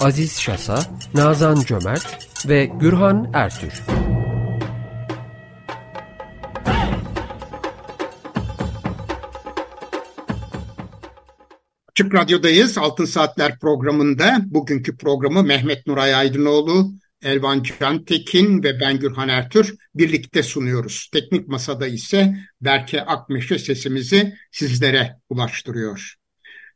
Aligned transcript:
Aziz 0.00 0.40
Şasa, 0.40 0.82
Nazan 1.14 1.60
Cömert 1.60 2.28
ve 2.48 2.64
Gürhan 2.64 3.30
Ertür. 3.34 3.82
Açık 11.90 12.14
Radyo'dayız. 12.14 12.78
Altın 12.78 13.04
Saatler 13.04 13.58
programında 13.58 14.38
bugünkü 14.46 14.96
programı 14.96 15.42
Mehmet 15.42 15.86
Nuray 15.86 16.14
Aydınoğlu, 16.14 16.92
Elvan 17.22 17.62
Cantekin 17.80 18.62
ve 18.62 18.80
ben 18.80 18.98
Gürhan 18.98 19.28
Ertür 19.28 19.76
birlikte 19.94 20.42
sunuyoruz. 20.42 21.08
Teknik 21.12 21.48
Masada 21.48 21.86
ise 21.86 22.36
Berke 22.60 23.02
Akmeşe 23.02 23.58
sesimizi 23.58 24.34
sizlere 24.52 25.16
ulaştırıyor. 25.28 26.19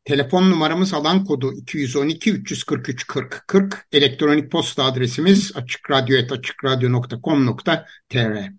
Telefon 0.04 0.50
numaramız 0.50 0.94
alan 0.94 1.24
kodu 1.24 1.52
212 1.52 2.32
343 2.32 3.06
40 3.06 3.44
40. 3.46 3.86
Elektronik 3.92 4.52
posta 4.52 4.84
adresimiz 4.84 5.52
açıkradyo.com.tr 5.56 8.50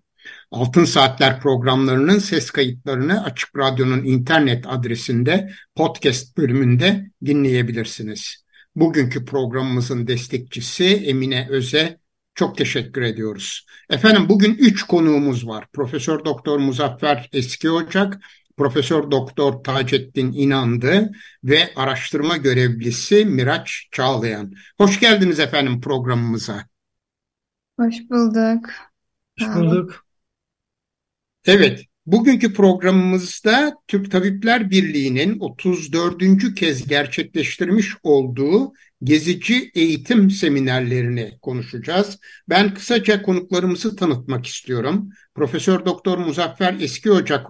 Altın 0.50 0.84
Saatler 0.84 1.40
programlarının 1.40 2.18
ses 2.18 2.50
kayıtlarını 2.50 3.24
Açık 3.24 3.58
Radyo'nun 3.58 4.04
internet 4.04 4.64
adresinde 4.68 5.50
podcast 5.74 6.36
bölümünde 6.36 7.10
dinleyebilirsiniz. 7.24 8.44
Bugünkü 8.76 9.24
programımızın 9.24 10.06
destekçisi 10.06 10.84
Emine 10.84 11.48
Öze 11.50 12.00
çok 12.34 12.58
teşekkür 12.58 13.02
ediyoruz. 13.02 13.66
Efendim 13.90 14.28
bugün 14.28 14.54
üç 14.54 14.82
konuğumuz 14.82 15.46
var. 15.46 15.66
Profesör 15.72 16.24
Doktor 16.24 16.58
Muzaffer 16.58 17.28
Eski 17.32 17.70
Ocak, 17.70 18.18
Profesör 18.56 19.10
Doktor 19.10 19.52
Taceddin 19.52 20.32
İnandı 20.32 21.10
ve 21.44 21.70
araştırma 21.76 22.36
görevlisi 22.36 23.24
Miraç 23.24 23.88
Çağlayan. 23.92 24.52
Hoş 24.78 25.00
geldiniz 25.00 25.40
efendim 25.40 25.80
programımıza. 25.80 26.66
Hoş 27.80 27.94
bulduk. 28.10 28.70
Hoş 29.38 29.48
bulduk. 29.54 30.06
Evet, 31.46 31.84
bugünkü 32.06 32.52
programımızda 32.52 33.74
Türk 33.88 34.10
Tabipler 34.10 34.70
Birliği'nin 34.70 35.38
34. 35.40 36.54
kez 36.54 36.88
gerçekleştirmiş 36.88 37.94
olduğu 38.02 38.72
gezici 39.02 39.70
eğitim 39.74 40.30
seminerlerini 40.30 41.38
konuşacağız. 41.42 42.18
Ben 42.48 42.74
kısaca 42.74 43.22
konuklarımızı 43.22 43.96
tanıtmak 43.96 44.46
istiyorum. 44.46 45.10
Profesör 45.34 45.84
Doktor 45.84 46.18
Muzaffer 46.18 46.76
Eski 46.80 47.10
Ocak 47.12 47.46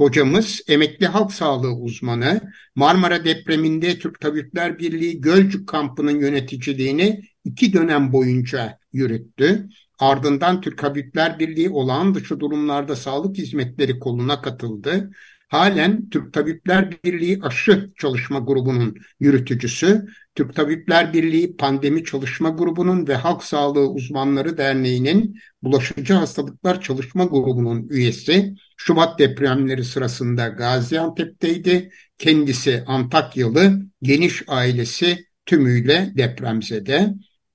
hocamız 0.00 0.60
emekli 0.68 1.06
halk 1.06 1.32
sağlığı 1.32 1.74
uzmanı. 1.74 2.40
Marmara 2.74 3.24
depreminde 3.24 3.98
Türk 3.98 4.20
Tabipler 4.20 4.78
Birliği 4.78 5.20
Gölcük 5.20 5.68
kampının 5.68 6.20
yöneticiliğini 6.20 7.22
iki 7.44 7.72
dönem 7.72 8.12
boyunca 8.12 8.78
yürüttü. 8.92 9.68
Ardından 9.98 10.60
Türk 10.60 10.78
Tabipler 10.78 11.38
Birliği 11.38 11.70
olağan 11.70 12.14
dışı 12.14 12.40
durumlarda 12.40 12.96
sağlık 12.96 13.36
hizmetleri 13.38 13.98
koluna 13.98 14.42
katıldı. 14.42 15.10
Halen 15.50 16.08
Türk 16.10 16.32
Tabipler 16.32 17.02
Birliği 17.04 17.38
aşı 17.42 17.92
çalışma 17.98 18.38
grubunun 18.38 18.96
yürütücüsü, 19.20 20.06
Türk 20.34 20.56
Tabipler 20.56 21.12
Birliği 21.12 21.56
Pandemi 21.56 22.04
Çalışma 22.04 22.50
Grubu'nun 22.50 23.06
ve 23.06 23.14
Halk 23.14 23.44
Sağlığı 23.44 23.90
Uzmanları 23.90 24.58
Derneği'nin 24.58 25.40
Bulaşıcı 25.62 26.14
Hastalıklar 26.14 26.80
Çalışma 26.80 27.24
Grubu'nun 27.24 27.88
üyesi. 27.88 28.54
Şubat 28.76 29.18
depremleri 29.18 29.84
sırasında 29.84 30.48
Gaziantep'teydi. 30.48 31.90
Kendisi 32.18 32.84
Antakyalı, 32.86 33.82
geniş 34.02 34.42
ailesi 34.48 35.26
tümüyle 35.46 36.12
depremzede. 36.16 37.14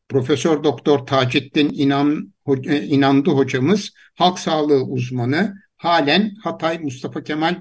Profesör 0.09 0.63
Doktor 0.63 0.99
Taceddin 0.99 1.69
İnan, 1.73 2.33
İnandı 2.67 3.29
hocamız 3.29 3.91
halk 4.15 4.39
sağlığı 4.39 4.83
uzmanı. 4.83 5.55
Halen 5.77 6.35
Hatay 6.43 6.79
Mustafa 6.79 7.23
Kemal 7.23 7.55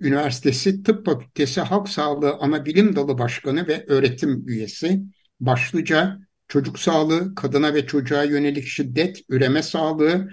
Üniversitesi 0.00 0.82
Tıp 0.82 1.06
Fakültesi 1.06 1.60
Halk 1.60 1.88
Sağlığı 1.88 2.34
Anabilim 2.40 2.96
Dalı 2.96 3.18
Başkanı 3.18 3.68
ve 3.68 3.84
öğretim 3.88 4.48
üyesi. 4.48 5.02
Başlıca 5.40 6.18
çocuk 6.48 6.78
sağlığı, 6.78 7.34
kadına 7.34 7.74
ve 7.74 7.86
çocuğa 7.86 8.22
yönelik 8.24 8.66
şiddet, 8.66 9.20
üreme 9.28 9.62
sağlığı, 9.62 10.30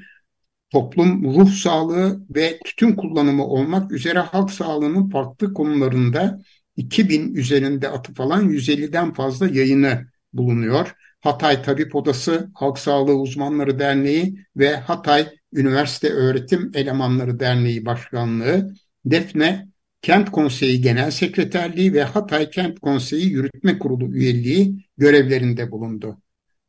toplum 0.69 1.23
ruh 1.23 1.51
sağlığı 1.51 2.25
ve 2.35 2.59
tütün 2.65 2.95
kullanımı 2.95 3.45
olmak 3.47 3.91
üzere 3.91 4.19
halk 4.19 4.51
sağlığının 4.51 5.09
farklı 5.09 5.53
konularında 5.53 6.41
2000 6.77 7.35
üzerinde 7.35 7.89
atıf 7.89 8.19
alan 8.19 8.49
150'den 8.49 9.13
fazla 9.13 9.47
yayını 9.47 10.07
bulunuyor. 10.33 10.95
Hatay 11.21 11.63
Tabip 11.63 11.95
Odası, 11.95 12.49
Halk 12.53 12.79
Sağlığı 12.79 13.15
Uzmanları 13.15 13.79
Derneği 13.79 14.45
ve 14.57 14.75
Hatay 14.75 15.27
Üniversite 15.53 16.09
Öğretim 16.09 16.71
Elemanları 16.73 17.39
Derneği 17.39 17.85
Başkanlığı, 17.85 18.73
Defne 19.05 19.67
Kent 20.01 20.31
Konseyi 20.31 20.81
Genel 20.81 21.11
Sekreterliği 21.11 21.93
ve 21.93 22.03
Hatay 22.03 22.49
Kent 22.49 22.79
Konseyi 22.79 23.31
Yürütme 23.31 23.79
Kurulu 23.79 24.15
üyeliği 24.15 24.85
görevlerinde 24.97 25.71
bulundu. 25.71 26.17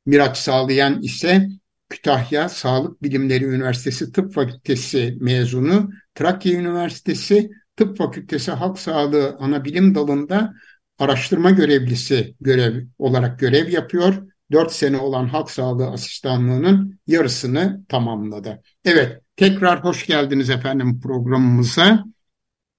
Miraç 0.06 0.37
Sağlayan 0.37 1.03
ise 1.03 1.49
Kütahya 1.89 2.49
Sağlık 2.49 3.03
Bilimleri 3.03 3.45
Üniversitesi 3.45 4.12
Tıp 4.12 4.34
Fakültesi 4.34 5.17
mezunu, 5.21 5.91
Trakya 6.15 6.53
Üniversitesi 6.53 7.50
Tıp 7.77 7.99
Fakültesi 7.99 8.51
Halk 8.51 8.78
Sağlığı 8.78 9.37
Anabilim 9.39 9.95
Dalı'nda 9.95 10.55
araştırma 10.99 11.51
görevlisi 11.51 12.34
görev 12.41 12.83
olarak 12.99 13.39
görev 13.39 13.69
yapıyor. 13.69 14.22
4 14.53 14.72
sene 14.72 14.99
olan 14.99 15.27
halk 15.27 15.51
sağlığı 15.51 15.91
asistanlığının 15.91 16.99
yarısını 17.06 17.84
tamamladı. 17.89 18.62
Evet, 18.84 19.21
tekrar 19.37 19.84
hoş 19.84 20.06
geldiniz 20.06 20.51
efendim 20.51 21.01
programımıza. 21.01 22.05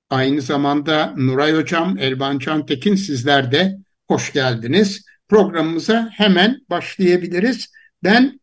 Aynı 0.10 0.42
zamanda 0.42 1.14
Nuray 1.18 1.54
Hocam, 1.54 1.98
Elvan 1.98 2.40
Can 2.40 2.66
Tekin 2.66 2.96
sizler 2.96 3.52
de 3.52 3.78
hoş 4.08 4.34
geldiniz. 4.34 5.06
Programımıza 5.30 6.10
hemen 6.14 6.62
başlayabiliriz. 6.70 7.72
Ben 8.04 8.40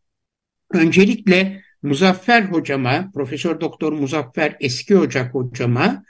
öncelikle 0.73 1.63
Muzaffer 1.83 2.41
hocama, 2.41 3.11
Profesör 3.13 3.61
Doktor 3.61 3.93
Muzaffer 3.93 4.57
Eski 4.59 4.97
Ocak 4.97 5.33
hocama 5.33 6.03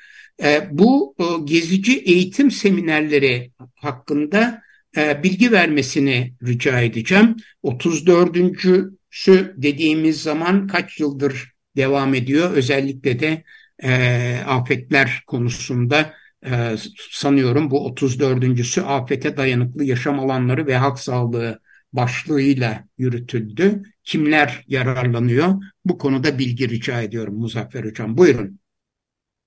e, 0.43 0.67
bu 0.71 1.15
e, 1.19 1.23
gezici 1.43 1.99
eğitim 1.99 2.51
seminerleri 2.51 3.51
hakkında 3.75 4.61
e, 4.97 5.23
bilgi 5.23 5.51
vermesini 5.51 6.33
rica 6.43 6.79
edeceğim. 6.81 7.35
34.sü 7.63 9.53
dediğimiz 9.57 10.21
zaman 10.21 10.67
kaç 10.67 10.99
yıldır 10.99 11.53
devam 11.77 12.13
ediyor? 12.13 12.51
Özellikle 12.51 13.19
de 13.19 13.43
e, 13.83 14.43
afetler 14.47 15.23
konusunda 15.27 16.13
e, 16.45 16.75
sanıyorum 17.11 17.71
bu 17.71 17.87
34.sü 17.87 18.81
afete 18.81 19.37
dayanıklı 19.37 19.83
yaşam 19.83 20.19
alanları 20.19 20.67
ve 20.67 20.77
halk 20.77 20.99
sağlığı 20.99 21.59
başlığıyla 21.93 22.83
yürütüldü. 22.97 23.83
Kimler 24.03 24.65
yararlanıyor? 24.67 25.63
Bu 25.85 25.97
konuda 25.97 26.39
bilgi 26.39 26.69
rica 26.69 27.01
ediyorum 27.01 27.35
Muzaffer 27.35 27.83
Hocam. 27.85 28.17
Buyurun. 28.17 28.59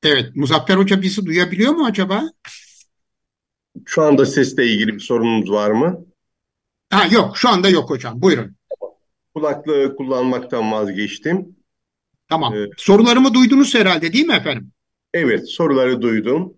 Evet, 0.03 0.37
Muzaffer 0.37 0.77
Hoca 0.77 1.03
bizi 1.03 1.27
duyabiliyor 1.27 1.73
mu 1.73 1.85
acaba? 1.87 2.23
Şu 3.85 4.03
anda 4.03 4.27
sesle 4.27 4.67
ilgili 4.67 4.95
bir 4.95 5.01
sorunumuz 5.01 5.51
var 5.51 5.71
mı? 5.71 6.07
Ha, 6.91 7.07
yok, 7.11 7.39
şu 7.39 7.49
anda 7.49 7.69
yok 7.69 7.91
hocam. 7.91 8.23
Buyurun. 8.23 8.57
Kulaklığı 9.35 9.97
kullanmaktan 9.97 10.73
vazgeçtim. 10.73 11.56
Tamam. 12.29 12.55
Ee, 12.55 12.67
Sorularımı 12.77 13.35
duydunuz 13.35 13.75
herhalde 13.75 14.13
değil 14.13 14.27
mi 14.27 14.35
efendim? 14.35 14.73
Evet, 15.15 15.51
soruları 15.51 16.03
duydum. 16.03 16.55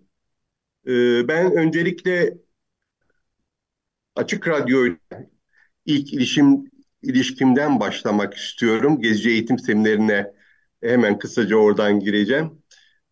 Ee, 0.87 1.29
ben 1.29 1.53
öncelikle 1.57 2.35
Açık 4.17 4.49
Radyo 4.49 4.87
ilk 5.87 6.13
ilişim, 6.13 6.65
ilişkimden 7.03 7.81
başlamak 7.81 8.35
istiyorum. 8.35 9.01
Gezici 9.01 9.31
eğitim 9.31 9.59
seminerine 9.59 10.33
hemen 10.83 11.19
kısaca 11.19 11.57
oradan 11.57 12.01
gireceğim. 12.01 12.63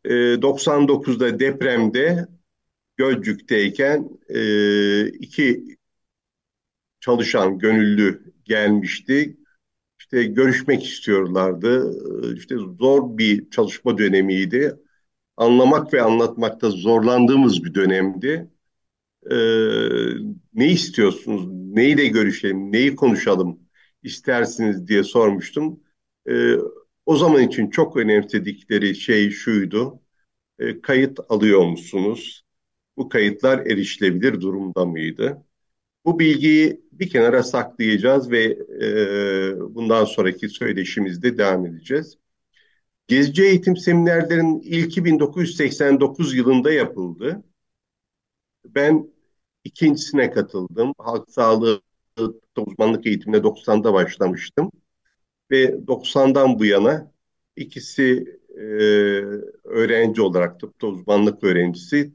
Ee, 0.04 0.42
99'da 0.42 1.40
depremde 1.40 2.26
Gölcük'teyken 2.96 4.08
e, 4.28 5.06
iki 5.08 5.64
çalışan, 7.00 7.58
gönüllü 7.58 8.34
gelmişti. 8.44 9.36
İşte 10.06 10.24
görüşmek 10.24 10.84
istiyorlardı. 10.84 11.92
İşte 12.36 12.56
zor 12.56 13.18
bir 13.18 13.50
çalışma 13.50 13.98
dönemiydi. 13.98 14.76
Anlamak 15.36 15.94
ve 15.94 16.02
anlatmakta 16.02 16.70
zorlandığımız 16.70 17.64
bir 17.64 17.74
dönemdi. 17.74 18.50
Ee, 19.30 19.36
ne 20.54 20.68
istiyorsunuz? 20.72 21.46
Neyle 21.50 22.06
görüşelim? 22.06 22.72
Neyi 22.72 22.96
konuşalım 22.96 23.60
istersiniz 24.02 24.88
diye 24.88 25.04
sormuştum. 25.04 25.80
Ee, 26.30 26.54
o 27.06 27.16
zaman 27.16 27.42
için 27.42 27.70
çok 27.70 27.96
önemsedikleri 27.96 28.94
şey 28.96 29.30
şuydu. 29.30 30.00
E, 30.60 30.82
kayıt 30.82 31.20
alıyor 31.30 31.66
musunuz? 31.66 32.44
Bu 32.98 33.10
kayıtlar 33.10 33.60
erişilebilir 33.66 34.42
durumda 34.42 34.86
mıydı? 34.86 35.45
Bu 36.06 36.18
bilgiyi 36.18 36.80
bir 36.92 37.10
kenara 37.10 37.42
saklayacağız 37.42 38.30
ve 38.30 38.44
e, 38.82 39.74
bundan 39.74 40.04
sonraki 40.04 40.48
söyleşimizde 40.48 41.38
devam 41.38 41.66
edeceğiz. 41.66 42.18
Gezici 43.08 43.42
eğitim 43.44 43.76
seminerlerinin 43.76 44.60
ilki 44.60 45.04
1989 45.04 46.34
yılında 46.34 46.72
yapıldı. 46.72 47.42
Ben 48.64 49.10
ikincisine 49.64 50.30
katıldım. 50.30 50.92
Halk 50.98 51.30
sağlığı 51.30 51.80
uzmanlık 52.56 53.06
eğitimine 53.06 53.42
90'da 53.42 53.92
başlamıştım. 53.92 54.70
Ve 55.50 55.86
90'dan 55.86 56.58
bu 56.58 56.64
yana 56.64 57.12
ikisi 57.56 58.38
e, 58.54 58.62
öğrenci 59.64 60.22
olarak 60.22 60.60
tıpta 60.60 60.86
uzmanlık 60.86 61.44
öğrencisi, 61.44 62.12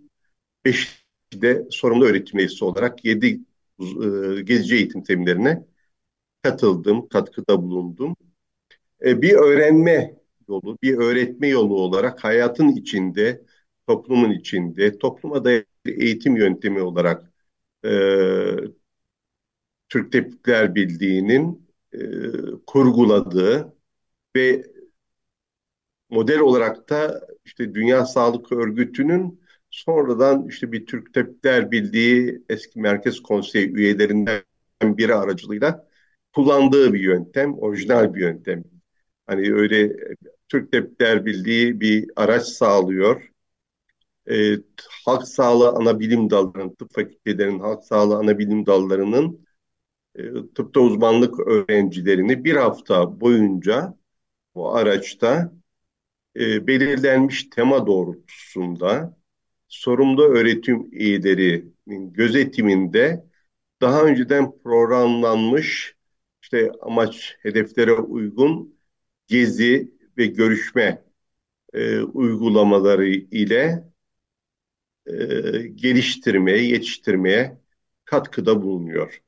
beş 0.65 1.05
de 1.33 1.67
sorumlu 1.71 2.05
öğretim 2.05 2.39
üyesi 2.39 2.65
olarak 2.65 3.05
yedi 3.05 3.39
e, 4.39 4.41
gezici 4.41 4.75
eğitim 4.75 5.05
seminerine 5.05 5.65
katıldım, 6.43 7.07
katkıda 7.09 7.63
bulundum. 7.63 8.15
E, 9.05 9.21
bir 9.21 9.33
öğrenme 9.33 10.15
yolu, 10.49 10.77
bir 10.83 10.97
öğretme 10.97 11.47
yolu 11.47 11.75
olarak 11.75 12.23
hayatın 12.23 12.69
içinde, 12.69 13.41
toplumun 13.87 14.31
içinde, 14.31 14.97
topluma 14.99 15.45
dayalı 15.45 15.65
eğitim 15.85 16.35
yöntemi 16.37 16.81
olarak 16.81 17.31
e, 17.85 17.89
Türk 19.89 20.11
Tepkiler 20.11 20.75
Birliği'nin 20.75 21.69
e, 21.93 21.99
kurguladığı 22.67 23.73
ve 24.35 24.63
model 26.09 26.39
olarak 26.39 26.89
da 26.89 27.27
işte 27.45 27.75
Dünya 27.75 28.05
Sağlık 28.05 28.51
Örgütü'nün 28.51 29.40
sonradan 29.71 30.47
işte 30.47 30.71
bir 30.71 30.85
Türk 30.85 31.13
Tabipler 31.13 31.71
Birliği 31.71 32.43
eski 32.49 32.79
Merkez 32.79 33.19
Konseyi 33.19 33.73
üyelerinden 33.73 34.43
biri 34.83 35.15
aracılığıyla 35.15 35.87
kullandığı 36.35 36.93
bir 36.93 36.99
yöntem, 36.99 37.59
orijinal 37.59 38.13
bir 38.13 38.21
yöntem. 38.21 38.63
Hani 39.27 39.53
öyle 39.53 39.97
Türk 40.49 40.71
Tabipler 40.71 41.25
Birliği 41.25 41.81
bir 41.81 42.11
araç 42.15 42.43
sağlıyor. 42.43 43.31
E, 44.29 44.57
halk 45.05 45.27
sağlığı 45.27 45.69
ana 45.69 45.99
bilim 45.99 46.29
dallarının, 46.29 46.75
tıp 46.75 46.93
fakültelerinin 46.93 47.59
halk 47.59 47.83
sağlığı 47.83 48.17
ana 48.17 48.39
bilim 48.39 48.65
dallarının 48.65 49.45
e, 50.15 50.21
tıpta 50.55 50.79
uzmanlık 50.79 51.39
öğrencilerini 51.39 52.43
bir 52.43 52.55
hafta 52.55 53.21
boyunca 53.21 53.97
bu 54.55 54.75
araçta 54.75 55.53
e, 56.35 56.67
belirlenmiş 56.67 57.43
tema 57.43 57.87
doğrultusunda 57.87 59.17
sorumlu 59.71 60.23
öğretim 60.23 60.89
üyelerinin 60.93 62.13
gözetiminde 62.13 63.25
daha 63.81 64.03
önceden 64.03 64.53
programlanmış 64.63 65.95
işte 66.43 66.71
amaç 66.81 67.37
hedeflere 67.41 67.93
uygun 67.93 68.75
gezi 69.27 69.91
ve 70.17 70.25
görüşme 70.27 71.05
e, 71.73 72.01
uygulamaları 72.01 73.07
ile 73.09 73.83
e, 75.05 75.13
geliştirmeye, 75.75 76.63
yetiştirmeye 76.67 77.57
katkıda 78.05 78.61
bulunuyor. 78.61 79.21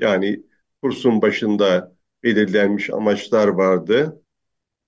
Yani 0.00 0.42
kursun 0.82 1.22
başında 1.22 1.96
belirlenmiş 2.24 2.90
amaçlar 2.90 3.48
vardı. 3.48 4.22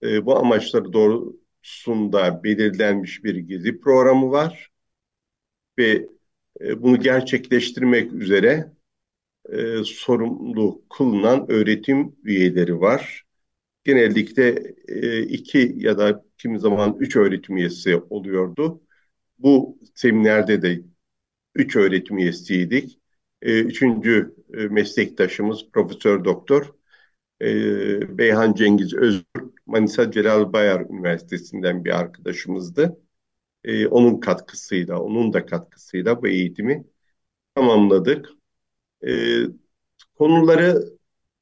E, 0.05 0.27
bu 0.27 0.39
amaçları 0.39 0.95
doğrusunda 0.95 2.45
belirlenmiş 2.45 3.25
bir 3.25 3.37
gezi 3.37 3.81
programı 3.81 4.33
var 4.33 4.72
ve 5.79 6.09
e, 6.61 6.83
bunu 6.83 7.01
gerçekleştirmek 7.01 8.13
üzere 8.13 8.73
e, 9.53 9.85
sorumlu 9.85 10.83
kılınan 10.91 11.51
öğretim 11.51 12.17
üyeleri 12.25 12.81
var. 12.81 13.25
Genellikle 13.85 14.75
e, 14.89 15.23
iki 15.23 15.75
ya 15.77 15.99
da 15.99 16.25
kimi 16.39 16.61
zaman 16.61 16.97
üç 17.01 17.17
öğretim 17.17 17.57
üyesi 17.57 17.97
oluyordu. 17.97 18.83
Bu 19.39 19.79
seminerde 19.95 20.63
de 20.63 20.83
üç 21.55 21.77
öğretim 21.77 22.19
üyesiydik. 22.19 22.99
Üçüncü 23.43 24.35
meslektaşımız 24.71 25.71
Profesör 25.73 26.25
Doktor 26.25 26.75
Beyhan 28.19 28.55
Cengiz 28.55 28.95
Özgür 28.95 29.25
Manisa 29.67 30.11
Celal 30.11 30.53
Bayar 30.53 30.81
Üniversitesi'nden 30.81 31.85
bir 31.85 31.99
arkadaşımızdı. 32.01 32.99
E, 33.65 33.87
onun 33.87 34.21
katkısıyla, 34.21 35.01
onun 35.01 35.33
da 35.33 35.47
katkısıyla 35.47 36.23
bu 36.23 36.29
eğitimi 36.29 36.85
tamamladık. 37.55 38.29
E, 39.07 39.11
konuları 40.19 40.85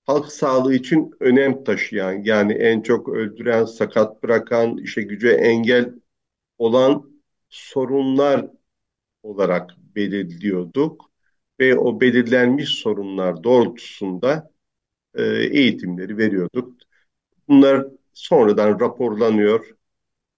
halk 0.06 0.26
sağlığı 0.32 0.74
için 0.74 1.12
önem 1.20 1.64
taşıyan, 1.64 2.12
yani 2.24 2.52
en 2.52 2.82
çok 2.82 3.08
öldüren, 3.08 3.64
sakat 3.64 4.22
bırakan, 4.22 4.76
işe 4.78 5.02
güce 5.02 5.30
engel 5.30 5.94
olan 6.58 7.12
sorunlar 7.48 8.46
olarak 9.22 9.70
belirliyorduk 9.96 11.10
ve 11.60 11.78
o 11.78 12.00
belirlenmiş 12.00 12.68
sorunlar 12.68 13.44
doğrultusunda 13.44 14.50
e, 15.14 15.22
eğitimleri 15.24 16.18
veriyorduk. 16.18 16.74
Bunlar 17.48 17.86
sonradan 18.12 18.80
raporlanıyor. 18.80 19.76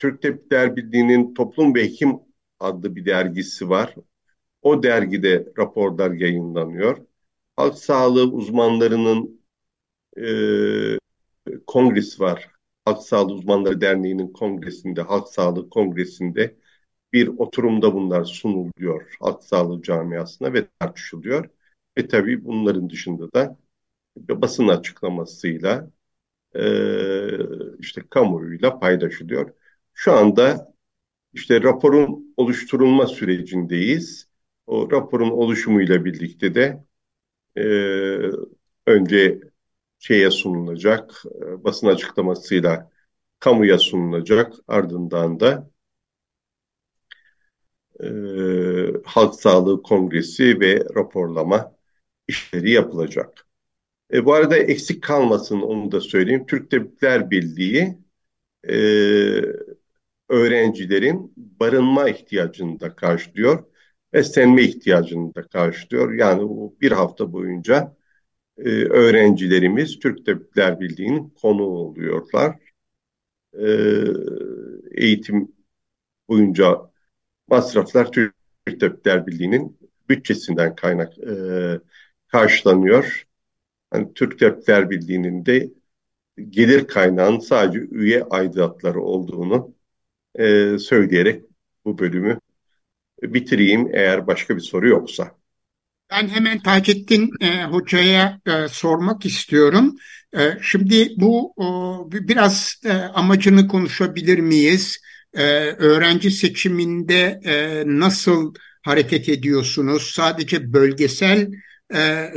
Türk 0.02 0.22
Tabipler 0.22 0.76
Birliği'nin 0.76 1.34
Toplum 1.34 1.74
ve 1.74 1.84
Hekim 1.84 2.20
adlı 2.60 2.96
bir 2.96 3.06
dergisi 3.06 3.68
var. 3.68 3.94
O 4.62 4.82
dergide 4.82 5.52
raporlar 5.58 6.10
yayınlanıyor. 6.10 6.98
Halk 7.56 7.78
sağlığı 7.78 8.32
uzmanlarının 8.32 9.40
e, 10.16 10.26
kongresi 11.66 12.20
var. 12.20 12.50
Halk 12.84 13.02
Sağlığı 13.02 13.32
Uzmanları 13.32 13.80
Derneği'nin 13.80 14.32
kongresinde, 14.32 15.02
Halk 15.02 15.28
Sağlığı 15.28 15.70
Kongresi'nde 15.70 16.56
bir 17.12 17.28
oturumda 17.28 17.94
bunlar 17.94 18.24
sunuluyor 18.24 19.16
halk 19.20 19.44
sağlığı 19.44 19.82
camiasına 19.82 20.52
ve 20.52 20.66
tartışılıyor. 20.80 21.48
Ve 21.98 22.08
tabii 22.08 22.44
bunların 22.44 22.90
dışında 22.90 23.32
da 23.32 23.58
basın 24.16 24.68
açıklamasıyla 24.68 25.90
e, 26.54 26.62
işte 27.78 28.02
kamuoyuyla 28.10 28.78
paylaşılıyor. 28.78 29.52
Şu 29.94 30.12
anda 30.12 30.74
işte 31.32 31.62
raporun 31.62 32.34
oluşturulma 32.36 33.06
sürecindeyiz. 33.06 34.28
O 34.66 34.90
raporun 34.90 35.30
oluşumuyla 35.30 36.04
birlikte 36.04 36.54
de 36.54 36.84
e, 37.56 37.62
önce 38.86 39.40
şeye 39.98 40.30
sunulacak, 40.30 41.22
e, 41.42 41.64
basın 41.64 41.86
açıklamasıyla 41.86 42.90
kamuya 43.40 43.78
sunulacak. 43.78 44.52
Ardından 44.68 45.40
da 45.40 45.70
e, 48.00 48.06
Halk 49.04 49.34
Sağlığı 49.34 49.82
Kongresi 49.82 50.60
ve 50.60 50.84
raporlama 50.96 51.76
işleri 52.28 52.70
yapılacak. 52.70 53.46
E, 54.12 54.24
bu 54.26 54.34
arada 54.34 54.56
eksik 54.56 55.02
kalmasın 55.04 55.60
onu 55.60 55.92
da 55.92 56.00
söyleyeyim. 56.00 56.46
Türk 56.46 56.70
Tabipler 56.70 57.30
Birliği 57.30 57.98
e, 58.68 58.74
öğrencilerin 60.32 61.32
barınma 61.36 62.08
ihtiyacını 62.08 62.80
da 62.80 62.96
karşılıyor. 62.96 63.64
Beslenme 64.12 64.62
ihtiyacını 64.62 65.34
da 65.34 65.42
karşılıyor. 65.42 66.12
Yani 66.12 66.42
bu 66.42 66.76
bir 66.80 66.92
hafta 66.92 67.32
boyunca 67.32 67.96
e, 68.58 68.68
öğrencilerimiz 68.70 69.98
Türk 69.98 70.26
Tabipler 70.26 70.80
Birliği'nin 70.80 71.34
konu 71.42 71.62
oluyorlar. 71.62 72.56
E, 73.58 73.66
eğitim 74.92 75.52
boyunca 76.28 76.90
masraflar 77.48 78.12
Türk 78.12 78.34
Tabipler 78.80 79.26
Birliği'nin 79.26 79.78
bütçesinden 80.08 80.74
kaynak 80.76 81.18
e, 81.18 81.34
karşılanıyor. 82.28 83.26
Yani 83.94 84.14
Türk 84.14 84.38
Tabipler 84.38 84.90
Birliği'nin 84.90 85.46
de 85.46 85.72
gelir 86.50 86.86
kaynağının 86.88 87.38
sadece 87.38 87.78
üye 87.80 88.24
aidatları 88.24 89.02
olduğunu 89.02 89.74
e, 90.38 90.78
söyleyerek 90.78 91.42
bu 91.84 91.98
bölümü 91.98 92.38
bitireyim 93.22 93.90
eğer 93.92 94.26
başka 94.26 94.56
bir 94.56 94.60
soru 94.60 94.88
yoksa. 94.88 95.36
Ben 96.10 96.28
hemen 96.28 96.58
Taceddin 96.58 97.30
e, 97.40 97.64
Hoca'ya 97.64 98.40
e, 98.46 98.68
sormak 98.68 99.26
istiyorum. 99.26 99.96
E, 100.36 100.58
şimdi 100.62 101.08
bu 101.16 101.52
o, 101.56 102.08
biraz 102.12 102.80
e, 102.84 102.92
amacını 102.92 103.68
konuşabilir 103.68 104.38
miyiz? 104.38 104.98
E, 105.34 105.42
öğrenci 105.62 106.30
seçiminde 106.30 107.40
e, 107.44 107.82
nasıl 107.86 108.54
hareket 108.82 109.28
ediyorsunuz? 109.28 110.02
Sadece 110.14 110.72
bölgesel 110.72 111.52
e, 111.94 112.30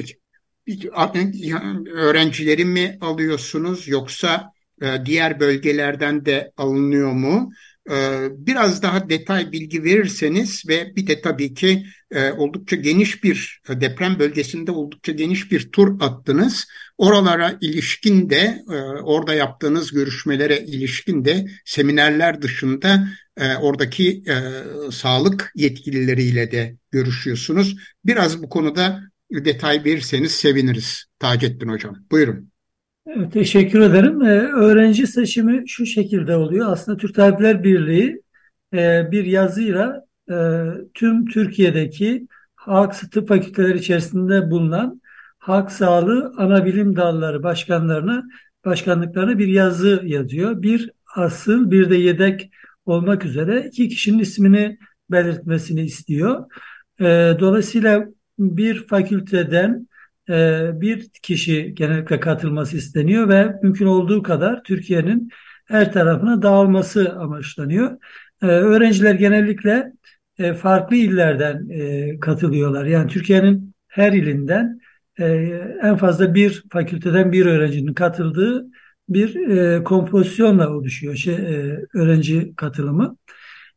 öğrencileri 1.93 2.65
mi 2.65 2.97
alıyorsunuz 3.01 3.87
yoksa 3.87 4.51
e, 4.81 5.05
diğer 5.05 5.39
bölgelerden 5.39 6.25
de 6.25 6.51
alınıyor 6.57 7.11
mu? 7.11 7.51
Ee, 7.91 8.27
biraz 8.31 8.81
daha 8.81 9.09
detay 9.09 9.51
bilgi 9.51 9.83
verirseniz 9.83 10.63
ve 10.67 10.95
bir 10.95 11.07
de 11.07 11.21
tabii 11.21 11.53
ki 11.53 11.85
e, 12.11 12.31
oldukça 12.31 12.75
geniş 12.75 13.23
bir 13.23 13.61
e, 13.69 13.81
deprem 13.81 14.19
bölgesinde 14.19 14.71
oldukça 14.71 15.11
geniş 15.11 15.51
bir 15.51 15.71
tur 15.71 16.01
attınız. 16.01 16.67
Oralara 16.97 17.57
ilişkin 17.61 18.29
de 18.29 18.63
e, 18.69 18.75
orada 19.01 19.33
yaptığınız 19.33 19.91
görüşmelere 19.91 20.59
ilişkin 20.59 21.25
de 21.25 21.45
seminerler 21.65 22.41
dışında 22.41 23.07
oradaki 23.61 24.23
sağlık 24.91 25.51
yetkilileriyle 25.55 26.51
de 26.51 26.77
görüşüyorsunuz. 26.91 27.75
Biraz 28.05 28.43
bu 28.43 28.49
konuda 28.49 29.01
detay 29.31 29.83
verirseniz 29.83 30.31
seviniriz 30.31 31.05
Taceddin 31.19 31.67
Hocam. 31.67 32.05
Buyurun. 32.11 32.54
Evet, 33.07 33.33
teşekkür 33.33 33.81
ederim. 33.81 34.21
Ee, 34.21 34.39
öğrenci 34.39 35.07
seçimi 35.07 35.69
şu 35.69 35.85
şekilde 35.85 36.35
oluyor. 36.35 36.71
Aslında 36.71 36.97
Türk 36.97 37.15
Tabipler 37.15 37.63
Birliği 37.63 38.21
e, 38.73 39.11
bir 39.11 39.25
yazıyla 39.25 40.05
e, 40.29 40.35
tüm 40.93 41.25
Türkiye'deki 41.25 42.27
halk 42.55 43.11
tıp 43.11 43.27
fakülteleri 43.27 43.77
içerisinde 43.77 44.51
bulunan 44.51 45.01
halk 45.39 45.71
sağlığı 45.71 46.33
ana 46.37 46.65
bilim 46.65 46.95
dalları 46.95 47.43
başkanlarına 47.43 48.23
başkanlıklarına 48.65 49.37
bir 49.39 49.47
yazı 49.47 50.01
yazıyor. 50.05 50.61
Bir 50.61 50.91
asıl 51.15 51.71
bir 51.71 51.89
de 51.89 51.95
yedek 51.95 52.51
olmak 52.85 53.25
üzere 53.25 53.67
iki 53.71 53.89
kişinin 53.89 54.19
ismini 54.19 54.77
belirtmesini 55.11 55.81
istiyor. 55.81 56.45
E, 56.99 57.05
dolayısıyla 57.39 58.05
bir 58.39 58.87
fakülteden 58.87 59.87
bir 60.81 61.09
kişi 61.09 61.75
genellikle 61.75 62.19
katılması 62.19 62.77
isteniyor 62.77 63.29
ve 63.29 63.55
mümkün 63.63 63.85
olduğu 63.85 64.23
kadar 64.23 64.63
Türkiye'nin 64.63 65.29
her 65.65 65.93
tarafına 65.93 66.41
dağılması 66.41 67.15
amaçlanıyor. 67.19 67.97
E, 68.41 68.45
öğrenciler 68.45 69.13
genellikle 69.13 69.93
e, 70.37 70.53
farklı 70.53 70.95
illerden 70.95 71.69
katılıyorlar. 72.19 72.85
Yani 72.85 73.07
Türkiye'nin 73.07 73.73
her 73.87 74.13
ilinden 74.13 74.79
en 75.83 75.97
fazla 75.97 76.33
bir 76.33 76.63
fakülteden 76.71 77.31
bir 77.31 77.45
öğrencinin 77.45 77.93
katıldığı 77.93 78.65
bir 79.09 79.83
kompozisyonla 79.83 80.69
oluşuyor 80.69 81.15
şey, 81.15 81.35
öğrenci 81.93 82.55
katılımı. 82.55 83.17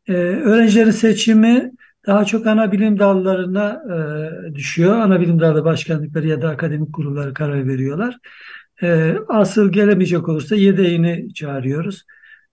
Öğrencilerin 0.07 0.91
seçimi 0.91 1.71
daha 2.07 2.25
çok 2.25 2.47
ana 2.47 2.71
bilim 2.71 2.99
dallarına 2.99 3.83
e, 4.49 4.55
düşüyor. 4.55 4.99
Ana 4.99 5.21
bilim 5.21 5.39
dalı 5.39 5.65
başkanlıkları 5.65 6.27
ya 6.27 6.41
da 6.41 6.49
akademik 6.49 6.93
kurulları 6.93 7.33
karar 7.33 7.67
veriyorlar. 7.67 8.17
E, 8.83 9.15
asıl 9.27 9.71
gelemeyecek 9.71 10.29
olursa 10.29 10.55
yedeğini 10.55 11.33
çağırıyoruz. 11.33 12.03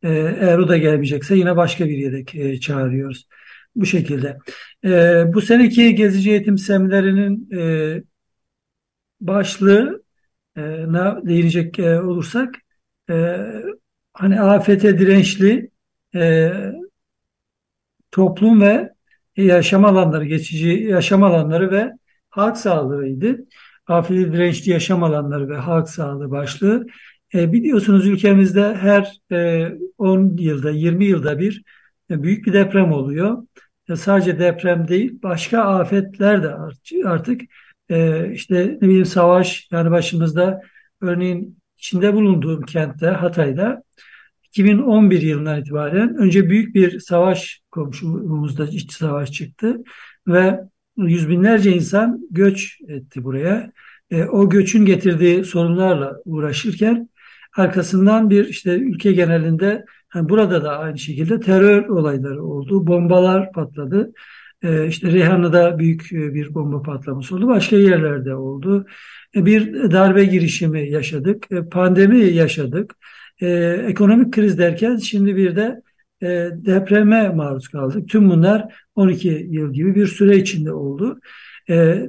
E, 0.02 0.08
eğer 0.40 0.58
o 0.58 0.68
da 0.68 0.76
gelmeyecekse 0.76 1.36
yine 1.36 1.56
başka 1.56 1.86
bir 1.86 1.98
yedek 1.98 2.34
e, 2.34 2.60
çağırıyoruz. 2.60 3.28
Bu 3.76 3.86
şekilde. 3.86 4.38
E, 4.84 5.24
bu 5.34 5.40
seneki 5.42 5.94
gezici 5.94 6.30
eğitim 6.30 6.58
seminerinin 6.58 7.50
e, 7.56 8.02
başlığı 9.20 10.02
ne 10.56 11.26
değinecek 11.26 11.78
e, 11.78 12.00
olursak 12.00 12.54
e, 13.10 13.36
hani 14.12 14.40
afete 14.40 14.98
dirençli 14.98 15.70
e, 16.14 16.52
toplum 18.10 18.60
ve 18.60 18.95
yaşam 19.36 19.84
alanları, 19.84 20.24
geçici 20.24 20.68
yaşam 20.68 21.22
alanları 21.22 21.70
ve 21.70 21.92
halk 22.30 22.56
sağlığıydı. 22.56 23.44
Afili 23.86 24.32
dirençli 24.32 24.70
yaşam 24.72 25.02
alanları 25.02 25.48
ve 25.48 25.56
halk 25.56 25.88
sağlığı 25.88 26.30
başlığı. 26.30 26.86
E, 27.34 27.52
biliyorsunuz 27.52 28.06
ülkemizde 28.06 28.74
her 28.74 29.20
e, 29.32 29.72
10 29.98 30.36
yılda, 30.36 30.70
20 30.70 31.04
yılda 31.04 31.38
bir 31.38 31.62
e, 32.10 32.22
büyük 32.22 32.46
bir 32.46 32.52
deprem 32.52 32.92
oluyor. 32.92 33.42
E, 33.88 33.96
sadece 33.96 34.38
deprem 34.38 34.88
değil, 34.88 35.18
başka 35.22 35.60
afetler 35.60 36.42
de 36.42 36.54
artık 37.04 37.40
e, 37.90 38.30
işte 38.32 38.78
ne 38.82 38.88
bileyim 38.88 39.04
savaş, 39.04 39.68
yani 39.72 39.90
başımızda 39.90 40.62
örneğin 41.00 41.58
içinde 41.78 42.14
bulunduğum 42.14 42.62
kentte, 42.62 43.06
Hatay'da 43.06 43.82
2011 44.56 45.22
yılından 45.22 45.60
itibaren 45.60 46.16
önce 46.16 46.50
büyük 46.50 46.74
bir 46.74 47.00
savaş 47.00 47.60
komşumuzda 47.70 48.66
iç 48.66 48.92
savaş 48.92 49.32
çıktı 49.32 49.76
ve 50.28 50.60
yüz 50.96 51.28
binlerce 51.28 51.72
insan 51.72 52.20
göç 52.30 52.80
etti 52.88 53.24
buraya. 53.24 53.72
E, 54.10 54.24
o 54.24 54.48
göçün 54.48 54.84
getirdiği 54.84 55.44
sorunlarla 55.44 56.16
uğraşırken 56.24 57.08
arkasından 57.56 58.30
bir 58.30 58.48
işte 58.48 58.70
ülke 58.78 59.12
genelinde 59.12 59.84
yani 60.14 60.28
burada 60.28 60.64
da 60.64 60.78
aynı 60.78 60.98
şekilde 60.98 61.40
terör 61.40 61.88
olayları 61.88 62.44
oldu. 62.44 62.86
Bombalar 62.86 63.52
patladı. 63.52 64.12
E, 64.62 64.86
işte 64.88 65.12
Reyhanlı'da 65.12 65.78
büyük 65.78 66.12
e, 66.12 66.34
bir 66.34 66.54
bomba 66.54 66.82
patlaması 66.82 67.36
oldu. 67.36 67.46
Başka 67.48 67.76
yerlerde 67.76 68.34
oldu. 68.34 68.86
E, 69.36 69.46
bir 69.46 69.90
darbe 69.90 70.24
girişimi 70.24 70.90
yaşadık. 70.90 71.46
E, 71.52 71.68
pandemi 71.68 72.24
yaşadık 72.24 72.94
e, 73.40 73.48
ekonomik 73.88 74.32
kriz 74.32 74.58
derken 74.58 74.96
şimdi 74.96 75.36
bir 75.36 75.56
de 75.56 75.82
e, 76.22 76.26
depreme 76.52 77.28
maruz 77.28 77.68
kaldık. 77.68 78.08
Tüm 78.08 78.30
bunlar 78.30 78.74
12 78.94 79.28
yıl 79.50 79.72
gibi 79.72 79.94
bir 79.94 80.06
süre 80.06 80.36
içinde 80.36 80.72
oldu. 80.72 81.20
E, 81.70 82.02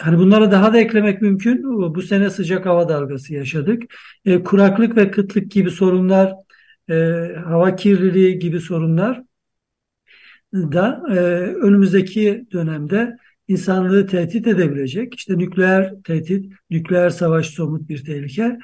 hani 0.00 0.18
bunlara 0.18 0.50
daha 0.52 0.72
da 0.72 0.78
eklemek 0.78 1.22
mümkün. 1.22 1.64
Bu 1.94 2.02
sene 2.02 2.30
sıcak 2.30 2.66
hava 2.66 2.88
dalgası 2.88 3.34
yaşadık. 3.34 3.82
E, 4.24 4.42
kuraklık 4.42 4.96
ve 4.96 5.10
kıtlık 5.10 5.50
gibi 5.50 5.70
sorunlar, 5.70 6.34
e, 6.90 6.94
hava 7.44 7.76
kirliliği 7.76 8.38
gibi 8.38 8.60
sorunlar 8.60 9.22
da 10.54 11.02
e, 11.10 11.14
önümüzdeki 11.56 12.46
dönemde 12.52 13.16
insanlığı 13.48 14.06
tehdit 14.06 14.46
edebilecek. 14.46 15.14
İşte 15.14 15.38
nükleer 15.38 15.94
tehdit, 16.04 16.52
nükleer 16.70 17.10
savaş 17.10 17.46
somut 17.46 17.88
bir 17.88 18.04
tehlike. 18.04 18.58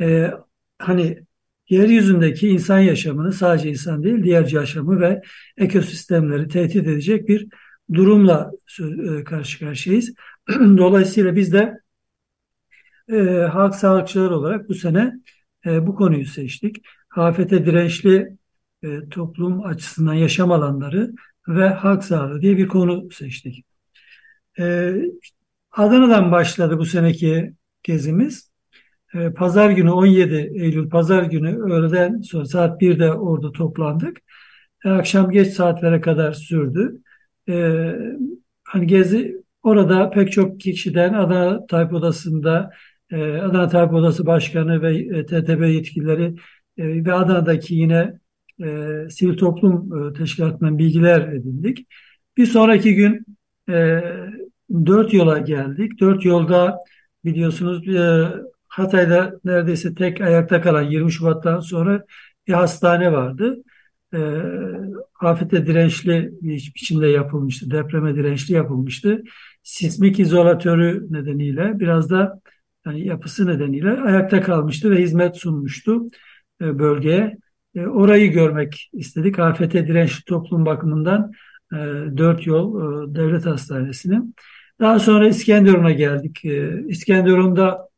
E, 0.00 0.30
hani 0.78 1.24
yeryüzündeki 1.70 2.48
insan 2.48 2.78
yaşamını 2.78 3.32
sadece 3.32 3.70
insan 3.70 4.02
değil 4.02 4.24
diğer 4.24 4.46
yaşamı 4.50 5.00
ve 5.00 5.22
ekosistemleri 5.56 6.48
tehdit 6.48 6.76
edecek 6.76 7.28
bir 7.28 7.46
durumla 7.94 8.50
e, 8.80 9.24
karşı 9.24 9.58
karşıyayız. 9.58 10.14
Dolayısıyla 10.48 11.36
biz 11.36 11.52
de 11.52 11.80
e, 13.12 13.18
halk 13.52 13.74
sağlıkçıları 13.74 14.36
olarak 14.36 14.68
bu 14.68 14.74
sene 14.74 15.12
e, 15.66 15.86
bu 15.86 15.94
konuyu 15.94 16.26
seçtik. 16.26 16.76
Afete 17.16 17.66
dirençli 17.66 18.36
e, 18.82 19.08
toplum 19.10 19.64
açısından 19.64 20.14
yaşam 20.14 20.52
alanları 20.52 21.12
ve 21.48 21.68
halk 21.68 22.04
sağlığı 22.04 22.42
diye 22.42 22.56
bir 22.56 22.68
konu 22.68 23.10
seçtik. 23.10 23.64
E, 24.58 24.94
Adana'dan 25.72 26.32
başladı 26.32 26.78
bu 26.78 26.86
seneki 26.86 27.54
gezimiz. 27.82 28.49
Ee, 29.14 29.30
pazar 29.30 29.70
günü 29.70 29.90
17 29.90 30.34
Eylül 30.54 30.88
Pazar 30.88 31.22
günü 31.22 31.56
öğleden 31.56 32.20
sonra 32.20 32.44
saat 32.44 32.82
1'de 32.82 33.12
orada 33.12 33.52
toplandık. 33.52 34.18
E, 34.84 34.88
akşam 34.88 35.30
geç 35.30 35.48
saatlere 35.52 36.00
kadar 36.00 36.32
sürdü. 36.32 37.02
Ee, 37.48 37.92
hani 38.64 38.86
gezi 38.86 39.42
orada 39.62 40.10
pek 40.10 40.32
çok 40.32 40.60
kişiden 40.60 41.14
Adana 41.14 41.66
Tayyip 41.66 41.92
Odası'nda 41.92 42.70
e, 43.10 43.16
Adana 43.22 43.68
Tayyip 43.68 43.92
Odası 43.94 44.26
Başkanı 44.26 44.82
ve 44.82 44.96
e, 44.96 45.26
TTB 45.26 45.68
yetkilileri 45.68 46.34
ve 46.78 47.12
Adana'daki 47.12 47.74
yine 47.74 48.20
sivil 49.10 49.36
toplum 49.36 50.12
teşkilatından 50.14 50.78
bilgiler 50.78 51.28
edindik. 51.32 51.86
Bir 52.36 52.46
sonraki 52.46 52.94
gün 52.94 53.26
dört 54.86 55.14
yola 55.14 55.38
geldik. 55.38 56.00
Dört 56.00 56.24
yolda 56.24 56.78
biliyorsunuz 57.24 57.82
Hatay'da 58.70 59.40
neredeyse 59.44 59.94
tek 59.94 60.20
ayakta 60.20 60.60
kalan 60.62 60.82
20 60.82 61.12
Şubat'tan 61.12 61.60
sonra 61.60 62.04
bir 62.46 62.52
hastane 62.52 63.12
vardı. 63.12 63.56
E, 64.14 64.18
afete 65.20 65.66
dirençli 65.66 66.30
bir 66.42 66.72
biçimde 66.76 67.06
yapılmıştı. 67.08 67.70
Depreme 67.70 68.14
dirençli 68.14 68.54
yapılmıştı. 68.54 69.22
Sismik 69.62 70.20
izolatörü 70.20 71.06
nedeniyle 71.10 71.80
biraz 71.80 72.10
da 72.10 72.40
yani 72.86 73.06
yapısı 73.06 73.46
nedeniyle 73.46 73.90
ayakta 73.90 74.42
kalmıştı 74.42 74.90
ve 74.90 75.02
hizmet 75.02 75.36
sunmuştu 75.36 76.02
e, 76.60 76.78
bölgeye. 76.78 77.38
E, 77.74 77.86
orayı 77.86 78.32
görmek 78.32 78.90
istedik. 78.92 79.38
Afete 79.38 79.86
dirençli 79.86 80.24
toplum 80.24 80.66
bakımından 80.66 81.32
e, 81.72 81.76
dört 82.16 82.46
yol 82.46 82.76
e, 83.10 83.14
devlet 83.14 83.46
hastanesinin. 83.46 84.34
Daha 84.80 84.98
sonra 84.98 85.28
İskenderun'a 85.28 85.92
geldik. 85.92 86.44
E, 86.44 86.84
İskenderun'da 86.88 87.89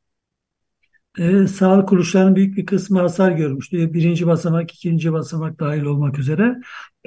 e, 1.19 1.47
sağlık 1.47 1.89
kuruluşlarının 1.89 2.37
büyük 2.37 2.57
bir 2.57 2.67
kısmı 2.67 3.01
hasar 3.01 3.33
görmüştü. 3.33 3.95
Birinci 3.95 4.27
basamak, 4.27 4.75
ikinci 4.75 5.13
basamak 5.13 5.61
dahil 5.61 5.83
olmak 5.83 6.19
üzere. 6.19 6.57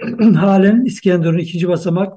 Halen 0.35 0.85
İskenderun 0.85 1.37
ikinci 1.37 1.67
basamak 1.67 2.13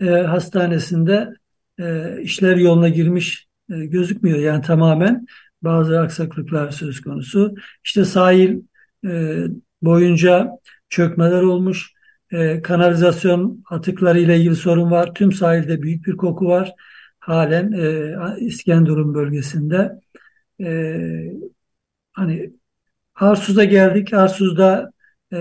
e, 0.00 0.06
hastanesinde 0.06 1.34
e, 1.80 2.16
işler 2.22 2.56
yoluna 2.56 2.88
girmiş 2.88 3.48
e, 3.70 3.86
gözükmüyor. 3.86 4.38
Yani 4.38 4.62
tamamen 4.62 5.26
bazı 5.62 6.00
aksaklıklar 6.00 6.70
söz 6.70 7.00
konusu. 7.00 7.54
İşte 7.84 8.04
sahil 8.04 8.60
e, 9.06 9.44
boyunca 9.82 10.50
çökmeler 10.88 11.42
olmuş. 11.42 11.92
E, 12.32 12.62
kanalizasyon 12.62 13.64
atıkları 13.70 14.20
ile 14.20 14.38
ilgili 14.38 14.56
sorun 14.56 14.90
var. 14.90 15.14
Tüm 15.14 15.32
sahilde 15.32 15.82
büyük 15.82 16.06
bir 16.06 16.16
koku 16.16 16.46
var. 16.46 16.74
Halen 17.18 17.72
e, 17.72 18.14
İskenderun 18.38 19.14
bölgesinde. 19.14 19.92
E, 20.60 21.32
hani 22.12 22.52
Arsuz'a 23.14 23.64
geldik. 23.64 24.14
Arsuz'da 24.14 24.92
e, 25.32 25.38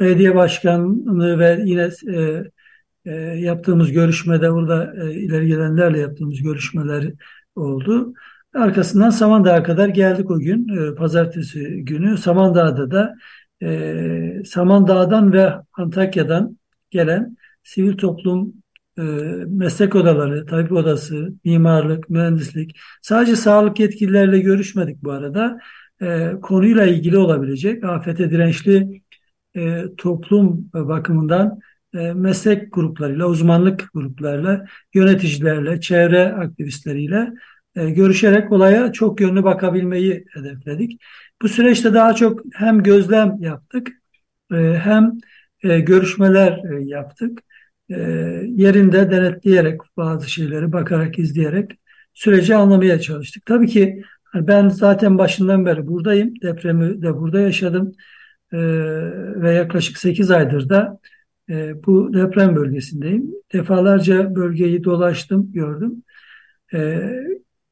belediye 0.00 0.34
başkanlığı 0.34 1.38
ve 1.38 1.62
yine 1.64 1.90
e, 2.16 2.44
e, 3.04 3.10
yaptığımız 3.20 3.92
görüşmede 3.92 4.52
burada 4.52 4.94
e, 5.04 5.14
ileri 5.14 5.46
gelenlerle 5.46 5.98
yaptığımız 5.98 6.42
görüşmeler 6.42 7.12
oldu. 7.56 8.14
Arkasından 8.54 9.10
Samandağ'a 9.10 9.62
kadar 9.62 9.88
geldik 9.88 10.30
o 10.30 10.38
gün, 10.38 10.68
e, 10.68 10.94
pazartesi 10.94 11.84
günü. 11.84 12.18
Samandağ'da 12.18 12.90
da 12.90 13.14
e, 13.62 14.42
Samandağ'dan 14.46 15.32
ve 15.32 15.52
Antakya'dan 15.72 16.58
gelen 16.90 17.36
sivil 17.62 17.96
toplum 17.96 18.61
e, 18.98 19.02
meslek 19.48 19.94
odaları, 19.94 20.46
tabip 20.46 20.72
odası, 20.72 21.34
mimarlık, 21.44 22.10
mühendislik, 22.10 22.78
sadece 23.02 23.36
sağlık 23.36 23.80
yetkililerle 23.80 24.38
görüşmedik 24.38 25.02
bu 25.04 25.12
arada. 25.12 25.58
E, 26.02 26.32
konuyla 26.42 26.86
ilgili 26.86 27.18
olabilecek 27.18 27.84
afete 27.84 28.30
dirençli 28.30 29.02
e, 29.56 29.84
toplum 29.96 30.70
bakımından 30.74 31.60
meslek 32.14 32.72
gruplarıyla, 32.72 33.26
uzmanlık 33.26 33.90
gruplarıyla, 33.94 34.66
yöneticilerle, 34.94 35.80
çevre 35.80 36.32
aktivistleriyle 36.32 37.32
görüşerek 37.74 38.52
olaya 38.52 38.92
çok 38.92 39.20
yönlü 39.20 39.44
bakabilmeyi 39.44 40.24
hedefledik. 40.34 41.00
Bu 41.42 41.48
süreçte 41.48 41.94
daha 41.94 42.14
çok 42.14 42.40
hem 42.54 42.82
gözlem 42.82 43.36
yaptık 43.40 43.88
hem 44.50 45.18
görüşmeler 45.62 46.80
yaptık. 46.80 47.42
E, 47.92 48.00
yerinde 48.48 49.10
denetleyerek 49.10 49.80
bazı 49.96 50.30
şeyleri 50.30 50.72
bakarak, 50.72 51.18
izleyerek 51.18 51.70
süreci 52.14 52.54
anlamaya 52.54 53.00
çalıştık. 53.00 53.46
Tabii 53.46 53.66
ki 53.66 54.02
hani 54.24 54.46
ben 54.46 54.68
zaten 54.68 55.18
başından 55.18 55.66
beri 55.66 55.86
buradayım. 55.86 56.34
Depremi 56.42 57.02
de 57.02 57.16
burada 57.16 57.40
yaşadım. 57.40 57.92
E, 58.52 58.58
ve 59.42 59.52
yaklaşık 59.52 59.98
8 59.98 60.30
aydır 60.30 60.68
da 60.68 60.98
e, 61.50 61.84
bu 61.86 62.14
deprem 62.14 62.56
bölgesindeyim. 62.56 63.30
Defalarca 63.52 64.34
bölgeyi 64.34 64.84
dolaştım, 64.84 65.52
gördüm. 65.52 66.02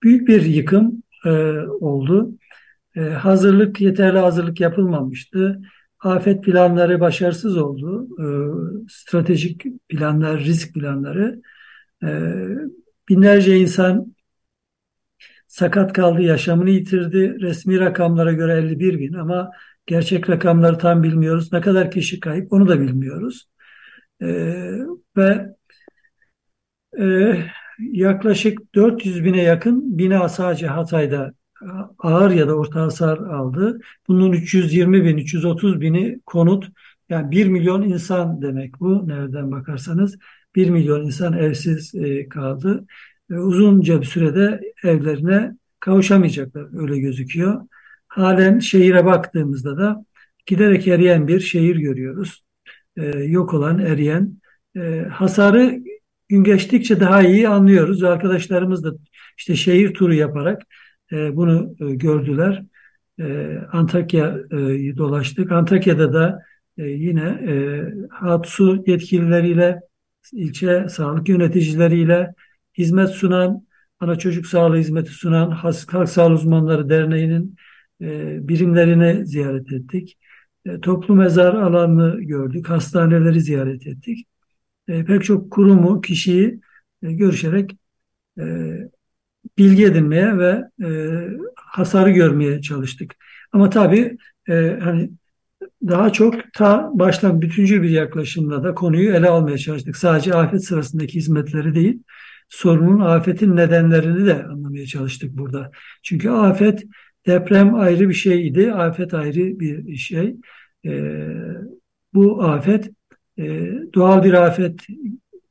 Büyük 0.03 0.29
bir 0.29 0.43
yıkım 0.43 1.03
oldu. 1.81 2.31
Hazırlık, 3.19 3.81
yeterli 3.81 4.19
hazırlık 4.19 4.61
yapılmamıştı. 4.61 5.61
Afet 6.01 6.45
planları 6.45 7.01
başarısız 7.01 7.57
oldu. 7.57 8.09
E, 8.19 8.27
stratejik 8.89 9.65
planlar, 9.89 10.41
risk 10.41 10.75
planları. 10.75 11.43
E, 12.03 12.09
binlerce 13.09 13.57
insan 13.57 14.15
sakat 15.49 15.93
kaldı, 15.93 16.23
yaşamını 16.23 16.71
yitirdi. 16.71 17.41
Resmi 17.41 17.81
rakamlara 17.81 18.33
göre 18.33 18.53
51 18.53 18.99
bin 18.99 19.13
ama 19.13 19.51
gerçek 19.87 20.31
rakamları 20.31 20.79
tam 20.79 21.03
bilmiyoruz. 21.03 21.53
Ne 21.53 21.61
kadar 21.61 21.91
kişi 21.91 22.21
kayıp 22.21 22.53
onu 22.53 22.69
da 22.69 22.81
bilmiyoruz. 22.81 23.49
E, 24.23 24.27
ve 25.17 25.57
e, 27.01 27.37
yaklaşık 27.79 28.75
400 28.75 29.25
bine 29.25 29.43
yakın 29.43 29.99
bina 29.99 30.29
sadece 30.29 30.67
Hatay'da 30.67 31.33
ağır 31.99 32.31
ya 32.31 32.49
da 32.49 32.55
orta 32.55 32.83
hasar 32.83 33.19
aldı. 33.19 33.81
Bunun 34.09 34.33
320 34.33 35.05
bin, 35.05 35.17
330 35.17 35.81
bini 35.81 36.21
konut. 36.27 36.69
Yani 37.09 37.31
1 37.31 37.47
milyon 37.47 37.83
insan 37.83 38.43
demek 38.43 38.81
bu. 38.81 39.09
Nereden 39.09 39.53
bakarsanız 39.53 40.19
1 40.55 40.71
milyon 40.71 41.05
insan 41.05 41.33
evsiz 41.33 41.95
e, 41.95 42.29
kaldı. 42.29 42.87
E, 43.31 43.35
uzunca 43.35 44.01
bir 44.01 44.07
sürede 44.07 44.61
evlerine 44.85 45.57
kavuşamayacaklar 45.81 46.83
öyle 46.83 46.99
gözüküyor. 46.99 47.61
Halen 48.09 48.59
şehire 48.59 49.05
baktığımızda 49.05 49.79
da 49.79 50.05
giderek 50.47 50.89
eriyen 50.89 51.29
bir 51.29 51.41
şehir 51.41 51.77
görüyoruz. 51.77 52.45
E, 52.97 53.07
yok 53.09 53.55
olan, 53.55 53.79
eriyen. 53.79 54.41
Hasarı 55.11 55.81
gün 56.29 56.45
geçtikçe 56.45 57.01
daha 57.01 57.23
iyi 57.23 57.49
anlıyoruz. 57.49 58.03
Arkadaşlarımız 58.03 58.85
da 58.85 58.93
işte 59.39 59.57
şehir 59.57 59.95
turu 59.95 60.15
yaparak 60.15 60.63
e, 61.13 61.37
bunu 61.37 61.75
e, 61.81 61.95
gördüler. 61.95 62.63
E, 63.21 63.57
Antakya'yı 63.73 64.97
dolaştık. 64.97 65.53
Antakya'da 65.53 66.13
da 66.13 66.43
e, 66.79 66.83
yine 66.83 67.39
HATSU 68.11 68.85
yetkilileriyle, 68.87 69.81
ilçe 70.33 70.89
sağlık 70.89 71.29
yöneticileriyle 71.29 72.35
hizmet 72.79 73.11
sunan, 73.11 73.67
ana 74.01 74.19
çocuk 74.19 74.47
sağlığı 74.47 74.77
hizmeti 74.77 75.11
sunan 75.11 75.51
Halk 75.51 76.09
Sağlığı 76.09 76.35
Uzmanları 76.35 76.89
Derneği'nin 76.89 77.57
e, 78.01 78.39
birimlerini 78.49 79.27
ziyaret 79.27 79.73
ettik. 79.73 80.19
Toplu 80.83 81.15
mezar 81.15 81.55
alanını 81.55 82.21
gördük, 82.21 82.69
hastaneleri 82.69 83.41
ziyaret 83.41 83.87
ettik. 83.87 84.27
Pek 84.87 85.25
çok 85.25 85.51
kurumu, 85.51 86.01
kişiyi 86.01 86.61
görüşerek 87.03 87.71
bilgi 89.61 89.85
edinmeye 89.85 90.39
ve 90.39 90.65
e, 90.85 90.89
hasarı 91.57 92.11
görmeye 92.11 92.61
çalıştık. 92.63 93.15
Ama 93.53 93.71
tabii 93.71 94.17
e, 94.49 94.79
hani 94.83 95.11
daha 95.87 96.13
çok 96.13 96.53
ta 96.53 96.91
baştan 96.95 97.43
bütüncül 97.43 97.83
bir 97.83 97.91
yaklaşımla 97.91 98.65
da 98.65 98.75
konuyu 98.75 99.15
ele 99.15 99.29
almaya 99.29 99.59
çalıştık. 99.59 99.97
Sadece 99.97 100.35
afet 100.35 100.65
sırasındaki 100.65 101.15
hizmetleri 101.15 101.75
değil, 101.75 102.03
sorunun 102.49 103.01
afetin 103.01 103.57
nedenlerini 103.57 104.27
de 104.27 104.45
anlamaya 104.45 104.87
çalıştık 104.87 105.37
burada. 105.39 105.71
Çünkü 106.03 106.31
afet 106.31 106.85
deprem 107.27 107.75
ayrı 107.75 108.09
bir 108.09 108.15
şeydi, 108.15 108.73
afet 108.73 109.15
ayrı 109.15 109.61
bir 109.61 109.97
şey. 109.97 110.37
E, 110.87 111.25
bu 112.15 112.43
afet 112.43 112.91
e, 113.39 113.73
doğal 113.95 114.25
bir 114.25 114.33
afet 114.33 114.81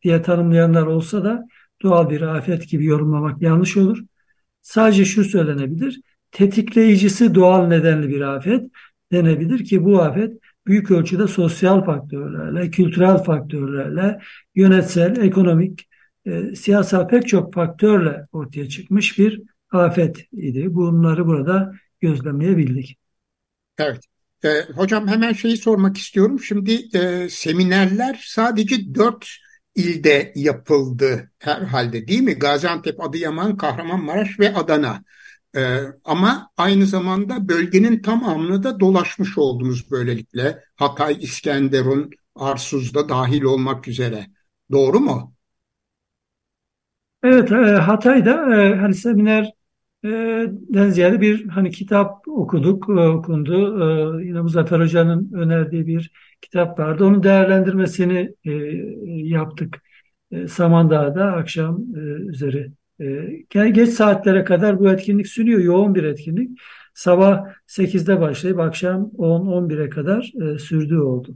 diye 0.03 0.21
tanımlayanlar 0.21 0.85
olsa 0.85 1.23
da 1.23 1.47
doğal 1.83 2.09
bir 2.09 2.21
afet 2.21 2.69
gibi 2.69 2.85
yorumlamak 2.85 3.41
yanlış 3.41 3.77
olur. 3.77 3.99
Sadece 4.61 5.05
şu 5.05 5.23
söylenebilir. 5.23 6.01
Tetikleyicisi 6.31 7.35
doğal 7.35 7.67
nedenli 7.67 8.09
bir 8.09 8.21
afet 8.21 8.71
denebilir 9.11 9.65
ki 9.65 9.83
bu 9.83 10.01
afet 10.01 10.33
büyük 10.67 10.91
ölçüde 10.91 11.27
sosyal 11.27 11.85
faktörlerle, 11.85 12.71
kültürel 12.71 13.17
faktörlerle, 13.17 14.19
yönetsel, 14.55 15.17
ekonomik, 15.17 15.89
e, 16.25 16.55
siyasal 16.55 17.07
pek 17.07 17.27
çok 17.27 17.53
faktörle 17.53 18.25
ortaya 18.31 18.69
çıkmış 18.69 19.19
bir 19.19 19.41
afet 19.71 20.33
idi. 20.33 20.75
Bunları 20.75 21.27
burada 21.27 21.73
gözlemleyebildik. 21.99 22.97
Evet. 23.77 23.99
E, 24.43 24.49
hocam 24.75 25.07
hemen 25.07 25.33
şeyi 25.33 25.57
sormak 25.57 25.97
istiyorum. 25.97 26.39
Şimdi 26.39 26.97
e, 26.97 27.29
seminerler 27.29 28.23
sadece 28.25 28.95
dört 28.95 29.27
ilde 29.75 30.33
yapıldı 30.35 31.31
herhalde 31.39 32.07
değil 32.07 32.21
mi? 32.21 32.33
Gaziantep, 32.33 33.03
Adıyaman, 33.03 33.57
Kahramanmaraş 33.57 34.39
ve 34.39 34.55
Adana. 34.55 35.03
Ee, 35.55 35.79
ama 36.05 36.51
aynı 36.57 36.85
zamanda 36.85 37.49
bölgenin 37.49 38.01
tamamını 38.01 38.63
da 38.63 38.79
dolaşmış 38.79 39.37
oldunuz 39.37 39.91
böylelikle. 39.91 40.63
Hatay, 40.75 41.17
İskenderun, 41.21 42.09
Arsuz'da 42.35 43.09
dahil 43.09 43.41
olmak 43.43 43.87
üzere. 43.87 44.27
Doğru 44.71 44.99
mu? 44.99 45.35
Evet, 47.23 47.51
e, 47.51 47.55
Hatay'da 47.55 48.61
e, 48.61 48.75
hani 48.75 48.95
seminer 48.95 49.51
den 50.03 50.89
ziyade 50.89 51.21
bir 51.21 51.47
hani 51.47 51.71
kitap 51.71 52.27
okuduk, 52.27 52.89
okundu. 52.89 53.83
Yine 54.21 54.41
Muzaffer 54.41 54.79
Hoca'nın 54.79 55.33
önerdiği 55.33 55.87
bir 55.87 56.11
kitap 56.41 56.79
vardı. 56.79 57.05
Onun 57.05 57.23
değerlendirmesini 57.23 58.33
yaptık. 59.29 59.81
Samandağ'da 60.47 61.25
akşam 61.25 61.95
üzeri. 62.29 62.71
Geç 63.49 63.89
saatlere 63.89 64.43
kadar 64.43 64.79
bu 64.79 64.89
etkinlik 64.89 65.27
sürüyor. 65.27 65.59
Yoğun 65.59 65.95
bir 65.95 66.03
etkinlik. 66.03 66.59
Sabah 66.93 67.45
8'de 67.67 68.21
başlayıp 68.21 68.59
akşam 68.59 69.11
10-11'e 69.17 69.89
kadar 69.89 70.31
sürdüğü 70.59 70.99
oldu. 70.99 71.35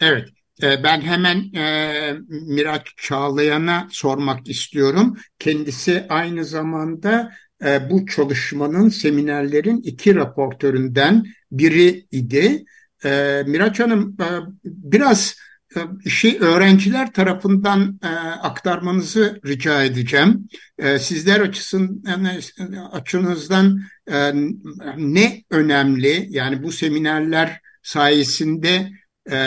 Evet. 0.00 0.28
ben 0.62 1.00
hemen 1.00 1.54
e, 1.54 2.14
Miraç 2.28 2.86
Çağlayan'a 2.96 3.88
sormak 3.90 4.48
istiyorum. 4.48 5.16
Kendisi 5.38 6.06
aynı 6.08 6.44
zamanda 6.44 7.30
e, 7.64 7.90
bu 7.90 8.06
çalışmanın, 8.06 8.88
seminerlerin 8.88 9.80
iki 9.82 10.14
raportöründen 10.14 11.24
biri 11.52 12.06
idi. 12.12 12.64
E, 13.04 13.42
Miraç 13.46 13.80
Hanım 13.80 14.16
e, 14.20 14.28
biraz 14.64 15.34
e, 15.76 16.10
şey 16.10 16.38
öğrenciler 16.40 17.12
tarafından 17.12 18.00
e, 18.02 18.06
aktarmanızı 18.42 19.40
rica 19.46 19.84
edeceğim. 19.84 20.48
E, 20.78 20.98
sizler 20.98 21.40
açısından 21.40 22.28
açınızdan 22.92 23.80
e, 24.10 24.32
ne 24.96 25.44
önemli? 25.50 26.26
Yani 26.30 26.62
bu 26.62 26.72
seminerler 26.72 27.60
sayesinde 27.82 28.90
e, 29.30 29.38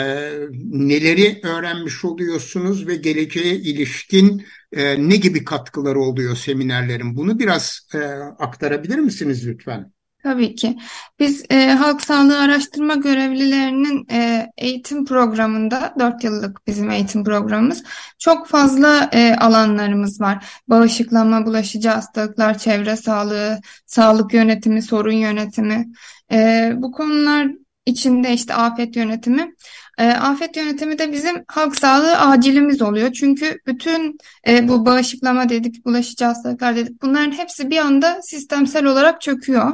neleri 0.70 1.40
öğrenmiş 1.42 2.04
oluyorsunuz 2.04 2.86
ve 2.86 2.94
geleceğe 2.94 3.54
ilişkin 3.54 4.46
e, 4.72 5.08
ne 5.08 5.16
gibi 5.16 5.44
katkıları 5.44 6.00
oluyor 6.00 6.36
seminerlerin? 6.36 7.16
Bunu 7.16 7.38
biraz 7.38 7.88
e, 7.94 7.98
aktarabilir 8.38 8.98
misiniz 8.98 9.46
lütfen? 9.46 9.92
Tabii 10.22 10.54
ki. 10.54 10.78
Biz 11.18 11.44
e, 11.50 11.66
halk 11.70 12.02
sağlığı 12.02 12.38
araştırma 12.38 12.94
görevlilerinin 12.94 14.06
e, 14.10 14.46
eğitim 14.58 15.04
programında, 15.04 15.94
4 15.98 16.24
yıllık 16.24 16.66
bizim 16.66 16.90
eğitim 16.90 17.24
programımız, 17.24 17.82
çok 18.18 18.48
fazla 18.48 19.10
e, 19.12 19.34
alanlarımız 19.34 20.20
var. 20.20 20.46
Bağışıklama, 20.68 21.46
bulaşıcı 21.46 21.88
hastalıklar, 21.88 22.58
çevre 22.58 22.96
sağlığı, 22.96 23.60
sağlık 23.86 24.34
yönetimi, 24.34 24.82
sorun 24.82 25.12
yönetimi. 25.12 25.86
E, 26.32 26.72
bu 26.76 26.92
konular 26.92 27.48
içinde 27.86 28.32
işte 28.32 28.54
afet 28.54 28.96
yönetimi. 28.96 29.54
E, 29.98 30.06
afet 30.06 30.56
yönetimi 30.56 30.98
de 30.98 31.12
bizim 31.12 31.44
halk 31.48 31.76
sağlığı 31.76 32.18
acilimiz 32.18 32.82
oluyor. 32.82 33.12
Çünkü 33.12 33.58
bütün 33.66 34.18
e, 34.48 34.68
bu 34.68 34.86
bağışıklama 34.86 35.48
dedik, 35.48 35.84
bulaşıcı 35.84 36.24
hastalıklar 36.24 36.76
dedik 36.76 37.02
bunların 37.02 37.32
hepsi 37.32 37.70
bir 37.70 37.78
anda 37.78 38.22
sistemsel 38.22 38.84
olarak 38.84 39.20
çöküyor. 39.20 39.72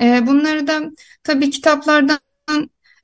E, 0.00 0.26
bunları 0.26 0.66
da 0.66 0.80
tabii 1.24 1.50
kitaplardan 1.50 2.18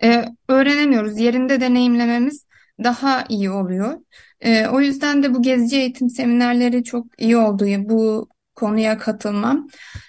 e, 0.03 0.25
öğrenemiyoruz. 0.49 1.19
Yerinde 1.19 1.61
deneyimlememiz 1.61 2.47
daha 2.85 3.25
iyi 3.29 3.51
oluyor. 3.51 3.99
E, 4.41 4.67
o 4.67 4.81
yüzden 4.81 5.23
de 5.23 5.35
bu 5.35 5.43
gezici 5.43 5.77
eğitim 5.77 6.11
seminerleri 6.11 6.85
çok 6.85 7.07
iyi 7.19 7.37
oldu 7.37 7.65
bu 7.79 8.29
konuya 8.55 8.99
katılmam. 8.99 9.69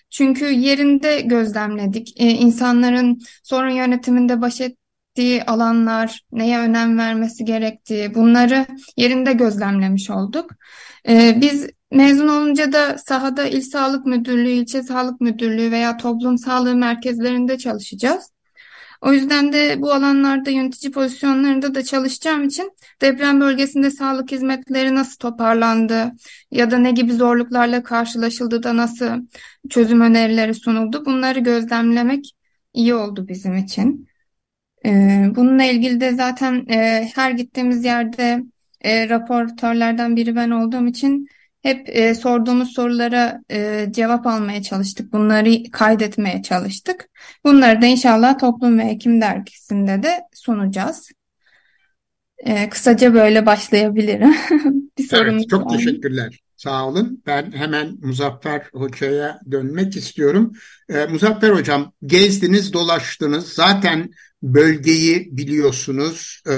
Çünkü 0.10 0.46
yerinde 0.46 1.22
gözlemledik. 1.22 2.22
E, 2.22 2.30
insanların 2.30 3.20
sorun 3.44 3.70
yönetiminde 3.70 4.42
baş 4.42 4.62
ettiği 5.14 5.44
alanlar, 5.44 6.22
neye 6.32 6.60
önem 6.60 6.98
vermesi 6.98 7.46
gerektiği 7.46 8.16
bunları 8.16 8.66
yerinde 8.98 9.34
gözlemlemiş 9.34 10.10
olduk. 10.10 10.52
E, 11.10 11.38
biz 11.42 11.68
Mezun 11.92 12.28
olunca 12.28 12.72
da 12.74 12.98
sahada 12.98 13.48
İl 13.48 13.62
Sağlık 13.62 14.06
Müdürlüğü, 14.06 14.50
ilçe 14.50 14.84
Sağlık 14.84 15.22
Müdürlüğü 15.22 15.72
veya 15.72 15.98
toplum 15.98 16.38
sağlığı 16.38 16.76
merkezlerinde 16.76 17.58
çalışacağız. 17.58 18.32
O 19.02 19.14
yüzden 19.14 19.54
de 19.54 19.82
bu 19.82 19.94
alanlarda 19.94 20.50
yönetici 20.50 20.92
pozisyonlarında 20.92 21.76
da 21.76 21.84
çalışacağım 21.84 22.44
için 22.44 22.72
deprem 23.02 23.42
bölgesinde 23.42 23.92
sağlık 23.92 24.32
hizmetleri 24.32 24.96
nasıl 24.96 25.18
toparlandı 25.18 26.12
ya 26.52 26.72
da 26.72 26.78
ne 26.78 26.92
gibi 26.92 27.14
zorluklarla 27.14 27.84
karşılaşıldı 27.84 28.64
da 28.64 28.78
nasıl 28.78 29.10
çözüm 29.70 30.02
önerileri 30.02 30.54
sunuldu 30.54 31.06
bunları 31.06 31.40
gözlemlemek 31.40 32.36
iyi 32.74 32.96
oldu 32.96 33.28
bizim 33.28 33.58
için. 33.58 34.13
Ee, 34.86 35.26
bununla 35.36 35.64
ilgili 35.64 36.02
de 36.02 36.12
zaten 36.12 36.66
e, 36.70 37.10
her 37.16 37.32
gittiğimiz 37.32 37.86
yerde 37.86 38.44
e, 38.82 39.10
raportörlerden 39.10 40.16
biri 40.16 40.36
ben 40.36 40.50
olduğum 40.50 40.88
için 40.88 41.28
hep 41.62 41.90
e, 41.90 42.16
sorduğumuz 42.16 42.74
sorulara 42.74 43.42
e, 43.52 43.88
cevap 43.92 44.28
almaya 44.28 44.64
çalıştık. 44.64 45.14
Bunları 45.14 45.72
kaydetmeye 45.72 46.42
çalıştık. 46.42 47.10
Bunları 47.46 47.82
da 47.82 47.86
inşallah 47.86 48.40
Toplum 48.40 48.80
ve 48.80 48.86
Hekim 48.86 49.22
dergisinde 49.22 50.04
de 50.04 50.22
sunacağız. 50.34 51.12
E, 52.38 52.70
kısaca 52.70 53.14
böyle 53.14 53.46
başlayabilirim. 53.46 54.36
Bir 54.98 55.04
sorunuz 55.04 55.42
evet, 55.42 55.50
çok 55.50 55.72
var 55.72 55.78
teşekkürler. 55.78 56.40
Sağ 56.56 56.88
olun. 56.88 57.24
Ben 57.26 57.52
hemen 57.52 57.98
Muzaffer 58.02 58.70
Hoca'ya 58.74 59.40
dönmek 59.52 59.96
istiyorum. 59.96 60.54
Ee, 60.90 61.06
Muzaffer 61.06 61.50
Hocam 61.50 61.94
gezdiniz, 62.06 62.74
dolaştınız. 62.74 63.54
Zaten 63.54 64.10
bölgeyi 64.44 65.30
biliyorsunuz. 65.32 66.42
Ee, 66.48 66.52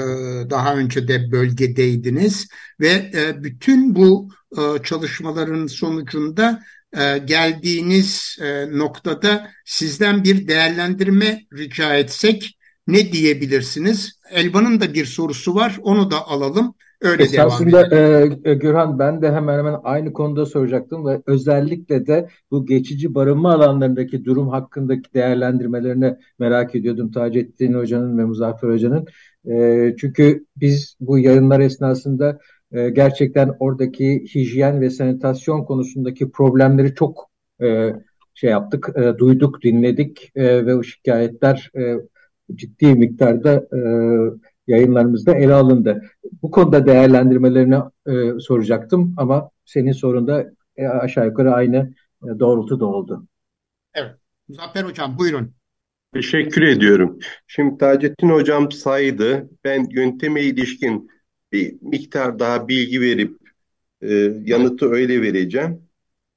daha 0.50 0.74
önce 0.74 1.08
de 1.08 1.32
bölgedeydiniz 1.32 2.48
ve 2.80 3.10
e, 3.14 3.42
bütün 3.44 3.94
bu 3.94 4.28
e, 4.58 4.82
çalışmaların 4.82 5.66
sonucunda 5.66 6.62
e, 6.98 7.18
geldiğiniz 7.18 8.38
e, 8.42 8.78
noktada 8.78 9.50
sizden 9.64 10.24
bir 10.24 10.48
değerlendirme 10.48 11.42
rica 11.52 11.94
etsek 11.94 12.58
ne 12.86 13.12
diyebilirsiniz? 13.12 14.20
Elvan'ın 14.30 14.80
da 14.80 14.94
bir 14.94 15.06
sorusu 15.06 15.54
var, 15.54 15.78
onu 15.82 16.10
da 16.10 16.28
alalım. 16.28 16.74
Öyle 17.00 17.22
Esasında 17.22 17.90
devam 17.90 18.38
e, 18.44 18.54
Gürhan 18.54 18.98
ben 18.98 19.22
de 19.22 19.32
hemen 19.32 19.58
hemen 19.58 19.76
aynı 19.84 20.12
konuda 20.12 20.46
soracaktım 20.46 21.06
ve 21.06 21.22
özellikle 21.26 22.06
de 22.06 22.28
bu 22.50 22.66
geçici 22.66 23.14
barınma 23.14 23.52
alanlarındaki 23.52 24.24
durum 24.24 24.48
hakkındaki 24.48 25.14
değerlendirmelerini 25.14 26.16
merak 26.38 26.74
ediyordum 26.74 27.10
Taceddin 27.10 27.74
Hoca'nın 27.74 28.18
ve 28.18 28.24
Muzaffer 28.24 28.68
Hoca'nın. 28.68 29.06
E, 29.50 29.94
çünkü 29.98 30.44
biz 30.56 30.96
bu 31.00 31.18
yayınlar 31.18 31.60
esnasında 31.60 32.38
e, 32.72 32.90
gerçekten 32.90 33.52
oradaki 33.58 34.24
hijyen 34.34 34.80
ve 34.80 34.90
sanitasyon 34.90 35.64
konusundaki 35.64 36.30
problemleri 36.30 36.94
çok 36.94 37.30
e, 37.62 37.92
şey 38.34 38.50
yaptık, 38.50 38.88
e, 38.96 39.18
duyduk, 39.18 39.62
dinledik 39.62 40.32
e, 40.34 40.66
ve 40.66 40.74
o 40.74 40.82
şikayetler 40.82 41.70
e, 41.76 41.94
ciddi 42.54 42.94
miktarda 42.94 43.54
e, 43.54 43.80
yayınlarımızda 44.66 45.34
ele 45.34 45.54
alındı. 45.54 46.02
Bu 46.42 46.50
konuda 46.50 46.86
değerlendirmelerini 46.86 47.76
e, 48.06 48.40
soracaktım 48.40 49.14
ama 49.16 49.50
senin 49.64 49.92
sorunda 49.92 50.44
e, 50.76 50.86
aşağı 50.88 51.26
yukarı 51.26 51.52
aynı 51.52 51.94
e, 52.22 52.38
doğrultuda 52.38 52.86
oldu. 52.86 53.26
Evet. 53.94 54.14
Muzaffer 54.48 54.84
Hocam 54.84 55.18
buyurun. 55.18 55.54
Teşekkür 56.14 56.62
ediyorum. 56.62 57.18
Şimdi 57.46 57.78
Taceddin 57.78 58.28
Hocam 58.28 58.72
saydı. 58.72 59.50
Ben 59.64 59.86
yönteme 59.90 60.42
ilişkin 60.42 61.10
bir 61.52 61.76
miktar 61.82 62.38
daha 62.38 62.68
bilgi 62.68 63.00
verip 63.00 63.36
e, 64.02 64.14
yanıtı 64.44 64.90
öyle 64.90 65.22
vereceğim. 65.22 65.82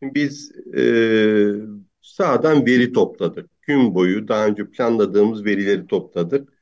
Biz 0.02 0.52
e, 0.78 0.84
sağdan 2.02 2.66
veri 2.66 2.94
topladık. 2.94 3.50
Gün 3.62 3.96
boyu 3.96 4.28
daha 4.28 4.48
önce 4.48 4.70
planladığımız 4.70 5.46
verileri 5.46 5.88
topladık. 5.88 6.59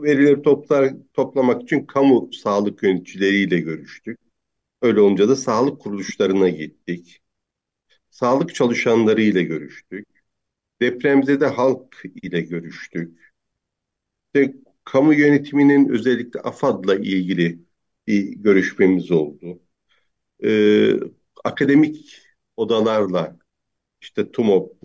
Verileri 0.00 0.42
toplar, 0.42 0.94
toplamak 1.14 1.62
için 1.62 1.86
kamu 1.86 2.30
sağlık 2.32 2.82
yöneticileriyle 2.82 3.60
görüştük. 3.60 4.18
Öyle 4.82 5.00
olunca 5.00 5.28
da 5.28 5.36
sağlık 5.36 5.80
kuruluşlarına 5.80 6.48
gittik. 6.48 7.22
Sağlık 8.10 8.54
çalışanlarıyla 8.54 9.42
görüştük. 9.42 10.08
Depremde 10.82 11.40
de 11.40 11.46
halk 11.46 12.02
ile 12.22 12.40
görüştük. 12.40 13.32
İşte 14.34 14.54
kamu 14.84 15.14
yönetiminin 15.14 15.88
özellikle 15.88 16.40
AFAD'la 16.40 16.94
ilgili 16.94 17.58
bir 18.06 18.22
görüşmemiz 18.32 19.10
oldu. 19.10 19.62
Ee, 20.44 20.94
akademik 21.44 22.22
odalarla 22.56 23.38
işte 24.00 24.32
TUMOP, 24.32 24.76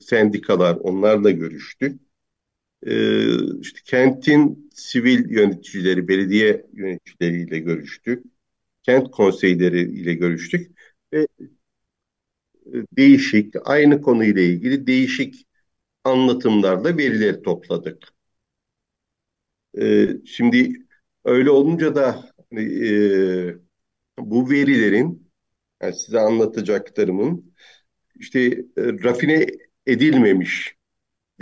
sendikalar 0.00 0.76
onlarla 0.76 1.30
görüştük. 1.30 2.00
Ee, 2.86 3.60
işte 3.60 3.80
kentin 3.84 4.70
sivil 4.74 5.30
yöneticileri, 5.30 6.08
belediye 6.08 6.66
yöneticileriyle 6.72 7.58
görüştük. 7.58 8.24
Kent 8.82 9.10
konseyleri 9.10 9.80
ile 9.82 10.14
görüştük 10.14 10.78
ve 11.12 11.26
e, 12.66 12.72
değişik, 12.96 13.54
aynı 13.64 14.02
konuyla 14.02 14.42
ilgili 14.42 14.86
değişik 14.86 15.46
anlatımlarla 16.04 16.96
verileri 16.98 17.42
topladık. 17.42 18.08
Ee, 19.78 20.08
şimdi 20.26 20.72
Öyle 21.24 21.50
olunca 21.50 21.94
da 21.94 22.30
e, 22.58 23.56
bu 24.18 24.50
verilerin 24.50 25.30
yani 25.82 25.94
size 25.94 26.20
anlatacaklarımın 26.20 27.54
işte 28.16 28.40
e, 28.42 28.64
rafine 28.76 29.46
edilmemiş 29.86 30.76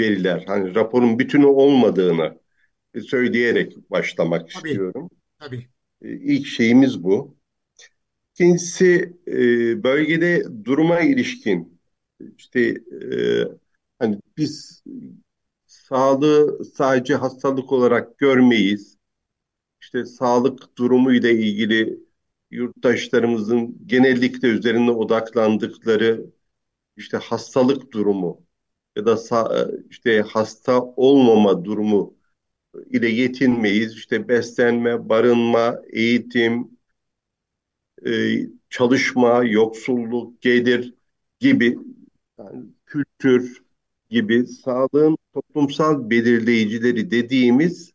veriler. 0.00 0.44
Hani 0.46 0.74
raporun 0.74 1.18
bütünü 1.18 1.46
olmadığını 1.46 2.38
söyleyerek 3.06 3.90
başlamak 3.90 4.50
tabii, 4.50 4.68
istiyorum. 4.68 5.10
Tabii. 5.38 5.68
E, 6.02 6.12
ilk 6.12 6.46
şeyimiz 6.46 7.04
bu. 7.04 7.36
İkincisi 8.34 9.16
e, 9.26 9.32
bölgede 9.82 10.44
duruma 10.64 11.00
ilişkin 11.00 11.80
işte 12.38 12.60
e, 12.70 13.08
hani 13.98 14.20
biz 14.36 14.82
sağlığı 15.66 16.64
sadece 16.64 17.14
hastalık 17.14 17.72
olarak 17.72 18.18
görmeyiz 18.18 18.96
işte 19.80 20.04
sağlık 20.04 20.78
durumu 20.78 21.12
ile 21.12 21.32
ilgili 21.32 22.00
yurttaşlarımızın 22.50 23.78
genellikle 23.86 24.48
üzerine 24.48 24.90
odaklandıkları 24.90 26.26
işte 26.96 27.16
hastalık 27.16 27.92
durumu 27.92 28.46
ya 28.96 29.06
da 29.06 29.16
işte 29.90 30.20
hasta 30.22 30.82
olmama 30.82 31.64
durumu 31.64 32.14
ile 32.90 33.08
yetinmeyiz. 33.08 33.94
İşte 33.94 34.28
beslenme, 34.28 35.08
barınma, 35.08 35.82
eğitim, 35.92 36.78
e, 38.06 38.10
çalışma, 38.70 39.44
yoksulluk, 39.44 40.42
gelir 40.42 40.94
gibi 41.40 41.78
yani 42.38 42.64
kültür 42.86 43.62
gibi 44.10 44.46
sağlığın 44.46 45.18
toplumsal 45.34 46.10
belirleyicileri 46.10 47.10
dediğimiz 47.10 47.92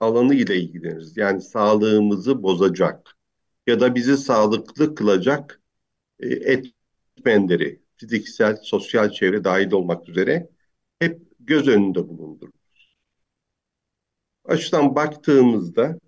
alanı 0.00 0.34
ile 0.34 0.56
ilgileniriz. 0.60 1.16
Yani 1.16 1.40
sağlığımızı 1.40 2.42
bozacak 2.42 3.16
ya 3.66 3.80
da 3.80 3.94
bizi 3.94 4.16
sağlıklı 4.16 4.94
kılacak 4.94 5.62
e, 6.20 6.28
etmenleri, 7.18 7.81
fiziksel, 8.02 8.56
sosyal 8.62 9.10
çevre 9.10 9.44
dahil 9.44 9.72
olmak 9.72 10.08
üzere 10.08 10.48
hep 10.98 11.22
göz 11.40 11.68
önünde 11.68 12.08
bulundururuz. 12.08 12.96
Açıdan 14.44 14.94
baktığımızda 14.94 15.98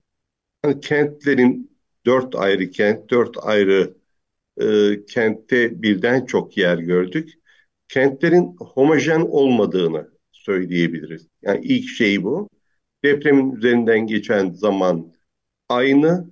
hani 0.63 0.81
kentlerin 0.81 1.79
dört 2.07 2.35
ayrı 2.35 2.71
kent, 2.71 3.11
dört 3.11 3.37
ayrı 3.43 3.97
e, 4.61 4.67
kentte 5.07 5.83
birden 5.83 6.27
çok 6.27 6.57
yer 6.57 6.79
gördük. 6.79 7.35
Kentlerin 7.89 8.57
homojen 8.59 9.21
olmadığını 9.21 10.11
söyleyebiliriz. 10.33 11.29
Yani 11.43 11.65
ilk 11.65 11.89
şey 11.89 12.25
bu. 12.25 12.49
Depremin 13.05 13.53
üzerinden 13.53 14.07
geçen 14.07 14.51
zaman 14.51 15.13
aynı 15.69 16.31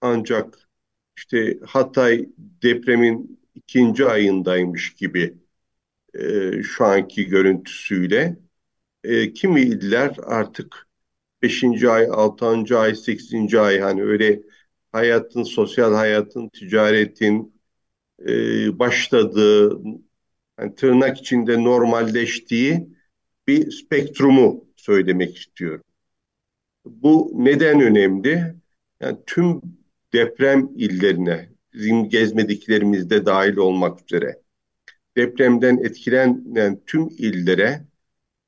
ancak 0.00 0.68
işte 1.16 1.58
Hatay 1.66 2.28
depremin 2.38 3.41
ikinci 3.54 4.06
ayındaymış 4.06 4.94
gibi 4.94 5.34
e, 6.14 6.52
şu 6.62 6.84
anki 6.84 7.26
görüntüsüyle 7.26 8.36
e, 9.04 9.32
kimi 9.32 9.60
iller 9.62 10.16
artık 10.24 10.88
beşinci 11.42 11.90
ay, 11.90 12.06
altıncı 12.10 12.78
ay, 12.78 12.94
sekizinci 12.94 13.60
ay 13.60 13.80
hani 13.80 14.02
öyle 14.04 14.42
hayatın, 14.92 15.42
sosyal 15.42 15.94
hayatın, 15.94 16.48
ticaretin 16.48 17.54
e, 18.28 18.32
başladığı, 18.78 19.78
yani 20.60 20.74
tırnak 20.74 21.18
içinde 21.18 21.64
normalleştiği 21.64 22.88
bir 23.48 23.70
spektrumu 23.70 24.64
söylemek 24.76 25.36
istiyorum. 25.36 25.84
Bu 26.84 27.32
neden 27.34 27.80
önemli? 27.80 28.54
Yani 29.00 29.18
tüm 29.26 29.60
deprem 30.12 30.68
illerine, 30.76 31.51
bizim 31.74 32.08
gezmediklerimizde 32.08 33.26
dahil 33.26 33.56
olmak 33.56 34.02
üzere 34.02 34.42
depremden 35.16 35.76
etkilenen 35.76 36.80
tüm 36.86 37.08
illere 37.08 37.86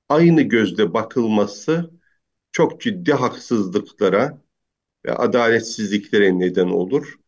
aynı 0.09 0.43
gözle 0.43 0.95
bakılması 0.95 1.91
çok 2.53 2.81
ciddi 2.81 3.13
haksızlıklara 3.13 4.43
ve 5.07 5.13
adaletsizliklere 5.15 6.39
neden 6.39 6.69
olur. 6.69 7.19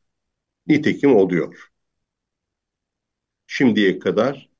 Nitekim 0.67 1.17
oluyor. 1.17 1.71
Şimdiye 3.47 3.99
kadar 3.99 4.51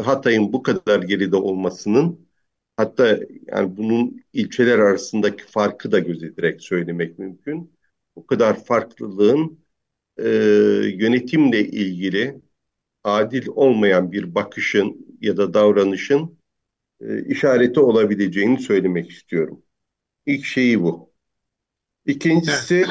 Hatay'ın 0.00 0.52
bu 0.52 0.62
kadar 0.62 1.02
geride 1.02 1.36
olmasının 1.36 2.28
hatta 2.76 3.20
yani 3.46 3.76
bunun 3.76 4.24
ilçeler 4.32 4.78
arasındaki 4.78 5.44
farkı 5.44 5.92
da 5.92 5.98
gözetilerek 5.98 6.62
söylemek 6.62 7.18
mümkün. 7.18 7.72
Bu 8.16 8.26
kadar 8.26 8.64
farklılığın 8.64 9.65
e, 10.18 10.28
yönetimle 10.94 11.68
ilgili 11.68 12.40
adil 13.04 13.46
olmayan 13.46 14.12
bir 14.12 14.34
bakışın 14.34 15.16
ya 15.20 15.36
da 15.36 15.54
davranışın 15.54 16.38
e, 17.00 17.24
işareti 17.24 17.80
olabileceğini 17.80 18.60
söylemek 18.60 19.10
istiyorum. 19.10 19.62
İlk 20.26 20.44
şeyi 20.44 20.82
bu. 20.82 21.12
İkincisi, 22.06 22.74
evet. 22.74 22.88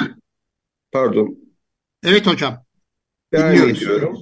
pardon. 0.91 1.39
Evet 2.03 2.27
hocam. 2.27 2.65
Devam 3.33 3.51
Dinliyoruz. 3.51 3.83
ediyorum. 3.83 4.17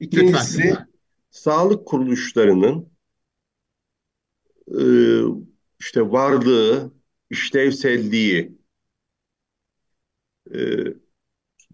İkincisi, 0.00 0.58
Lütfen. 0.58 0.86
sağlık 1.30 1.86
kuruluşlarının 1.86 2.88
e, 4.68 4.82
işte 5.80 6.10
varlığı, 6.10 6.92
işlevselliği, 7.30 8.58
e, 10.54 10.58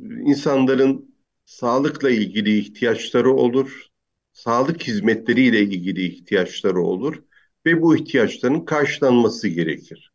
insanların 0.01 1.15
sağlıkla 1.45 2.11
ilgili 2.11 2.59
ihtiyaçları 2.59 3.33
olur, 3.33 3.87
sağlık 4.33 4.83
hizmetleriyle 4.83 5.61
ilgili 5.63 6.07
ihtiyaçları 6.07 6.81
olur 6.83 7.23
ve 7.67 7.83
bu 7.83 7.97
ihtiyaçların 7.97 8.65
karşılanması 8.65 9.49
gerekir. 9.49 10.13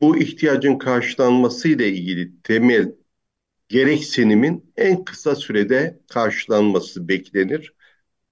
Bu 0.00 0.18
ihtiyacın 0.18 0.78
karşılanması 0.78 1.68
ile 1.68 1.88
ilgili 1.88 2.42
temel 2.42 2.94
gereksinimin 3.68 4.72
en 4.76 5.04
kısa 5.04 5.36
sürede 5.36 6.00
karşılanması 6.08 7.08
beklenir. 7.08 7.74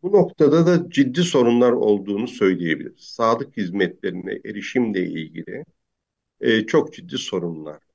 Bu 0.03 0.13
noktada 0.13 0.67
da 0.67 0.91
ciddi 0.91 1.23
sorunlar 1.23 1.73
olduğunu 1.73 2.29
söyleyebiliriz. 2.29 3.05
Sağlık 3.05 3.57
hizmetlerine 3.57 4.41
erişimle 4.45 5.07
ilgili 5.07 5.65
e, 6.41 6.67
çok 6.67 6.95
ciddi 6.95 7.19
sorunlar. 7.19 7.90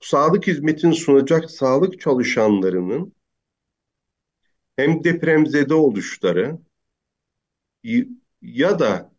Sağlık 0.00 0.46
hizmetini 0.46 0.94
sunacak 0.94 1.50
sağlık 1.50 2.00
çalışanlarının 2.00 3.14
hem 4.76 5.04
depremzede 5.04 5.74
oluşları 5.74 6.58
ya 8.42 8.78
da 8.78 9.12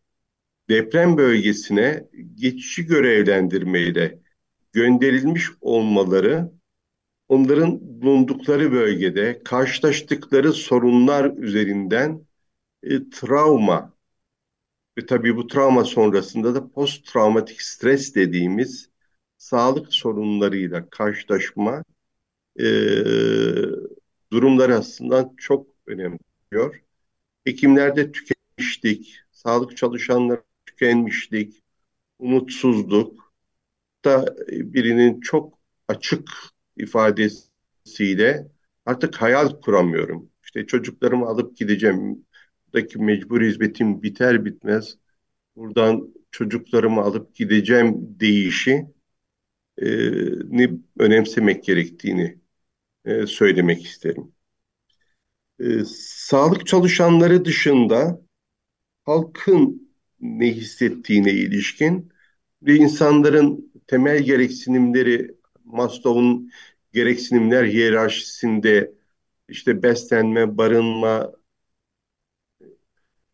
deprem 0.70 1.18
bölgesine 1.18 2.08
geçici 2.36 2.86
görevlendirmeyle 2.86 4.20
gönderilmiş 4.74 5.46
olmaları 5.62 6.52
onların 7.28 8.02
bulundukları 8.02 8.72
bölgede 8.72 9.42
karşılaştıkları 9.44 10.54
sorunlar 10.54 11.38
üzerinden 11.38 12.26
e, 12.84 13.10
travma 13.10 13.94
ve 14.98 15.06
tabii 15.06 15.36
bu 15.38 15.48
travma 15.48 15.84
sonrasında 15.84 16.56
da 16.56 16.72
post 16.72 17.06
travmatik 17.06 17.62
stres 17.62 18.16
dediğimiz 18.16 18.91
sağlık 19.42 19.94
sorunlarıyla 19.94 20.90
karşılaşma 20.90 21.84
e, 22.60 22.66
durumları 24.32 24.76
aslında 24.76 25.32
çok 25.38 25.68
önemli 25.88 26.20
diyor. 26.52 26.84
Hekimlerde 27.46 28.12
tükenmişlik, 28.12 29.20
sağlık 29.32 29.78
çalışanları 29.78 30.44
tükenmişlik, 30.66 31.64
umutsuzluk 32.20 33.34
da 34.06 34.36
birinin 34.50 35.22
çok 35.22 35.60
açık 35.88 36.30
ifadesiyle 36.78 38.48
artık 38.86 39.16
hayal 39.22 39.50
kuramıyorum. 39.62 40.30
İşte 40.44 40.68
çocuklarımı 40.68 41.26
alıp 41.26 41.58
gideceğim. 41.58 42.26
Buradaki 42.68 43.00
mecbur 43.00 43.42
hizmetim 43.42 44.04
biter 44.04 44.46
bitmez. 44.46 44.98
Buradan 45.56 46.14
çocuklarımı 46.32 47.02
alıp 47.02 47.36
gideceğim 47.36 47.96
deyişi 48.20 48.88
ni 49.78 50.80
önemsemek 51.00 51.64
gerektiğini 51.64 52.42
e, 53.06 53.28
söylemek 53.28 53.86
isterim. 53.86 54.32
E, 55.60 55.66
sağlık 55.96 56.68
çalışanları 56.68 57.46
dışında 57.46 58.22
halkın 59.04 59.92
ne 60.20 60.54
hissettiğine 60.54 61.32
ilişkin 61.32 62.14
ve 62.64 62.76
insanların 62.76 63.74
temel 63.88 64.24
gereksinimleri 64.24 65.36
Maslow'un 65.64 66.52
gereksinimler 66.94 67.66
hiyerarşisinde 67.66 68.94
işte 69.50 69.84
beslenme, 69.84 70.58
barınma, 70.58 71.32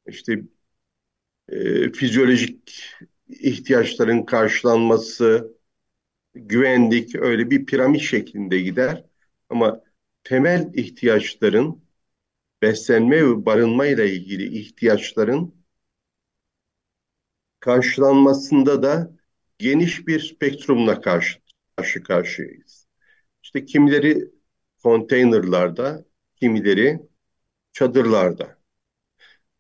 işte 0.08 0.42
e, 1.50 1.92
fizyolojik 1.92 2.84
ihtiyaçların 3.30 4.24
karşılanması, 4.24 5.57
güvenlik 6.38 7.16
öyle 7.16 7.52
bir 7.52 7.66
piramit 7.66 8.02
şeklinde 8.02 8.62
gider. 8.62 9.06
Ama 9.50 9.82
temel 10.24 10.72
ihtiyaçların 10.74 11.84
beslenme 12.62 13.26
ve 13.26 13.46
barınma 13.46 13.86
ile 13.88 14.12
ilgili 14.12 14.60
ihtiyaçların 14.60 15.56
karşılanmasında 17.60 18.84
da 18.84 19.12
geniş 19.58 20.08
bir 20.08 20.20
spektrumla 20.20 21.02
karşı, 21.02 21.40
karşı 21.76 22.04
karşıyayız. 22.04 22.88
İşte 23.44 23.66
kimileri 23.66 24.32
konteynerlarda, 24.84 26.06
kimileri 26.36 27.00
çadırlarda. 27.72 28.58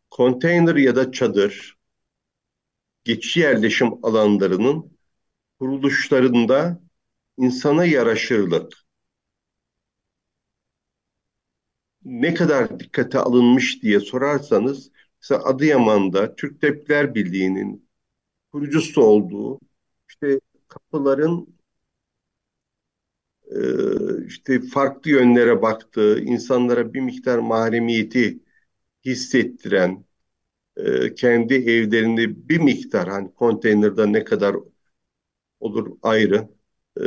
Konteyner 0.09 0.75
ya 0.75 0.95
da 0.95 1.11
çadır 1.11 1.77
geçici 3.03 3.39
yerleşim 3.39 4.05
alanlarının 4.05 4.96
kuruluşlarında 5.59 6.79
insana 7.37 7.85
yaraşırlık 7.85 8.73
ne 12.05 12.33
kadar 12.33 12.79
dikkate 12.79 13.19
alınmış 13.19 13.83
diye 13.83 13.99
sorarsanız 13.99 14.91
mesela 15.21 15.43
Adıyaman'da 15.43 16.35
Türk 16.35 16.61
Tabipler 16.61 17.15
Birliği'nin 17.15 17.89
kurucusu 18.53 19.01
olduğu 19.01 19.59
işte 20.09 20.41
kapıların 20.67 21.57
e, 23.51 23.59
işte 24.27 24.61
farklı 24.61 25.11
yönlere 25.11 25.61
baktığı, 25.61 26.19
insanlara 26.19 26.93
bir 26.93 27.01
miktar 27.01 27.37
mahremiyeti 27.37 28.39
hissettiren, 29.05 30.05
e, 30.77 31.15
kendi 31.15 31.53
evlerinde 31.55 32.49
bir 32.49 32.59
miktar 32.59 33.09
hani 33.09 33.33
konteynerde 33.33 34.13
ne 34.13 34.23
kadar 34.23 34.55
olur 35.59 35.97
ayrı 36.03 36.49
e, 37.01 37.05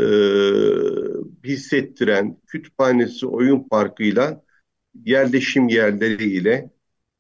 hissettiren 1.45 2.41
kütüphanesi, 2.47 3.27
oyun 3.27 3.69
parkıyla 3.69 4.45
yerleşim 5.05 5.69
yerleriyle 5.69 6.71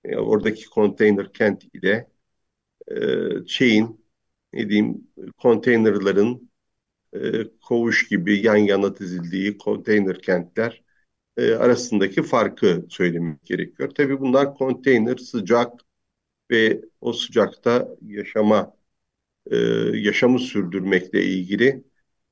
e, 0.04 0.16
oradaki 0.16 0.68
konteyner 0.70 1.32
kent 1.32 1.64
ile 1.74 2.08
e, 2.90 2.96
şeyin 3.46 4.06
ne 4.52 4.68
diyeyim 4.68 5.08
konteynerların 5.38 6.50
e, 7.14 7.20
koğuş 7.62 8.08
gibi 8.08 8.46
yan 8.46 8.56
yana 8.56 8.96
dizildiği 8.96 9.58
konteyner 9.58 10.22
kentler 10.22 10.84
e, 11.36 11.54
arasındaki 11.54 12.22
farkı 12.22 12.86
söylemek 12.90 13.42
gerekiyor. 13.42 13.90
Tabii 13.90 14.20
bunlar 14.20 14.54
konteyner 14.54 15.16
sıcak 15.16 15.72
ve 16.50 16.82
o 17.00 17.12
sıcakta 17.12 17.88
yaşama 18.06 18.74
e, 19.50 19.56
yaşamı 19.98 20.38
sürdürmekle 20.38 21.24
ilgili 21.24 21.84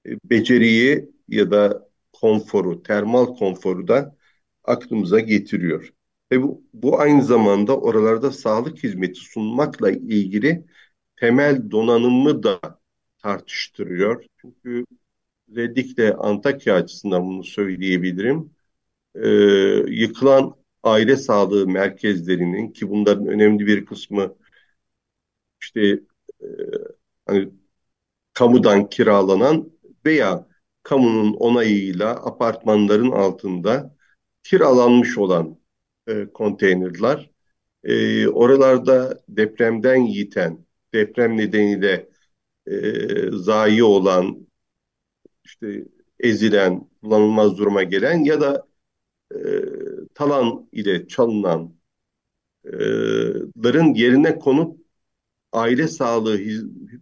e, 0.06 0.10
beceriyi 0.24 1.10
ya 1.28 1.50
da 1.50 1.88
konforu, 2.12 2.82
termal 2.82 3.26
konforu 3.36 3.88
da 3.88 4.16
aklımıza 4.64 5.20
getiriyor. 5.20 5.94
Ve 6.32 6.42
bu, 6.42 6.64
bu 6.74 7.00
aynı 7.00 7.24
zamanda 7.24 7.80
oralarda 7.80 8.30
sağlık 8.32 8.84
hizmeti 8.84 9.20
sunmakla 9.20 9.90
ilgili 9.90 10.64
temel 11.16 11.70
donanımı 11.70 12.42
da 12.42 12.60
tartıştırıyor. 13.18 14.24
Çünkü 14.40 14.84
özellikle 15.48 16.14
Antakya 16.14 16.74
açısından 16.74 17.24
bunu 17.26 17.44
söyleyebilirim. 17.44 18.50
Ee, 19.14 19.28
yıkılan 19.88 20.56
aile 20.82 21.16
sağlığı 21.16 21.68
merkezlerinin 21.68 22.72
ki 22.72 22.90
bunların 22.90 23.26
önemli 23.26 23.66
bir 23.66 23.86
kısmı 23.86 24.36
işte 25.60 26.00
e, 26.42 26.46
hani 27.28 27.50
kamudan 28.34 28.88
kiralanan 28.88 29.70
veya 30.06 30.48
kamunun 30.82 31.34
onayıyla 31.34 32.10
apartmanların 32.10 33.10
altında 33.10 33.96
kiralanmış 34.42 35.18
olan 35.18 35.58
e, 36.08 36.26
konteynerler. 36.34 37.30
E, 37.84 38.28
oralarda 38.28 39.20
depremden 39.28 39.96
yiten, 39.96 40.66
deprem 40.94 41.36
nedeniyle 41.36 42.08
e, 42.66 42.72
zayi 43.32 43.84
olan, 43.84 44.46
işte 45.44 45.84
ezilen, 46.20 46.88
kullanılmaz 47.02 47.58
duruma 47.58 47.82
gelen 47.82 48.24
ya 48.24 48.40
da 48.40 48.66
e, 49.34 49.38
talan 50.14 50.68
ile 50.72 51.08
çalınanların 51.08 53.94
yerine 53.94 54.38
konup 54.38 54.87
aile 55.52 55.88
sağlığı 55.88 56.40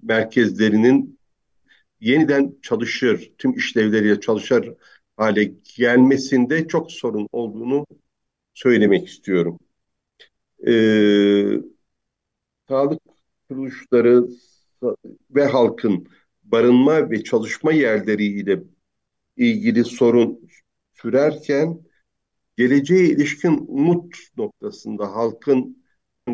merkezlerinin 0.03 1.19
yeniden 2.01 2.55
çalışır, 2.63 3.33
tüm 3.39 3.53
işlevleriyle 3.53 4.21
çalışır 4.21 4.75
hale 5.17 5.45
gelmesinde 5.77 6.69
çok 6.69 6.93
sorun 6.93 7.29
olduğunu 7.33 7.87
söylemek 8.55 9.09
istiyorum. 9.09 9.59
Ee, 10.67 11.61
sağlık 12.69 13.01
kuruluşları 13.49 14.29
ve 15.31 15.45
halkın 15.45 16.09
barınma 16.45 17.11
ve 17.11 17.25
çalışma 17.25 17.73
yerleriyle 17.73 18.63
ilgili 19.37 19.85
sorun 19.85 20.49
sürerken 20.95 21.81
geleceğe 22.57 23.09
ilişkin 23.09 23.65
umut 23.69 24.17
noktasında 24.37 25.13
halkın 25.13 25.85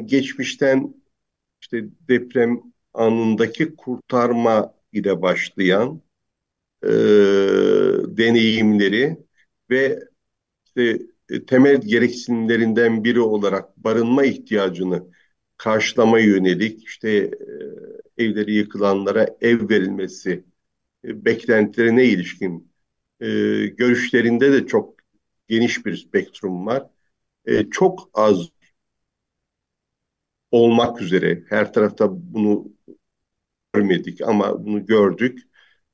geçmişten 0.05 1.02
işte 1.73 1.89
deprem 2.09 2.61
anındaki 2.95 3.77
kurtarma 3.77 4.75
ile 4.93 5.23
başlayan 5.23 6.03
e, 6.85 6.89
deneyimleri 8.17 9.19
ve 9.71 9.99
işte 10.67 10.99
e, 11.31 11.45
temel 11.47 11.81
gereksinimlerinden 11.81 13.05
biri 13.05 13.21
olarak 13.21 13.77
barınma 13.77 14.25
ihtiyacını 14.25 15.07
karşılama 15.57 16.21
yönelik 16.21 16.85
işte 16.85 17.11
e, 18.19 18.25
evleri 18.25 18.55
yıkılanlara 18.55 19.29
ev 19.41 19.69
verilmesi 19.69 20.45
e, 21.05 21.25
beklentilerine 21.25 22.05
ilişkin 22.05 22.73
e, 23.21 23.27
görüşlerinde 23.67 24.53
de 24.53 24.67
çok 24.67 24.95
geniş 25.49 25.87
bir 25.87 25.97
spektrum 25.97 26.67
var. 26.67 26.87
E, 27.47 27.71
çok 27.71 28.11
az 28.15 28.52
olmak 30.53 31.03
üzere 31.03 31.45
her 31.51 31.75
tarafta 31.75 32.09
bunu 32.13 32.73
görmedik 33.73 34.21
ama 34.23 34.67
bunu 34.67 34.87
gördük. 34.87 35.39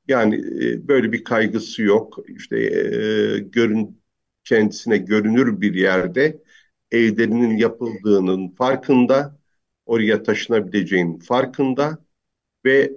Yani 0.08 0.36
e, 0.64 0.88
böyle 0.88 1.12
bir 1.12 1.24
kaygısı 1.24 1.82
yok. 1.82 2.18
İşte 2.28 2.56
e, 2.58 3.38
görün 3.38 4.02
kendisine 4.44 4.98
görünür 4.98 5.60
bir 5.60 5.74
yerde 5.74 6.42
evlerinin 6.90 7.56
yapıldığının 7.56 8.48
farkında, 8.48 9.38
oraya 9.86 10.22
taşınabileceğinin 10.22 11.18
farkında 11.18 11.98
ve 12.64 12.92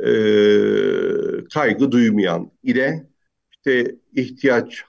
e, 0.00 0.08
kaygı 1.54 1.92
duymayan 1.92 2.52
ile 2.62 3.10
işte 3.52 3.96
ihtiyaç 4.16 4.84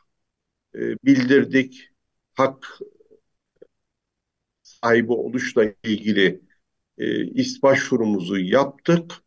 e, 0.75 0.79
bildirdik, 1.05 1.89
hak 2.33 2.79
sahibi 4.83 5.11
oluşla 5.11 5.65
ilgili 5.83 6.41
e, 6.97 7.25
is 7.25 7.63
başvurumuzu 7.63 8.39
yaptık 8.39 9.23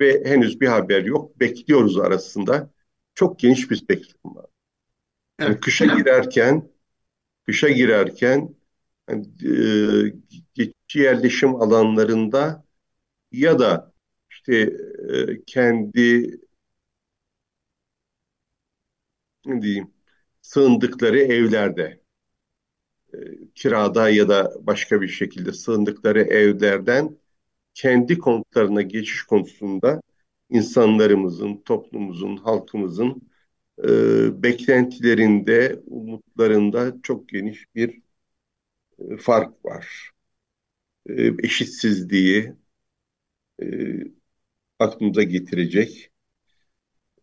ve 0.00 0.22
henüz 0.24 0.60
bir 0.60 0.66
haber 0.66 1.04
yok. 1.04 1.40
Bekliyoruz 1.40 1.98
arasında. 1.98 2.70
Çok 3.14 3.38
geniş 3.38 3.70
bir 3.70 3.76
spektrum 3.76 4.36
var. 4.36 4.46
Yani 5.40 5.50
evet. 5.52 5.60
kışa 5.60 5.84
girerken 5.86 6.70
kışa 7.46 7.68
girerken 7.68 8.56
yani, 9.10 9.26
e, 9.44 9.52
geçici 10.54 10.98
yerleşim 10.98 11.54
alanlarında 11.56 12.64
ya 13.32 13.58
da 13.58 13.92
işte 14.30 14.56
e, 15.10 15.44
kendi 15.46 16.40
ne 19.46 19.62
diyeyim 19.62 19.90
sığındıkları 20.42 21.18
evlerde 21.20 21.99
e, 23.14 23.18
kirada 23.54 24.10
ya 24.10 24.28
da 24.28 24.52
başka 24.66 25.00
bir 25.02 25.08
şekilde 25.08 25.52
sığındıkları 25.52 26.20
evlerden 26.22 27.18
kendi 27.74 28.18
konutlarına 28.18 28.82
geçiş 28.82 29.22
konusunda 29.22 30.02
insanlarımızın, 30.50 31.62
toplumumuzun, 31.66 32.36
halkımızın 32.36 33.22
e, 33.84 34.42
beklentilerinde, 34.42 35.82
umutlarında 35.86 36.94
çok 37.02 37.28
geniş 37.28 37.66
bir 37.74 38.02
e, 38.98 39.16
fark 39.16 39.64
var. 39.64 40.10
E, 41.08 41.32
eşitsizliği 41.44 42.54
e, 43.62 43.66
aklımıza 44.78 45.22
getirecek. 45.22 46.09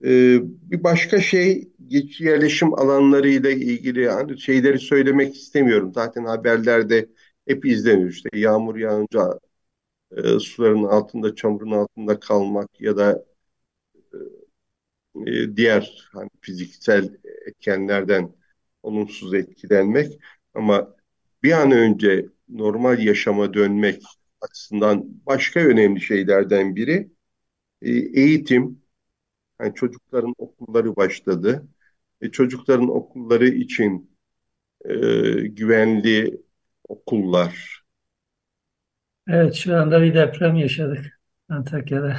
E, 0.06 0.40
bir 0.72 0.84
başka 0.84 1.22
şey 1.22 1.72
yerleşim 2.20 2.74
alanlarıyla 2.74 3.50
ilgili 3.50 4.02
yani 4.02 4.40
şeyleri 4.40 4.80
söylemek 4.80 5.36
istemiyorum. 5.36 5.92
Zaten 5.94 6.26
haberlerde 6.26 7.10
hep 7.48 7.66
izleniyor. 7.66 8.10
İşte 8.10 8.30
yağmur 8.34 8.76
yağınca 8.76 9.40
e, 10.18 10.40
suların 10.40 10.84
altında, 10.84 11.36
çamurun 11.36 11.72
altında 11.72 12.20
kalmak 12.20 12.82
ya 12.82 12.98
da 12.98 13.26
e, 15.28 15.56
diğer 15.56 16.10
hani 16.14 16.30
fiziksel 16.42 17.10
etkenlerden 17.48 18.36
olumsuz 18.84 19.34
etkilenmek 19.34 20.20
ama 20.54 20.96
bir 21.44 21.52
an 21.52 21.72
önce 21.72 22.26
normal 22.50 23.00
yaşama 23.04 23.54
dönmek 23.54 24.04
açısından 24.42 25.26
başka 25.26 25.60
önemli 25.60 26.02
şeylerden 26.02 26.76
biri 26.76 27.12
e, 27.82 27.92
eğitim. 27.92 28.84
Yani 29.62 29.76
çocukların 29.76 30.34
okulları 30.38 30.96
başladı. 30.96 31.68
E, 32.22 32.32
çocukların 32.32 32.90
okulları 32.90 33.48
için 33.48 34.18
e, 34.86 34.96
güvenli 35.48 36.42
okullar. 36.90 37.84
Evet 39.28 39.54
şu 39.56 39.76
anda 39.78 40.02
bir 40.02 40.14
deprem 40.16 40.56
yaşadık 40.56 41.20
Antakya'da. 41.50 42.18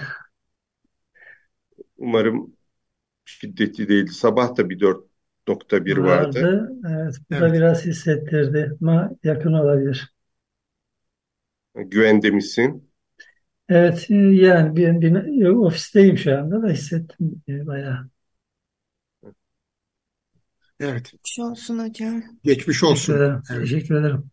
Umarım 1.97 2.57
şiddetli 3.24 3.89
değildi. 3.89 4.12
Sabah 4.12 4.57
da 4.57 4.70
bir 4.70 4.80
4.1 4.80 5.97
vardı. 5.97 6.51
Vardı. 6.51 6.72
Evet, 6.91 7.14
bu 7.30 7.39
da 7.39 7.53
Evet. 7.53 7.53
biraz 7.53 7.84
hissettirdi 7.86 8.76
ama 8.82 9.11
yakın 9.24 9.53
olabilir. 9.53 10.12
Güvende 11.74 12.30
misin? 12.30 12.88
Evet, 13.69 14.07
e, 14.11 14.14
yani 14.14 14.77
bir, 14.77 15.01
bir- 15.01 15.45
ofisteyim 15.49 16.19
şu 16.19 16.39
anda 16.39 16.62
da 16.62 16.69
hissettim 16.69 17.43
e, 17.49 17.66
bayağı. 17.66 18.11
Evet. 20.81 21.14
Geçmiş 21.23 21.39
olsun 21.39 21.79
hocam. 21.79 22.23
Geçmiş 22.45 22.83
Teşekkür 22.83 22.83
olsun. 22.83 23.14
ederim. 23.14 23.43
Evet. 23.51 23.71
Teşekkür 23.71 23.95
ederim. 23.95 24.31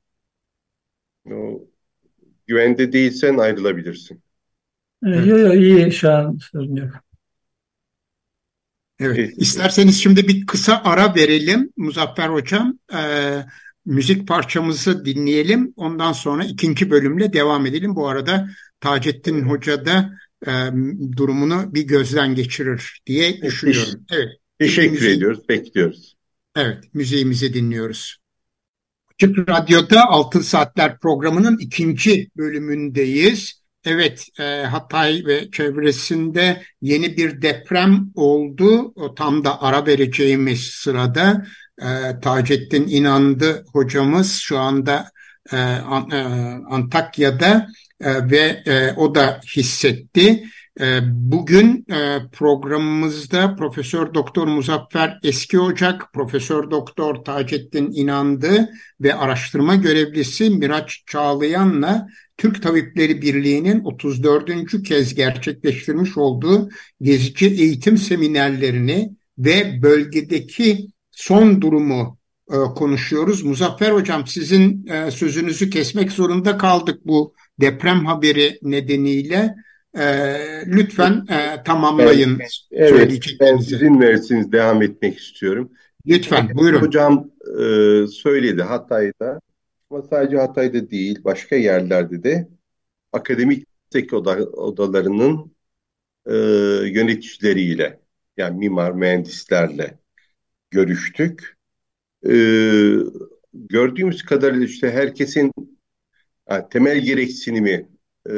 O, 1.32 1.68
güvende 2.48 2.94
değilsen 2.94 3.38
ayrılabilirsin. 3.38 4.24
E, 5.06 5.10
Evet. 5.14 5.26
Yo 5.28 5.38
yo 5.38 5.54
iyi 5.54 5.92
şu 5.92 6.12
an 6.12 6.38
sorun 6.38 6.76
yok. 6.76 6.94
Evet. 9.00 9.26
Evet. 9.26 9.34
İsterseniz 9.38 10.02
şimdi 10.04 10.28
bir 10.28 10.46
kısa 10.46 10.82
ara 10.86 11.16
verelim 11.16 11.74
Muzaffer 11.78 12.30
Hocam. 12.30 12.80
Ee, 12.94 13.46
müzik 13.86 14.28
parçamızı 14.28 15.06
dinleyelim. 15.06 15.74
Ondan 15.76 16.12
sonra 16.14 16.46
ikinci 16.46 16.90
bölümle 16.92 17.34
devam 17.34 17.66
edelim. 17.66 17.96
Bu 17.96 18.08
arada 18.08 18.50
Taceddin 18.80 19.42
Hoca 19.42 19.86
da 19.86 20.10
e, 20.48 20.52
durumunu 21.18 21.74
bir 21.74 21.82
gözden 21.88 22.36
geçirir 22.36 23.02
diye 23.06 23.42
düşünüyorum. 23.42 24.06
Evet. 24.12 24.28
Teşekkür 24.60 24.98
Müziği- 24.98 25.18
ediyoruz, 25.18 25.50
bekliyoruz. 25.50 26.16
Evet, 26.56 26.84
müziğimizi 26.94 27.54
dinliyoruz. 27.54 28.18
Açık 29.14 29.50
Radyo'da 29.50 30.06
Altın 30.10 30.42
Saatler 30.42 31.00
programının 31.00 31.58
ikinci 31.58 32.30
bölümündeyiz. 32.38 33.62
Evet, 33.86 34.28
e, 34.40 34.44
Hatay 34.44 35.24
ve 35.26 35.52
çevresinde 35.52 36.64
yeni 36.82 37.18
bir 37.18 37.42
deprem 37.42 38.12
oldu. 38.16 38.94
O 38.96 39.16
tam 39.16 39.44
da 39.44 39.62
ara 39.62 39.86
vereceğimiz 39.86 40.62
sırada 40.62 41.46
e, 41.82 42.20
Taceddin 42.22 42.88
İnandı 42.88 43.66
hocamız 43.74 44.34
şu 44.34 44.58
anda 44.60 45.10
e, 45.52 45.58
e, 45.58 46.18
Antakya'da 46.70 47.68
e, 48.02 48.30
ve 48.32 48.64
e, 48.66 48.94
o 48.94 49.16
da 49.16 49.40
hissetti. 49.56 50.44
E, 50.82 51.00
Bugün 51.06 51.86
e, 51.92 52.20
programımızda 52.32 53.56
Profesör 53.56 54.14
Doktor 54.14 54.48
Muzaffer 54.48 55.20
Eski 55.24 55.60
Ocak, 55.60 56.14
Profesör 56.14 56.72
Doktor 56.72 57.16
Taceddin 57.16 57.92
İnandı 57.92 58.70
ve 59.02 59.16
araştırma 59.16 59.76
görevlisi 59.76 60.50
Miraç 60.50 61.04
Çağlayan'la 61.08 62.08
Türk 62.38 62.64
Tabipleri 62.64 63.22
Birliği'nin 63.22 63.84
34. 63.84 64.84
kez 64.84 65.16
gerçekleştirmiş 65.16 66.18
olduğu 66.18 66.70
gezici 67.02 67.48
eğitim 67.48 67.98
seminerlerini 67.98 69.12
ve 69.38 69.82
bölgedeki 69.82 70.88
son 71.12 71.62
durumu 71.62 72.18
e, 72.52 72.56
konuşuyoruz. 72.56 73.44
Muzaffer 73.44 73.92
Hocam 73.92 74.28
sizin 74.28 74.86
sözünüzü 75.10 75.70
kesmek 75.70 76.12
zorunda 76.12 76.58
kaldık 76.58 77.00
bu 77.06 77.34
deprem 77.62 78.06
haberi 78.06 78.60
nedeniyle. 78.62 79.56
E, 79.98 80.06
lütfen 80.68 81.26
e, 81.30 81.64
tamamlayın 81.64 82.40
Evet, 82.40 82.52
ben 82.72 82.88
söyleyeceklerinizi. 82.88 83.76
izin 83.76 84.02
verirseniz 84.02 84.52
devam 84.52 84.82
etmek 84.82 85.18
istiyorum. 85.20 85.72
Lütfen 86.08 86.50
buyurun. 86.54 86.82
Hocam 86.82 87.32
e, 87.60 87.62
söyledi 88.08 88.62
Hatay'da 88.62 89.40
ama 89.90 90.02
sadece 90.02 90.38
Hatay'da 90.38 90.90
değil 90.90 91.24
başka 91.24 91.56
yerlerde 91.56 92.24
de 92.24 92.48
akademik 93.14 93.68
tek 93.90 94.14
oda, 94.14 94.32
odalarının 94.46 95.56
e, 96.26 96.36
yöneticileriyle 96.90 98.00
yani 98.38 98.58
mimar 98.58 98.92
mühendislerle 98.92 100.00
görüştük. 100.72 101.58
E, 102.30 102.34
gördüğümüz 103.54 104.24
kadarıyla 104.24 104.66
işte 104.66 104.92
herkesin 104.92 105.52
ha, 106.46 106.70
temel 106.70 107.00
gereksinimi 107.00 107.90
e, 108.30 108.34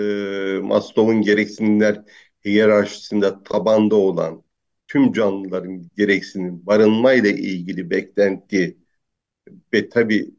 Maslow'un 0.64 1.22
gereksinimler 1.22 2.04
hiyerarşisinde 2.46 3.34
tabanda 3.46 3.96
olan 3.96 4.44
tüm 4.88 5.14
canlıların 5.14 5.90
gereksinim 5.98 6.66
barınmayla 6.66 7.30
ilgili 7.30 7.90
beklenti 7.90 8.78
ve 9.74 9.90
tabii 9.90 10.30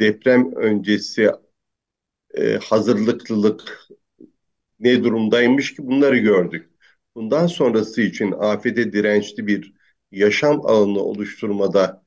deprem 0.00 0.54
öncesi 0.56 1.30
e, 2.34 2.56
hazırlıklılık 2.56 3.88
ne 4.80 5.04
durumdaymış 5.04 5.74
ki 5.74 5.86
bunları 5.86 6.18
gördük. 6.18 6.70
Bundan 7.14 7.46
sonrası 7.46 8.02
için 8.02 8.32
afete 8.32 8.92
dirençli 8.92 9.46
bir 9.46 9.74
yaşam 10.12 10.66
alanı 10.66 11.00
oluşturmada 11.00 12.04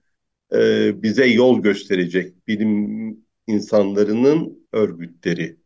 e, 0.54 1.04
bize 1.04 1.26
yol 1.28 1.62
gösterecek 1.62 2.47
bilim 2.47 3.26
insanlarının 3.48 4.68
örgütleri, 4.72 5.58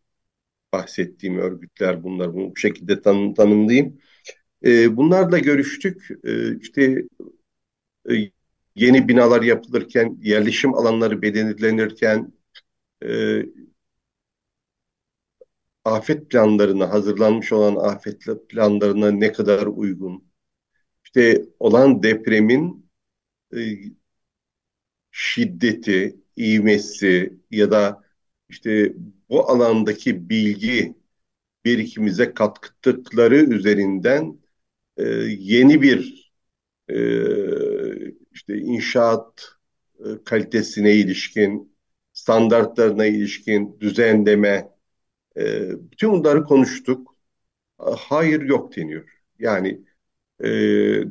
bahsettiğim 0.73 1.37
örgütler 1.37 2.03
bunlar, 2.03 2.33
bunu 2.33 2.51
bu 2.51 2.57
şekilde 2.57 3.01
tanım, 3.01 3.33
tanımlayayım. 3.33 3.99
E, 4.65 4.97
bunlarla 4.97 5.39
görüştük. 5.39 6.09
E, 6.23 6.57
işte 6.59 7.03
e, 8.09 8.13
yeni 8.75 9.07
binalar 9.07 9.41
yapılırken, 9.41 10.17
yerleşim 10.21 10.73
alanları 10.75 11.21
belirlenirken, 11.21 12.33
e, 13.05 13.41
afet 15.85 16.29
planlarına, 16.29 16.89
hazırlanmış 16.93 17.51
olan 17.53 17.75
afet 17.75 18.23
planlarına 18.49 19.11
ne 19.11 19.31
kadar 19.31 19.65
uygun? 19.67 20.31
İşte 21.05 21.45
olan 21.59 22.03
depremin 22.03 22.89
e, 23.55 23.59
şiddeti, 25.11 26.17
ivmesi 26.37 27.33
ya 27.51 27.71
da 27.71 28.03
işte 28.49 28.93
bu 29.29 29.49
alandaki 29.49 30.29
bilgi 30.29 30.95
birikimize 31.65 32.33
katkıları 32.33 33.35
üzerinden 33.37 34.39
e, 34.97 35.03
yeni 35.39 35.81
bir 35.81 36.31
e, 36.89 36.97
işte 38.31 38.57
inşaat 38.57 39.49
e, 39.99 40.23
kalitesine 40.25 40.95
ilişkin, 40.95 41.75
standartlarına 42.13 43.05
ilişkin 43.05 43.77
düzenleme, 43.79 44.69
e, 45.37 45.71
bütün 45.91 46.11
bunları 46.11 46.43
konuştuk. 46.43 47.15
Hayır 47.79 48.41
yok 48.41 48.75
deniyor. 48.77 49.09
Yani 49.39 49.81
e, 50.43 50.47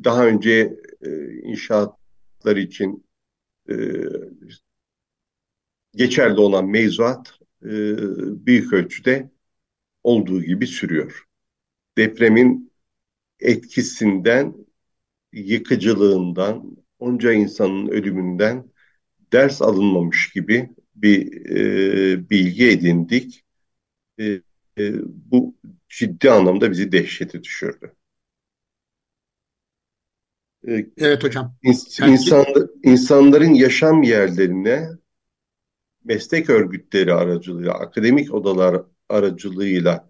daha 0.03 0.27
önce 0.27 0.77
e, 1.01 1.33
inşaatlar 1.33 2.55
için 2.57 3.05
e, 3.69 3.75
geçerli 5.95 6.39
olan 6.39 6.65
mevzuat 6.65 7.39
e, 7.63 7.69
büyük 8.45 8.73
ölçüde 8.73 9.29
olduğu 10.03 10.43
gibi 10.43 10.67
sürüyor. 10.67 11.23
Depremin 11.97 12.71
etkisinden, 13.39 14.53
yıkıcılığından, 15.33 16.77
onca 16.99 17.33
insanın 17.33 17.87
ölümünden 17.87 18.65
ders 19.33 19.61
alınmamış 19.61 20.31
gibi 20.33 20.69
bir 20.95 21.45
e, 21.49 22.29
bilgi 22.29 22.67
edindik. 22.69 23.43
E, 24.19 24.25
e, 24.77 24.93
bu 25.31 25.55
ciddi 25.89 26.31
anlamda 26.31 26.71
bizi 26.71 26.91
dehşete 26.91 27.43
düşürdü. 27.43 27.93
E, 30.67 30.85
Evet 30.97 31.23
hocam. 31.23 31.55
ins- 31.63 32.01
Yani- 32.01 32.11
insan, 32.11 32.45
insanların 32.83 33.53
yaşam 33.53 34.03
yerlerine 34.03 34.89
meslek 36.05 36.49
örgütleri 36.49 37.13
aracılığıyla, 37.13 37.73
akademik 37.73 38.33
odalar 38.33 38.83
aracılığıyla 39.09 40.09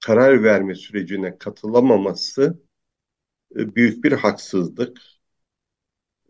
karar 0.00 0.42
verme 0.42 0.74
sürecine 0.74 1.38
katılamaması 1.38 2.62
e, 3.56 3.74
büyük 3.76 4.04
bir 4.04 4.12
haksızlık. 4.12 4.98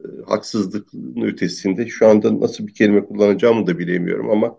E, 0.00 0.06
Haksızlığın 0.26 1.22
ötesinde 1.22 1.86
şu 1.88 2.08
anda 2.08 2.40
nasıl 2.40 2.66
bir 2.66 2.74
kelime 2.74 3.04
kullanacağımı 3.06 3.66
da 3.66 3.78
bilemiyorum 3.78 4.30
ama 4.30 4.58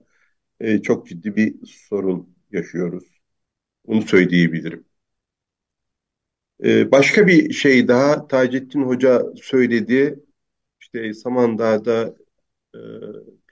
e, 0.60 0.82
çok 0.82 1.08
ciddi 1.08 1.36
bir 1.36 1.56
sorun 1.68 2.36
yaşıyoruz. 2.52 3.06
Bunu 3.88 4.02
söyleyebilirim. 4.02 4.86
Başka 6.92 7.28
bir 7.28 7.54
şey 7.54 7.88
daha 7.88 8.28
Taceddin 8.28 8.82
Hoca 8.84 9.24
söyledi. 9.36 10.20
İşte 10.82 11.14
Samandağ'da 11.14 12.16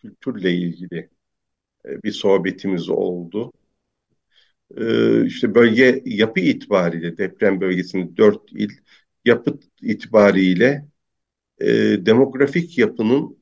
kültürle 0.02 0.54
ilgili 0.54 1.10
e, 1.86 2.04
bir 2.04 2.12
sohbetimiz 2.12 2.90
oldu. 2.90 3.54
E, 4.78 5.26
işte 5.26 5.56
bölge 5.56 6.02
yapı 6.06 6.40
itibariyle 6.40 7.18
deprem 7.18 7.62
bölgesinin 7.62 8.18
dört 8.18 8.52
il 8.52 8.70
yapı 9.26 9.60
itibariyle 9.82 10.88
e, 11.60 11.68
demografik 12.06 12.78
yapının 12.78 13.42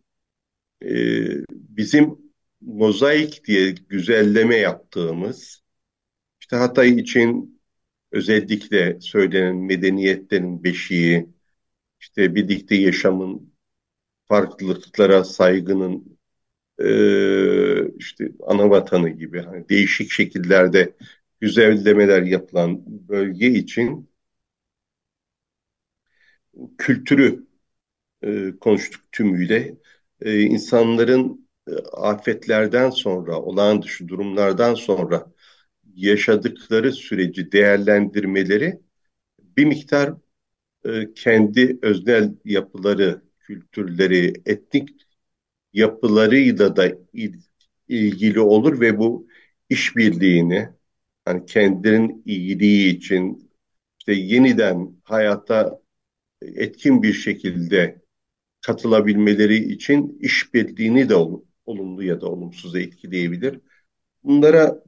bizim 1.51 2.18
mozaik 2.62 3.45
diye 3.45 3.72
güzelleme 3.72 4.55
yaptığımız 4.55 5.64
işte 6.41 6.55
Hatay 6.55 6.99
için 6.99 7.62
özellikle 8.12 9.01
söylenen 9.01 9.55
medeniyetlerin 9.55 10.64
beşiği, 10.64 11.30
işte 12.01 12.36
birlikte 12.36 12.76
yaşamın, 12.76 13.53
farklılıklara 14.26 15.24
saygının 15.24 16.18
e, 16.80 17.97
işte 17.97 18.32
ana 18.43 18.69
vatanı 18.69 19.09
gibi 19.09 19.41
hani 19.41 19.69
değişik 19.69 20.11
şekillerde 20.11 20.95
güzellemeler 21.41 22.21
yapılan 22.23 22.82
bölge 23.09 23.47
için 23.47 24.09
kültürü 26.77 27.47
e, 28.23 28.53
konuştuk 28.61 29.01
tümüyle. 29.11 29.77
E, 30.21 30.41
insanların 30.41 31.49
e, 31.69 31.71
afetlerden 31.93 32.89
sonra, 32.89 33.41
olağan 33.41 33.82
dışı 33.82 34.07
durumlardan 34.07 34.75
sonra 34.75 35.34
yaşadıkları 35.95 36.93
süreci 36.93 37.51
değerlendirmeleri 37.51 38.82
bir 39.57 39.65
miktar 39.65 40.13
e, 40.86 41.13
kendi 41.13 41.80
öznel 41.82 42.36
yapıları, 42.45 43.23
kültürleri, 43.39 44.34
etnik 44.45 44.89
yapılarıyla 45.74 46.76
da 46.76 46.91
il, 47.13 47.34
ilgili 47.88 48.39
olur 48.39 48.80
ve 48.82 48.97
bu 48.97 49.28
işbirliğini 49.70 50.70
hani 51.26 51.45
kendilerinin 51.45 52.24
iyiliği 52.26 52.97
için 52.97 53.51
işte 53.99 54.13
yeniden 54.13 54.95
hayata 55.03 55.82
etkin 56.41 57.03
bir 57.03 57.13
şekilde 57.13 58.01
katılabilmeleri 58.61 59.57
için 59.74 60.17
işbirliğini 60.22 61.09
de 61.09 61.15
olumlu 61.65 62.03
ya 62.03 62.22
da 62.22 62.28
olumsuz 62.28 62.76
etkileyebilir. 62.76 63.59
Bunlara 64.24 64.84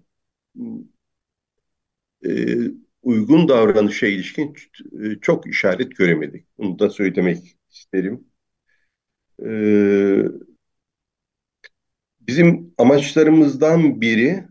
e, 2.26 2.58
uygun 3.02 3.48
davranışa 3.48 4.08
ilişkin 4.08 4.56
e, 5.04 5.20
çok 5.22 5.48
işaret 5.48 5.96
göremedik. 5.96 6.46
Bunu 6.58 6.80
da 6.80 6.90
söylemek 6.90 7.58
isterim. 7.70 8.28
E, 9.40 9.52
bizim 12.32 12.74
amaçlarımızdan 12.78 14.02
biri 14.02 14.48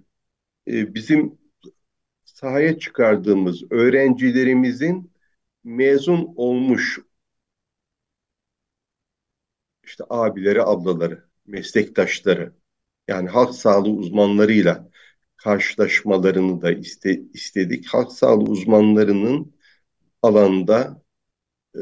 e, 0.68 0.94
bizim 0.94 1.38
sahaya 2.24 2.78
çıkardığımız 2.78 3.62
öğrencilerimizin 3.72 5.12
mezun 5.64 6.32
olmuş 6.36 7.00
işte 9.84 10.04
abileri, 10.10 10.62
ablaları, 10.62 11.24
meslektaşları 11.46 12.52
yani 13.08 13.28
halk 13.28 13.54
sağlığı 13.54 13.90
uzmanlarıyla 13.90 14.90
karşılaşmalarını 15.36 16.62
da 16.62 16.72
iste, 16.72 17.20
istedik. 17.32 17.86
Halk 17.86 18.12
sağlığı 18.12 18.50
uzmanlarının 18.50 19.54
alanda 20.22 21.02
e, 21.74 21.80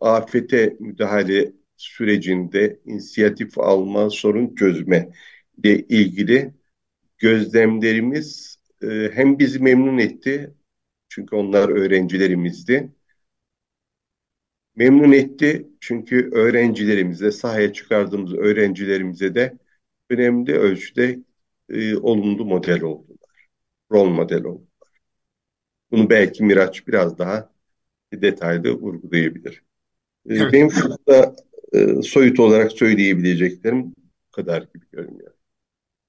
afete 0.00 0.76
müdahale 0.80 1.52
sürecinde 1.76 2.80
inisiyatif 2.84 3.58
alma, 3.58 4.10
sorun 4.10 4.54
çözme 4.54 5.10
ile 5.58 5.78
ilgili 5.78 6.54
gözlemlerimiz 7.18 8.58
e, 8.82 9.10
hem 9.14 9.38
bizi 9.38 9.58
memnun 9.58 9.98
etti 9.98 10.54
çünkü 11.08 11.36
onlar 11.36 11.68
öğrencilerimizdi. 11.68 12.92
Memnun 14.76 15.12
etti 15.12 15.68
çünkü 15.80 16.30
öğrencilerimize, 16.32 17.30
sahaya 17.30 17.72
çıkardığımız 17.72 18.34
öğrencilerimize 18.34 19.34
de 19.34 19.58
önemli 20.10 20.52
ölçüde 20.52 21.20
e, 21.68 21.96
olumlu 21.96 22.44
model 22.44 22.82
oldular. 22.82 23.48
Rol 23.92 24.08
model 24.08 24.44
oldular. 24.44 24.68
Bunu 25.90 26.10
belki 26.10 26.44
Miraç 26.44 26.88
biraz 26.88 27.18
daha 27.18 27.52
detaylı 28.12 28.72
vurgulayabilir. 28.72 29.62
E, 30.28 30.34
evet. 30.34 30.52
Benim 30.52 30.70
şurada 30.70 31.36
e, 31.74 32.02
soyut 32.02 32.40
olarak 32.40 32.72
söyleyebileceklerim 32.72 33.84
bu 33.86 34.30
kadar 34.32 34.58
gibi 34.58 34.84
görünüyor. 34.92 35.30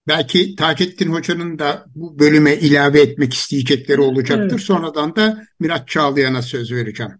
Belki 0.07 0.55
Taceddin 0.55 1.11
Hoca'nın 1.11 1.59
da 1.59 1.85
bu 1.95 2.19
bölüme 2.19 2.55
ilave 2.55 3.01
etmek 3.01 3.33
isteyecekleri 3.33 4.01
olacaktır. 4.01 4.49
Evet. 4.51 4.61
Sonradan 4.61 5.15
da 5.15 5.43
Miraç 5.59 5.87
Çağlayan'a 5.87 6.41
söz 6.41 6.71
vereceğim. 6.71 7.11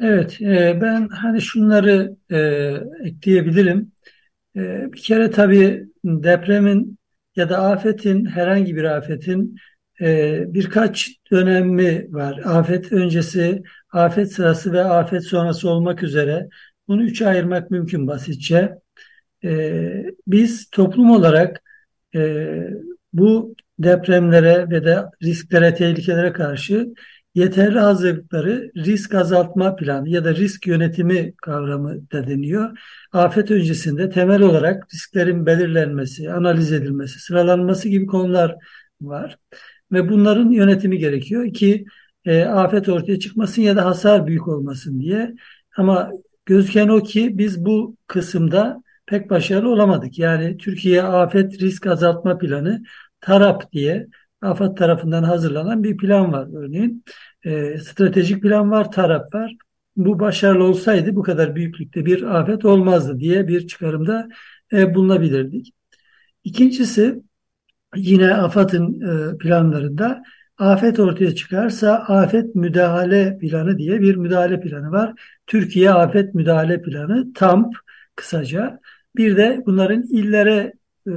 Evet, 0.00 0.42
e, 0.42 0.78
ben 0.80 1.08
hani 1.08 1.42
şunları 1.42 2.16
e, 2.30 2.38
ekleyebilirim. 3.04 3.92
E, 4.56 4.92
bir 4.92 5.02
kere 5.02 5.30
tabii 5.30 5.86
depremin 6.04 6.98
ya 7.36 7.48
da 7.48 7.58
afetin, 7.58 8.26
herhangi 8.26 8.76
bir 8.76 8.84
afetin 8.84 9.56
e, 10.00 10.44
birkaç 10.46 11.10
dönemi 11.30 12.06
var. 12.10 12.40
Afet 12.44 12.92
öncesi, 12.92 13.62
afet 13.92 14.32
sırası 14.32 14.72
ve 14.72 14.84
afet 14.84 15.24
sonrası 15.24 15.68
olmak 15.68 16.02
üzere. 16.02 16.48
Bunu 16.88 17.02
üçe 17.04 17.26
ayırmak 17.26 17.70
mümkün 17.70 18.06
basitçe. 18.06 18.74
E, 19.44 19.82
biz 20.26 20.70
toplum 20.70 21.10
olarak 21.10 21.62
e, 22.14 22.46
bu 23.12 23.54
depremlere 23.78 24.70
ve 24.70 24.84
de 24.84 25.04
risklere, 25.22 25.74
tehlikelere 25.74 26.32
karşı 26.32 26.88
yeterli 27.34 27.78
hazırlıkları 27.78 28.70
risk 28.76 29.14
azaltma 29.14 29.76
planı 29.76 30.08
ya 30.08 30.24
da 30.24 30.34
risk 30.34 30.66
yönetimi 30.66 31.32
kavramı 31.36 32.10
da 32.10 32.26
deniyor. 32.26 32.78
Afet 33.12 33.50
öncesinde 33.50 34.10
temel 34.10 34.42
olarak 34.42 34.94
risklerin 34.94 35.46
belirlenmesi, 35.46 36.32
analiz 36.32 36.72
edilmesi, 36.72 37.20
sıralanması 37.20 37.88
gibi 37.88 38.06
konular 38.06 38.56
var. 39.00 39.38
Ve 39.92 40.08
bunların 40.08 40.50
yönetimi 40.50 40.98
gerekiyor 40.98 41.52
ki 41.54 41.84
e, 42.24 42.44
afet 42.44 42.88
ortaya 42.88 43.18
çıkmasın 43.18 43.62
ya 43.62 43.76
da 43.76 43.84
hasar 43.84 44.26
büyük 44.26 44.48
olmasın 44.48 45.00
diye. 45.00 45.34
Ama 45.76 46.10
gözüken 46.46 46.88
o 46.88 47.02
ki 47.02 47.38
biz 47.38 47.64
bu 47.64 47.96
kısımda 48.06 48.82
pek 49.06 49.30
başarılı 49.30 49.68
olamadık. 49.68 50.18
Yani 50.18 50.56
Türkiye 50.56 51.02
Afet 51.02 51.60
Risk 51.60 51.86
Azaltma 51.86 52.38
Planı 52.38 52.82
TARAP 53.20 53.72
diye 53.72 54.06
AFAD 54.42 54.76
tarafından 54.76 55.22
hazırlanan 55.22 55.84
bir 55.84 55.96
plan 55.96 56.32
var 56.32 56.48
örneğin. 56.56 57.04
E, 57.44 57.78
stratejik 57.78 58.42
plan 58.42 58.70
var, 58.70 58.92
TARAP 58.92 59.34
var. 59.34 59.56
Bu 59.96 60.20
başarılı 60.20 60.64
olsaydı 60.64 61.16
bu 61.16 61.22
kadar 61.22 61.56
büyüklükte 61.56 62.06
bir 62.06 62.22
afet 62.22 62.64
olmazdı 62.64 63.20
diye 63.20 63.48
bir 63.48 63.66
çıkarımda 63.66 64.28
e, 64.72 64.94
bulunabilirdik. 64.94 65.74
İkincisi 66.44 67.22
yine 67.96 68.34
AFAD'ın 68.34 69.00
e, 69.00 69.38
planlarında 69.38 70.22
afet 70.58 71.00
ortaya 71.00 71.34
çıkarsa 71.34 71.94
afet 71.94 72.54
müdahale 72.54 73.38
planı 73.38 73.78
diye 73.78 74.00
bir 74.00 74.16
müdahale 74.16 74.60
planı 74.60 74.90
var. 74.92 75.14
Türkiye 75.46 75.90
Afet 75.90 76.34
Müdahale 76.34 76.82
Planı 76.82 77.32
TAMP 77.32 77.74
kısaca. 78.16 78.80
Bir 79.16 79.36
de 79.36 79.62
bunların 79.66 80.02
illere 80.02 80.72
e, 81.06 81.10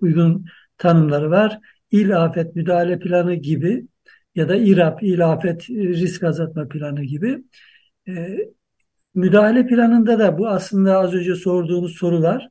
uygun 0.00 0.46
tanımları 0.78 1.30
var. 1.30 1.60
İl 1.90 2.24
Afet 2.24 2.56
Müdahale 2.56 2.98
Planı 2.98 3.34
gibi 3.34 3.86
ya 4.34 4.48
da 4.48 4.56
İRAP, 4.56 5.02
İl 5.02 5.32
Afet 5.32 5.70
Risk 5.70 6.22
Azaltma 6.22 6.68
Planı 6.68 7.02
gibi. 7.02 7.44
E, 8.08 8.38
müdahale 9.14 9.66
planında 9.66 10.18
da 10.18 10.38
bu 10.38 10.48
aslında 10.48 10.98
az 10.98 11.14
önce 11.14 11.34
sorduğunuz 11.34 11.96
sorular 11.96 12.48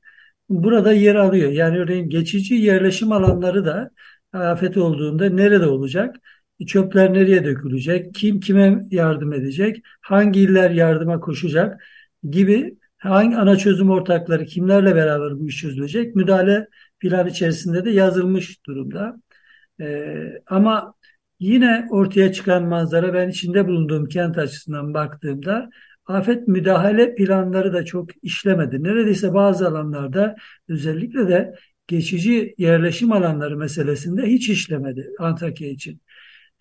burada 0.50 0.94
yer 0.94 1.16
alıyor. 1.16 1.52
Yani 1.52 1.80
örneğin 1.80 2.10
geçici 2.10 2.56
yerleşim 2.56 3.12
alanları 3.12 3.66
da 3.66 3.92
afet 4.34 4.78
olduğunda 4.78 5.30
nerede 5.30 5.66
olacak? 5.66 6.16
Çöpler 6.68 7.14
nereye 7.14 7.46
dökülecek? 7.46 8.14
Kim 8.16 8.40
kime 8.40 8.86
yardım 8.92 9.34
edecek? 9.34 9.82
Hangi 10.02 10.40
iller 10.40 10.72
yardıma 10.72 11.20
koşacak? 11.20 11.84
Gibi 12.30 12.78
hangi 12.98 13.38
ana 13.38 13.58
çözüm 13.58 13.90
ortakları 13.90 14.46
kimlerle 14.46 14.96
beraber 14.96 15.40
bu 15.40 15.48
iş 15.48 15.58
çözülecek? 15.58 16.16
Müdahale 16.16 16.68
plan 17.00 17.28
içerisinde 17.28 17.86
de 17.86 17.92
yazılmış 17.92 18.66
durumda. 18.66 19.22
Ee, 19.82 20.42
ama 20.48 20.94
yine 21.40 21.88
ortaya 21.92 22.34
çıkan 22.34 22.64
manzara 22.64 23.14
ben 23.14 23.30
içinde 23.30 23.68
bulunduğum 23.68 24.08
kent 24.08 24.38
açısından 24.38 24.94
baktığımda 24.94 25.70
afet 26.06 26.48
müdahale 26.48 27.16
planları 27.16 27.74
da 27.74 27.86
çok 27.86 28.10
işlemedi. 28.24 28.84
Neredeyse 28.84 29.34
bazı 29.34 29.68
alanlarda 29.68 30.36
özellikle 30.70 31.28
de 31.28 31.56
geçici 31.90 32.56
yerleşim 32.58 33.12
alanları 33.12 33.58
meselesinde 33.58 34.28
hiç 34.28 34.50
işlemedi 34.50 35.12
Antakya 35.20 35.70
için. 35.70 36.02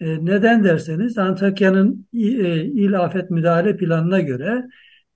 E, 0.01 0.25
neden 0.25 0.65
derseniz 0.65 1.19
Antakya'nın 1.19 2.07
e, 2.15 2.65
il 2.65 3.01
afet 3.01 3.31
müdahale 3.31 3.77
planına 3.77 4.21
göre 4.21 4.65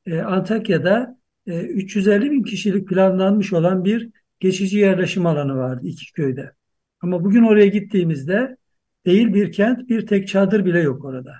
e, 0.06 0.20
Antakya'da 0.20 1.16
e, 1.46 1.60
350 1.60 2.30
bin 2.30 2.42
kişilik 2.42 2.88
planlanmış 2.88 3.52
olan 3.52 3.84
bir 3.84 4.10
geçici 4.40 4.78
yerleşim 4.78 5.26
alanı 5.26 5.56
vardı 5.56 5.86
iki 5.86 6.12
köyde. 6.12 6.52
Ama 7.00 7.24
bugün 7.24 7.42
oraya 7.42 7.66
gittiğimizde 7.66 8.56
değil 9.06 9.34
bir 9.34 9.52
kent 9.52 9.88
bir 9.88 10.06
tek 10.06 10.28
çadır 10.28 10.64
bile 10.64 10.80
yok 10.80 11.04
orada. 11.04 11.34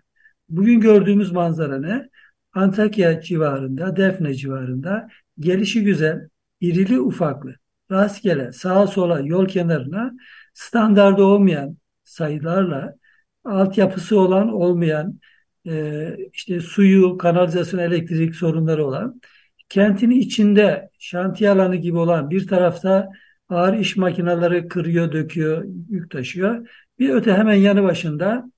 Bugün 0.49 0.81
gördüğümüz 0.81 1.33
manzara 1.33 1.79
ne? 1.81 2.09
Antakya 2.53 3.20
civarında, 3.20 3.97
Defne 3.97 4.35
civarında 4.35 5.09
gelişi 5.39 5.85
güzel, 5.85 6.29
irili 6.61 7.01
ufaklı, 7.01 7.55
rastgele 7.93 8.53
sağa 8.53 8.86
sola 8.86 9.20
yol 9.20 9.47
kenarına 9.47 10.12
standarda 10.55 11.24
olmayan 11.24 11.76
sayılarla 12.05 12.95
altyapısı 13.45 14.20
olan 14.20 14.53
olmayan, 14.53 15.20
e, 15.66 16.16
işte 16.32 16.61
suyu, 16.61 17.18
kanalizasyon, 17.18 17.80
elektrik 17.80 18.34
sorunları 18.36 18.86
olan, 18.86 19.20
kentin 19.68 20.11
içinde 20.11 20.90
şantiye 20.99 21.51
alanı 21.51 21.76
gibi 21.76 21.99
olan 21.99 22.30
bir 22.30 22.47
tarafta 22.47 23.09
ağır 23.49 23.74
iş 23.78 23.97
makineleri 23.97 24.68
kırıyor, 24.68 25.12
döküyor, 25.12 25.64
yük 25.90 26.11
taşıyor. 26.11 26.68
Bir 26.99 27.11
öte 27.11 27.32
hemen 27.34 27.55
yanı 27.55 27.82
başında 27.82 28.53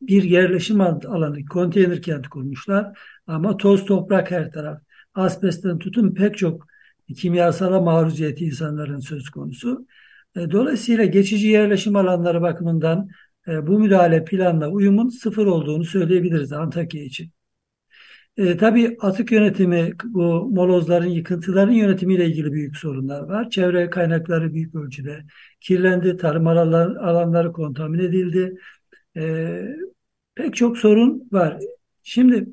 bir 0.00 0.22
yerleşim 0.22 0.80
alanı, 0.80 1.44
konteyner 1.46 2.02
kent 2.02 2.28
kurmuşlar. 2.28 2.98
Ama 3.26 3.56
toz 3.56 3.84
toprak 3.84 4.30
her 4.30 4.52
taraf. 4.52 4.80
Asbestten 5.14 5.78
tutun 5.78 6.14
pek 6.14 6.38
çok 6.38 6.66
kimyasala 7.14 7.80
maruziyeti 7.80 8.44
insanların 8.44 8.98
söz 8.98 9.30
konusu. 9.30 9.86
E, 10.36 10.50
dolayısıyla 10.50 11.04
geçici 11.04 11.48
yerleşim 11.48 11.96
alanları 11.96 12.42
bakımından 12.42 13.08
e, 13.48 13.66
bu 13.66 13.78
müdahale 13.78 14.24
planla 14.24 14.68
uyumun 14.68 15.08
sıfır 15.08 15.46
olduğunu 15.46 15.84
söyleyebiliriz 15.84 16.52
Antakya 16.52 17.02
için. 17.02 17.30
E, 18.36 18.56
tabii 18.56 18.96
atık 19.00 19.32
yönetimi, 19.32 19.92
bu 20.04 20.48
molozların, 20.50 21.06
yıkıntıların 21.06 21.72
yönetimiyle 21.72 22.26
ilgili 22.26 22.52
büyük 22.52 22.76
sorunlar 22.76 23.22
var. 23.22 23.50
Çevre 23.50 23.90
kaynakları 23.90 24.54
büyük 24.54 24.74
ölçüde 24.74 25.24
kirlendi, 25.60 26.16
tarım 26.16 26.46
alanları, 26.46 27.00
alanları 27.00 27.52
kontamin 27.52 27.98
edildi. 27.98 28.56
E, 29.16 29.62
pek 30.34 30.56
çok 30.56 30.78
sorun 30.78 31.28
var. 31.32 31.58
Şimdi 32.02 32.46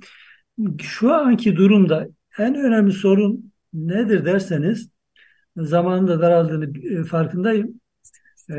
şu 0.82 1.14
anki 1.14 1.56
durumda 1.56 2.08
en 2.40 2.56
önemli 2.56 2.92
sorun 2.92 3.53
nedir 3.74 4.26
derseniz, 4.26 4.90
zamanında 5.58 6.22
daraldığını 6.22 7.00
e, 7.00 7.04
farkındayım. 7.04 7.82
E, 8.50 8.56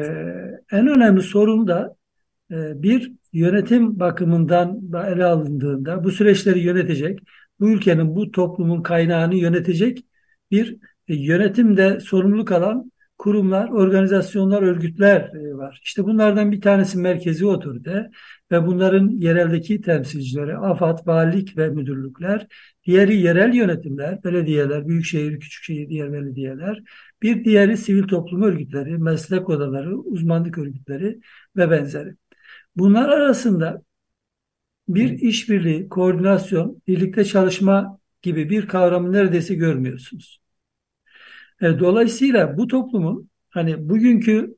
en 0.72 0.88
önemli 0.88 1.22
sorun 1.22 1.68
da 1.68 1.96
e, 2.50 2.82
bir 2.82 3.12
yönetim 3.32 4.00
bakımından 4.00 4.80
ele 5.06 5.24
alındığında 5.24 6.04
bu 6.04 6.10
süreçleri 6.10 6.60
yönetecek, 6.60 7.20
bu 7.60 7.70
ülkenin, 7.70 8.16
bu 8.16 8.30
toplumun 8.30 8.82
kaynağını 8.82 9.34
yönetecek 9.34 10.06
bir 10.50 10.76
e, 11.08 11.14
yönetimde 11.14 12.00
sorumluluk 12.00 12.52
alan 12.52 12.92
kurumlar, 13.24 13.68
organizasyonlar, 13.68 14.62
örgütler 14.62 15.20
e, 15.20 15.54
var. 15.54 15.80
İşte 15.84 16.04
bunlardan 16.04 16.52
bir 16.52 16.60
tanesi 16.60 16.98
merkezi 16.98 17.46
otorite 17.46 18.10
ve 18.52 18.66
bunların 18.66 19.08
yereldeki 19.08 19.80
temsilcileri, 19.80 20.56
AFAD, 20.56 21.06
valilik 21.06 21.56
ve 21.56 21.68
müdürlükler, 21.68 22.46
diğeri 22.86 23.16
yerel 23.16 23.54
yönetimler, 23.54 24.24
belediyeler, 24.24 24.88
büyükşehir, 24.88 25.40
küçükşehir, 25.40 25.88
diğer 25.88 26.12
belediyeler, 26.12 26.82
bir 27.22 27.44
diğeri 27.44 27.76
sivil 27.76 28.02
toplum 28.02 28.42
örgütleri, 28.42 28.98
meslek 28.98 29.50
odaları, 29.50 29.98
uzmanlık 29.98 30.58
örgütleri 30.58 31.20
ve 31.56 31.70
benzeri. 31.70 32.14
Bunlar 32.76 33.08
arasında 33.08 33.82
bir 34.88 35.10
işbirliği, 35.10 35.88
koordinasyon, 35.88 36.82
birlikte 36.86 37.24
çalışma 37.24 37.98
gibi 38.22 38.50
bir 38.50 38.68
kavramı 38.68 39.12
neredeyse 39.12 39.54
görmüyorsunuz. 39.54 40.43
E, 41.62 41.78
dolayısıyla 41.78 42.58
bu 42.58 42.66
toplumun 42.66 43.30
hani 43.50 43.88
bugünkü 43.88 44.56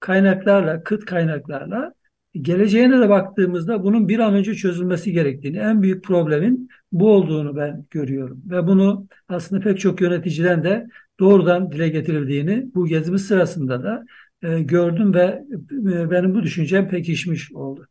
kaynaklarla, 0.00 0.84
kıt 0.84 1.04
kaynaklarla 1.04 1.94
geleceğine 2.34 3.00
de 3.00 3.08
baktığımızda 3.08 3.84
bunun 3.84 4.08
bir 4.08 4.18
an 4.18 4.34
önce 4.34 4.54
çözülmesi 4.54 5.12
gerektiğini, 5.12 5.58
en 5.58 5.82
büyük 5.82 6.04
problemin 6.04 6.68
bu 6.92 7.12
olduğunu 7.12 7.56
ben 7.56 7.86
görüyorum. 7.90 8.42
Ve 8.46 8.66
bunu 8.66 9.08
aslında 9.28 9.62
pek 9.62 9.80
çok 9.80 10.00
yöneticiden 10.00 10.64
de 10.64 10.86
doğrudan 11.20 11.72
dile 11.72 11.88
getirildiğini 11.88 12.66
bu 12.74 12.86
gezimiz 12.86 13.26
sırasında 13.26 13.82
da 13.82 14.04
e, 14.42 14.62
gördüm 14.62 15.14
ve 15.14 15.44
e, 15.92 16.10
benim 16.10 16.34
bu 16.34 16.42
düşüncem 16.42 16.88
pekişmiş 16.88 17.52
oldu. 17.52 17.88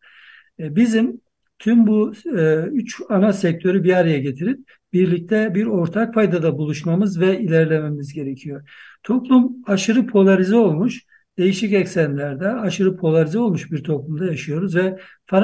E, 0.59 0.75
bizim 0.75 1.21
tüm 1.59 1.87
bu 1.87 2.13
e, 2.37 2.63
üç 2.71 3.01
ana 3.09 3.33
sektörü 3.33 3.83
bir 3.83 3.93
araya 3.93 4.19
getirip 4.19 4.59
birlikte 4.93 5.55
bir 5.55 5.65
ortak 5.65 6.13
paydada 6.13 6.57
buluşmamız 6.57 7.19
ve 7.19 7.39
ilerlememiz 7.39 8.13
gerekiyor. 8.13 8.69
Toplum 9.03 9.55
aşırı 9.67 10.07
polarize 10.07 10.55
olmuş, 10.55 11.01
değişik 11.37 11.73
eksenlerde 11.73 12.49
aşırı 12.49 12.97
polarize 12.97 13.39
olmuş 13.39 13.71
bir 13.71 13.83
toplumda 13.83 14.25
yaşıyoruz 14.25 14.75
ve 14.75 14.99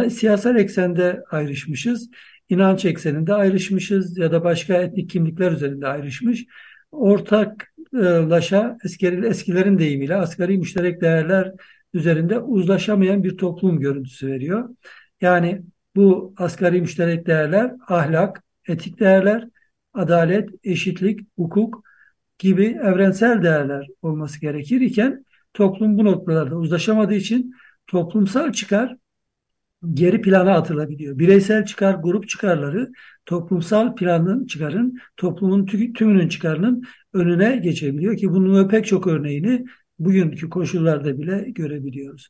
siyasal 0.09 0.55
eksende 0.55 1.23
ayrışmışız, 1.31 2.09
inanç 2.49 2.85
ekseninde 2.85 3.33
ayrışmışız 3.33 4.17
ya 4.17 4.31
da 4.31 4.43
başka 4.43 4.73
etnik 4.73 5.09
kimlikler 5.09 5.51
üzerinde 5.51 5.87
ayrışmış. 5.87 6.45
Ortaklaşa 6.91 8.77
eskilerin 8.83 9.79
deyimiyle 9.79 10.15
asgari 10.15 10.57
müşterek 10.57 11.01
değerler 11.01 11.51
üzerinde 11.93 12.39
uzlaşamayan 12.39 13.23
bir 13.23 13.37
toplum 13.37 13.79
görüntüsü 13.79 14.27
veriyor. 14.27 14.69
Yani 15.21 15.61
bu 15.95 16.33
asgari 16.37 16.81
müşterek 16.81 17.27
değerler 17.27 17.73
ahlak, 17.87 18.43
etik 18.69 18.99
değerler, 18.99 19.47
adalet, 19.93 20.49
eşitlik, 20.63 21.19
hukuk 21.37 21.83
gibi 22.39 22.65
evrensel 22.65 23.43
değerler 23.43 23.87
olması 24.01 24.41
gerekir 24.41 24.81
iken 24.81 25.25
toplum 25.53 25.97
bu 25.97 26.05
noktalarda 26.05 26.55
uzlaşamadığı 26.55 27.13
için 27.13 27.53
toplumsal 27.87 28.53
çıkar 28.53 28.95
geri 29.93 30.21
plana 30.21 30.53
atılabiliyor. 30.53 31.19
Bireysel 31.19 31.65
çıkar, 31.65 31.93
grup 31.93 32.29
çıkarları 32.29 32.91
toplumsal 33.25 33.95
planın 33.95 34.45
çıkarın, 34.45 34.99
toplumun 35.17 35.65
tümünün 35.65 36.27
çıkarının 36.27 36.83
önüne 37.13 37.57
geçebiliyor 37.57 38.17
ki 38.17 38.29
bunun 38.29 38.67
pek 38.67 38.85
çok 38.85 39.07
örneğini 39.07 39.65
bugünkü 39.99 40.49
koşullarda 40.49 41.17
bile 41.19 41.45
görebiliyoruz. 41.49 42.29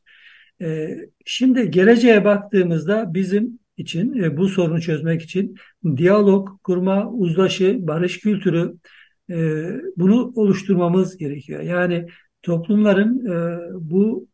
Ee, 0.60 0.96
şimdi 1.26 1.70
geleceğe 1.70 2.24
baktığımızda 2.24 3.14
bizim 3.14 3.59
için 3.80 4.22
e, 4.22 4.36
bu 4.36 4.48
sorunu 4.48 4.80
çözmek 4.80 5.22
için 5.22 5.56
diyalog 5.96 6.48
kurma, 6.64 7.10
uzlaşı, 7.10 7.78
barış 7.80 8.20
kültürü 8.20 8.74
e, 9.30 9.66
bunu 9.96 10.32
oluşturmamız 10.34 11.16
gerekiyor. 11.16 11.60
Yani 11.60 12.06
toplumların 12.42 13.26
e, 13.26 13.58
bu 13.74 14.28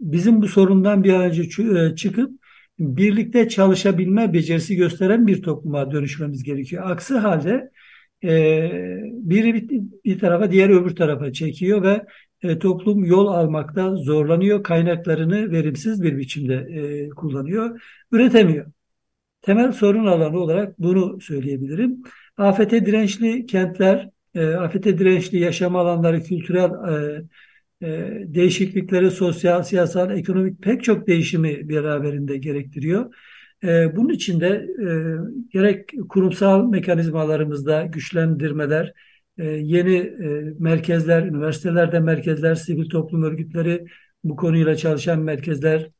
bizim 0.00 0.42
bu 0.42 0.48
sorundan 0.48 1.04
bir 1.04 1.12
an 1.12 1.22
önce 1.22 1.48
çıkıp 1.96 2.30
birlikte 2.78 3.48
çalışabilme 3.48 4.32
becerisi 4.32 4.76
gösteren 4.76 5.26
bir 5.26 5.42
topluma 5.42 5.90
dönüşmemiz 5.90 6.42
gerekiyor. 6.42 6.90
Aksi 6.90 7.14
halde 7.14 7.70
biri 9.02 9.68
bir 10.04 10.18
tarafa 10.18 10.52
diğeri 10.52 10.74
öbür 10.74 10.96
tarafa 10.96 11.32
çekiyor 11.32 11.82
ve 11.82 12.04
toplum 12.60 13.04
yol 13.04 13.26
almakta 13.26 13.96
zorlanıyor. 13.96 14.62
Kaynaklarını 14.62 15.50
verimsiz 15.50 16.02
bir 16.02 16.18
biçimde 16.18 16.68
kullanıyor, 17.16 17.82
üretemiyor. 18.12 18.66
Temel 19.42 19.72
sorun 19.72 20.06
alanı 20.06 20.38
olarak 20.40 20.78
bunu 20.78 21.20
söyleyebilirim. 21.20 22.02
Afete 22.36 22.86
dirençli 22.86 23.46
kentler, 23.46 24.10
afete 24.58 24.98
dirençli 24.98 25.38
yaşam 25.38 25.76
alanları, 25.76 26.22
kültürel 26.22 26.70
değişiklikleri, 28.34 29.10
sosyal, 29.10 29.62
siyasal, 29.62 30.18
ekonomik 30.18 30.62
pek 30.62 30.84
çok 30.84 31.06
değişimi 31.06 31.68
beraberinde 31.68 32.36
gerektiriyor. 32.36 33.14
bunun 33.96 34.08
için 34.08 34.40
de 34.40 34.66
gerek 35.52 35.90
kurumsal 36.08 36.68
mekanizmalarımızda 36.68 37.86
güçlendirmeler, 37.86 38.92
yeni 39.38 39.96
e, 39.96 40.54
merkezler, 40.58 41.22
üniversitelerde 41.22 42.00
merkezler, 42.00 42.54
sivil 42.54 42.88
toplum 42.88 43.22
örgütleri 43.22 43.86
bu 44.24 44.36
konuyla 44.36 44.76
çalışan 44.76 45.18
merkezler 45.20 45.90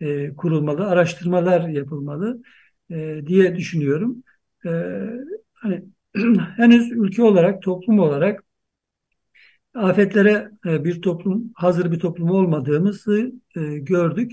e, 0.00 0.34
kurulmalı, 0.36 0.86
araştırmalar 0.86 1.68
yapılmalı 1.68 2.42
e, 2.90 3.20
diye 3.26 3.56
düşünüyorum. 3.56 4.22
Hani 5.52 5.84
henüz 6.56 6.92
ülke 6.92 7.22
olarak, 7.22 7.62
toplum 7.62 7.98
olarak 7.98 8.44
afetlere 9.74 10.50
bir 10.64 11.02
toplum, 11.02 11.52
hazır 11.54 11.92
bir 11.92 12.00
toplum 12.00 12.30
olmadığımızı 12.30 13.32
gördük. 13.80 14.32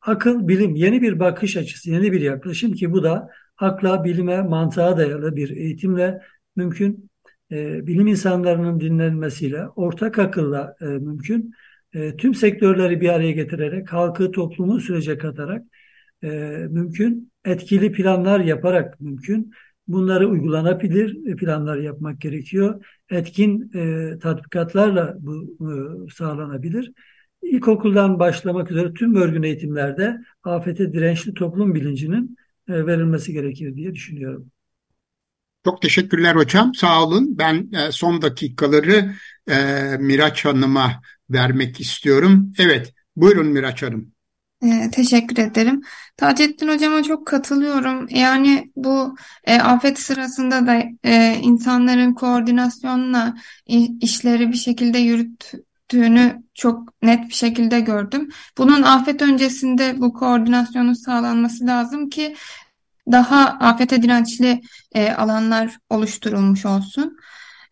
Akıl, 0.00 0.48
bilim, 0.48 0.74
yeni 0.74 1.02
bir 1.02 1.18
bakış 1.20 1.56
açısı, 1.56 1.90
yeni 1.90 2.12
bir 2.12 2.20
yaklaşım 2.20 2.72
ki 2.72 2.92
bu 2.92 3.02
da 3.02 3.30
akla, 3.58 4.04
bilime, 4.04 4.42
mantığa 4.42 4.96
dayalı 4.96 5.36
bir 5.36 5.50
eğitimle 5.50 6.22
mümkün 6.56 7.10
e, 7.54 7.86
bilim 7.86 8.06
insanlarının 8.06 8.80
dinlenmesiyle, 8.80 9.68
ortak 9.68 10.18
akılla 10.18 10.76
e, 10.80 10.84
mümkün. 10.84 11.52
E, 11.94 12.16
tüm 12.16 12.34
sektörleri 12.34 13.00
bir 13.00 13.08
araya 13.08 13.32
getirerek, 13.32 13.92
halkı, 13.92 14.32
toplumu 14.32 14.80
sürece 14.80 15.18
katarak 15.18 15.62
mümkün. 16.70 17.32
Etkili 17.44 17.92
planlar 17.92 18.40
yaparak 18.40 19.00
mümkün. 19.00 19.52
Bunları 19.88 20.28
uygulanabilir 20.28 21.36
planlar 21.36 21.76
yapmak 21.76 22.20
gerekiyor. 22.20 22.84
Etkin 23.10 23.70
tatbikatlarla 24.18 25.16
bu 25.20 25.56
e, 25.60 26.10
sağlanabilir. 26.10 26.92
İlkokuldan 27.42 28.18
başlamak 28.18 28.70
üzere 28.70 28.92
tüm 28.94 29.14
örgün 29.16 29.42
eğitimlerde 29.42 30.18
afete 30.44 30.92
dirençli 30.92 31.34
toplum 31.34 31.74
bilincinin 31.74 32.36
verilmesi 32.68 33.32
gerekir 33.32 33.76
diye 33.76 33.94
düşünüyorum. 33.94 34.50
Çok 35.64 35.82
teşekkürler 35.82 36.36
hocam. 36.36 36.74
Sağ 36.74 37.04
olun. 37.04 37.38
Ben 37.38 37.68
e, 37.72 37.92
son 37.92 38.22
dakikaları 38.22 39.14
e, 39.50 39.56
Miraç 40.00 40.44
Hanım'a 40.44 41.02
vermek 41.30 41.80
istiyorum. 41.80 42.52
Evet, 42.58 42.94
buyurun 43.16 43.46
Miraç 43.46 43.82
Hanım. 43.82 44.14
Ee, 44.64 44.90
teşekkür 44.92 45.38
ederim. 45.38 45.82
Taceddin 46.16 46.68
Hocama 46.68 47.02
çok 47.02 47.26
katılıyorum. 47.26 48.06
Yani 48.10 48.72
bu 48.76 49.16
e, 49.44 49.60
afet 49.60 49.98
sırasında 49.98 50.66
da 50.66 50.82
e, 51.04 51.38
insanların 51.42 52.14
koordinasyonla 52.14 53.34
işleri 54.00 54.52
bir 54.52 54.56
şekilde 54.56 54.98
yürüttüğünü 54.98 56.42
çok 56.54 57.02
net 57.02 57.28
bir 57.28 57.34
şekilde 57.34 57.80
gördüm. 57.80 58.28
Bunun 58.58 58.82
afet 58.82 59.22
öncesinde 59.22 59.94
bu 60.00 60.12
koordinasyonun 60.12 60.92
sağlanması 60.94 61.66
lazım 61.66 62.10
ki 62.10 62.34
daha 63.12 63.48
afete 63.60 64.02
dirençli 64.02 64.60
e, 64.94 65.12
alanlar 65.12 65.78
oluşturulmuş 65.90 66.66
olsun. 66.66 67.16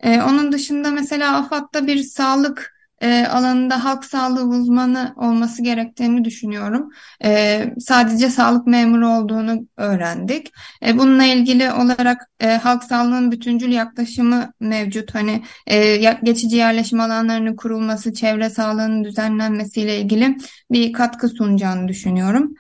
E, 0.01 0.23
onun 0.23 0.53
dışında 0.53 0.91
mesela 0.91 1.37
AFAD'da 1.37 1.87
bir 1.87 2.03
sağlık 2.03 2.73
e, 3.03 3.27
alanında 3.27 3.85
halk 3.85 4.05
sağlığı 4.05 4.45
uzmanı 4.45 5.15
olması 5.17 5.63
gerektiğini 5.63 6.25
düşünüyorum. 6.25 6.91
E, 7.25 7.65
sadece 7.81 8.31
sağlık 8.31 8.67
memuru 8.67 9.09
olduğunu 9.09 9.69
öğrendik. 9.77 10.53
E, 10.87 10.99
bununla 10.99 11.25
ilgili 11.25 11.73
olarak 11.73 12.31
e, 12.41 12.47
halk 12.47 12.85
sağlığının 12.85 13.33
bütüncül 13.33 13.73
yaklaşımı 13.73 14.53
mevcut. 14.61 15.15
Hani 15.15 15.43
e, 15.67 15.97
geçici 16.23 16.57
yerleşim 16.57 17.01
alanlarının 17.01 17.57
kurulması, 17.57 18.15
çevre 18.15 18.51
sağlığının 18.51 19.05
düzenlenmesiyle 19.05 20.01
ilgili 20.01 20.37
bir 20.71 20.93
katkı 20.93 21.29
sunacağını 21.29 21.89
düşünüyorum. 21.89 22.55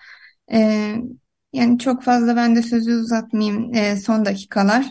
E, 0.53 0.95
yani 1.53 1.79
çok 1.79 2.03
fazla 2.03 2.37
ben 2.37 2.57
de 2.57 2.63
sözü 2.63 2.95
uzatmayayım 2.95 3.75
e, 3.75 3.97
son 3.97 4.25
dakikalar. 4.25 4.87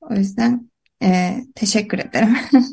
O 0.00 0.14
yüzden 0.14 0.70
e, 1.02 1.36
teşekkür 1.54 1.98
ederim. 1.98 2.36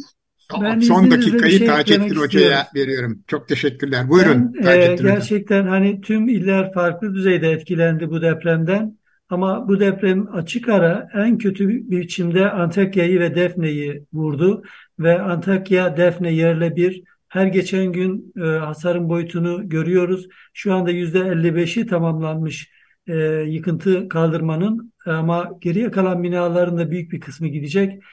Ben 0.62 0.80
Son 0.80 1.12
dakikayı 1.12 1.58
şey 1.58 1.68
Taceddin 1.68 2.16
Hoca'ya 2.16 2.68
veriyorum. 2.76 3.24
Çok 3.28 3.48
teşekkürler. 3.48 4.10
Buyurun 4.10 4.54
ben, 4.54 4.82
e, 4.82 4.96
Gerçekten 4.96 5.68
hani 5.68 6.02
tüm 6.02 6.28
iller 6.30 6.74
farklı 6.74 7.14
düzeyde 7.14 7.52
etkilendi 7.52 8.10
bu 8.10 8.22
depremden. 8.22 8.98
Ama 9.30 9.68
bu 9.68 9.80
deprem 9.80 10.36
açık 10.36 10.70
ara 10.70 11.08
en 11.14 11.38
kötü 11.38 11.70
bir 11.70 11.98
biçimde 11.98 12.52
Antakya'yı 12.52 13.20
ve 13.20 13.36
Defne'yi 13.36 14.06
vurdu. 14.14 14.64
Ve 15.00 15.22
Antakya, 15.22 15.98
Defne 15.98 16.34
yerle 16.34 16.76
bir. 16.76 17.04
Her 17.28 17.46
geçen 17.48 17.92
gün 17.92 18.34
e, 18.38 18.42
hasarın 18.42 19.10
boyutunu 19.10 19.70
görüyoruz. 19.70 20.28
Şu 20.54 20.74
anda 20.74 20.92
%55'i 20.92 21.86
tamamlanmış 21.86 22.70
e, 23.10 23.16
yıkıntı 23.48 24.10
kaldırmanın 24.10 24.94
ama 25.06 25.52
geriye 25.62 25.92
kalan 25.92 26.24
binaların 26.24 26.78
da 26.78 26.92
büyük 26.92 27.12
bir 27.12 27.20
kısmı 27.20 27.48
gidecek. 27.48 28.04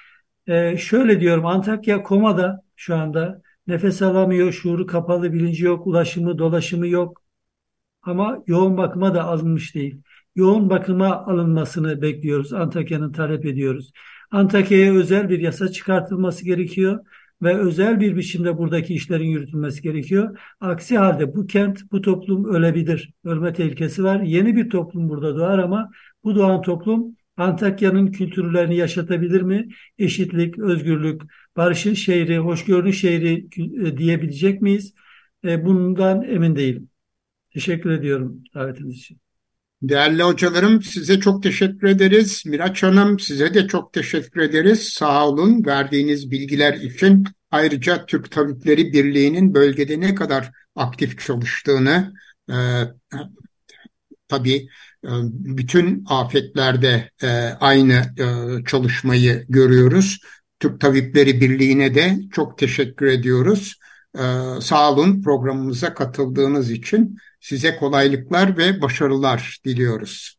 E, 0.46 0.76
şöyle 0.76 1.20
diyorum 1.20 1.46
Antakya 1.46 2.02
komada 2.02 2.62
şu 2.76 2.96
anda 2.96 3.42
nefes 3.66 4.02
alamıyor, 4.02 4.52
şuuru 4.52 4.86
kapalı, 4.86 5.32
bilinci 5.32 5.64
yok, 5.64 5.86
ulaşımı, 5.86 6.38
dolaşımı 6.38 6.88
yok. 6.88 7.22
Ama 8.02 8.42
yoğun 8.46 8.76
bakıma 8.76 9.14
da 9.14 9.24
alınmış 9.24 9.74
değil. 9.74 10.02
Yoğun 10.36 10.70
bakıma 10.70 11.26
alınmasını 11.26 12.02
bekliyoruz. 12.02 12.52
Antakya'nın 12.52 13.12
talep 13.12 13.46
ediyoruz. 13.46 13.92
Antakya'ya 14.30 14.94
özel 14.94 15.28
bir 15.30 15.38
yasa 15.40 15.68
çıkartılması 15.72 16.44
gerekiyor 16.44 17.04
ve 17.42 17.58
özel 17.58 18.00
bir 18.00 18.16
biçimde 18.16 18.58
buradaki 18.58 18.94
işlerin 18.94 19.28
yürütülmesi 19.28 19.82
gerekiyor. 19.82 20.38
Aksi 20.60 20.98
halde 20.98 21.34
bu 21.36 21.46
kent, 21.46 21.92
bu 21.92 22.00
toplum 22.00 22.54
ölebilir. 22.54 23.12
Ölme 23.24 23.52
tehlikesi 23.52 24.04
var. 24.04 24.20
Yeni 24.20 24.56
bir 24.56 24.70
toplum 24.70 25.08
burada 25.08 25.36
doğar 25.36 25.58
ama 25.58 25.90
bu 26.24 26.34
doğan 26.34 26.62
toplum 26.62 27.16
Antakya'nın 27.36 28.06
kültürlerini 28.06 28.76
yaşatabilir 28.76 29.42
mi? 29.42 29.68
Eşitlik, 29.98 30.58
özgürlük, 30.58 31.22
barışın 31.56 31.94
şehri, 31.94 32.38
hoşgörünün 32.38 32.90
şehri 32.90 33.48
e, 33.86 33.98
diyebilecek 33.98 34.62
miyiz? 34.62 34.94
E, 35.44 35.64
bundan 35.64 36.22
emin 36.22 36.56
değilim. 36.56 36.90
Teşekkür 37.50 37.90
ediyorum 37.90 38.44
davetiniz 38.54 38.96
için. 38.96 39.25
Değerli 39.82 40.22
hocalarım 40.22 40.82
size 40.82 41.20
çok 41.20 41.42
teşekkür 41.42 41.88
ederiz. 41.88 42.42
Miraç 42.46 42.82
Hanım 42.82 43.18
size 43.18 43.54
de 43.54 43.66
çok 43.66 43.92
teşekkür 43.92 44.40
ederiz. 44.40 44.88
Sağ 44.88 45.28
olun 45.28 45.64
verdiğiniz 45.66 46.30
bilgiler 46.30 46.74
için. 46.74 47.24
Ayrıca 47.50 48.06
Türk 48.06 48.30
Tabipleri 48.30 48.92
Birliği'nin 48.92 49.54
bölgede 49.54 50.00
ne 50.00 50.14
kadar 50.14 50.50
aktif 50.76 51.20
çalıştığını 51.26 52.14
e, 52.50 52.56
tabii 54.28 54.68
e, 55.04 55.10
bütün 55.30 56.04
afetlerde 56.08 57.10
e, 57.22 57.28
aynı 57.60 57.92
e, 58.18 58.26
çalışmayı 58.64 59.46
görüyoruz. 59.48 60.20
Türk 60.60 60.80
Tabipleri 60.80 61.40
Birliği'ne 61.40 61.94
de 61.94 62.18
çok 62.32 62.58
teşekkür 62.58 63.06
ediyoruz. 63.06 63.74
E, 64.14 64.22
sağ 64.60 64.92
olun 64.92 65.22
programımıza 65.22 65.94
katıldığınız 65.94 66.70
için. 66.70 67.16
Size 67.46 67.76
kolaylıklar 67.76 68.58
ve 68.58 68.82
başarılar 68.82 69.58
diliyoruz. 69.64 70.38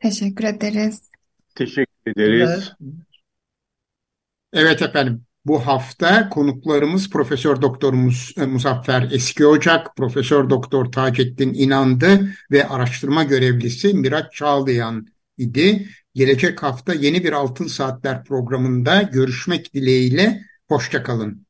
Teşekkür 0.00 0.44
ederiz. 0.44 1.10
Teşekkür 1.54 2.10
ederiz. 2.10 2.72
Evet 4.52 4.82
efendim. 4.82 5.24
Bu 5.44 5.66
hafta 5.66 6.28
konuklarımız 6.28 7.10
Profesör 7.10 7.62
Doktorumuz 7.62 8.34
e, 8.36 8.46
Muzaffer 8.46 9.08
Eski 9.12 9.46
Ocak, 9.46 9.96
Profesör 9.96 10.50
Doktor 10.50 10.92
Taceddin 10.92 11.54
İnandı 11.54 12.34
ve 12.50 12.68
araştırma 12.68 13.24
görevlisi 13.24 13.94
Miraç 13.94 14.32
Çağlayan 14.32 15.06
idi. 15.38 15.88
Gelecek 16.14 16.62
hafta 16.62 16.94
yeni 16.94 17.24
bir 17.24 17.32
Altın 17.32 17.66
Saatler 17.66 18.24
programında 18.24 19.02
görüşmek 19.02 19.74
dileğiyle. 19.74 20.42
Hoşçakalın. 20.68 21.47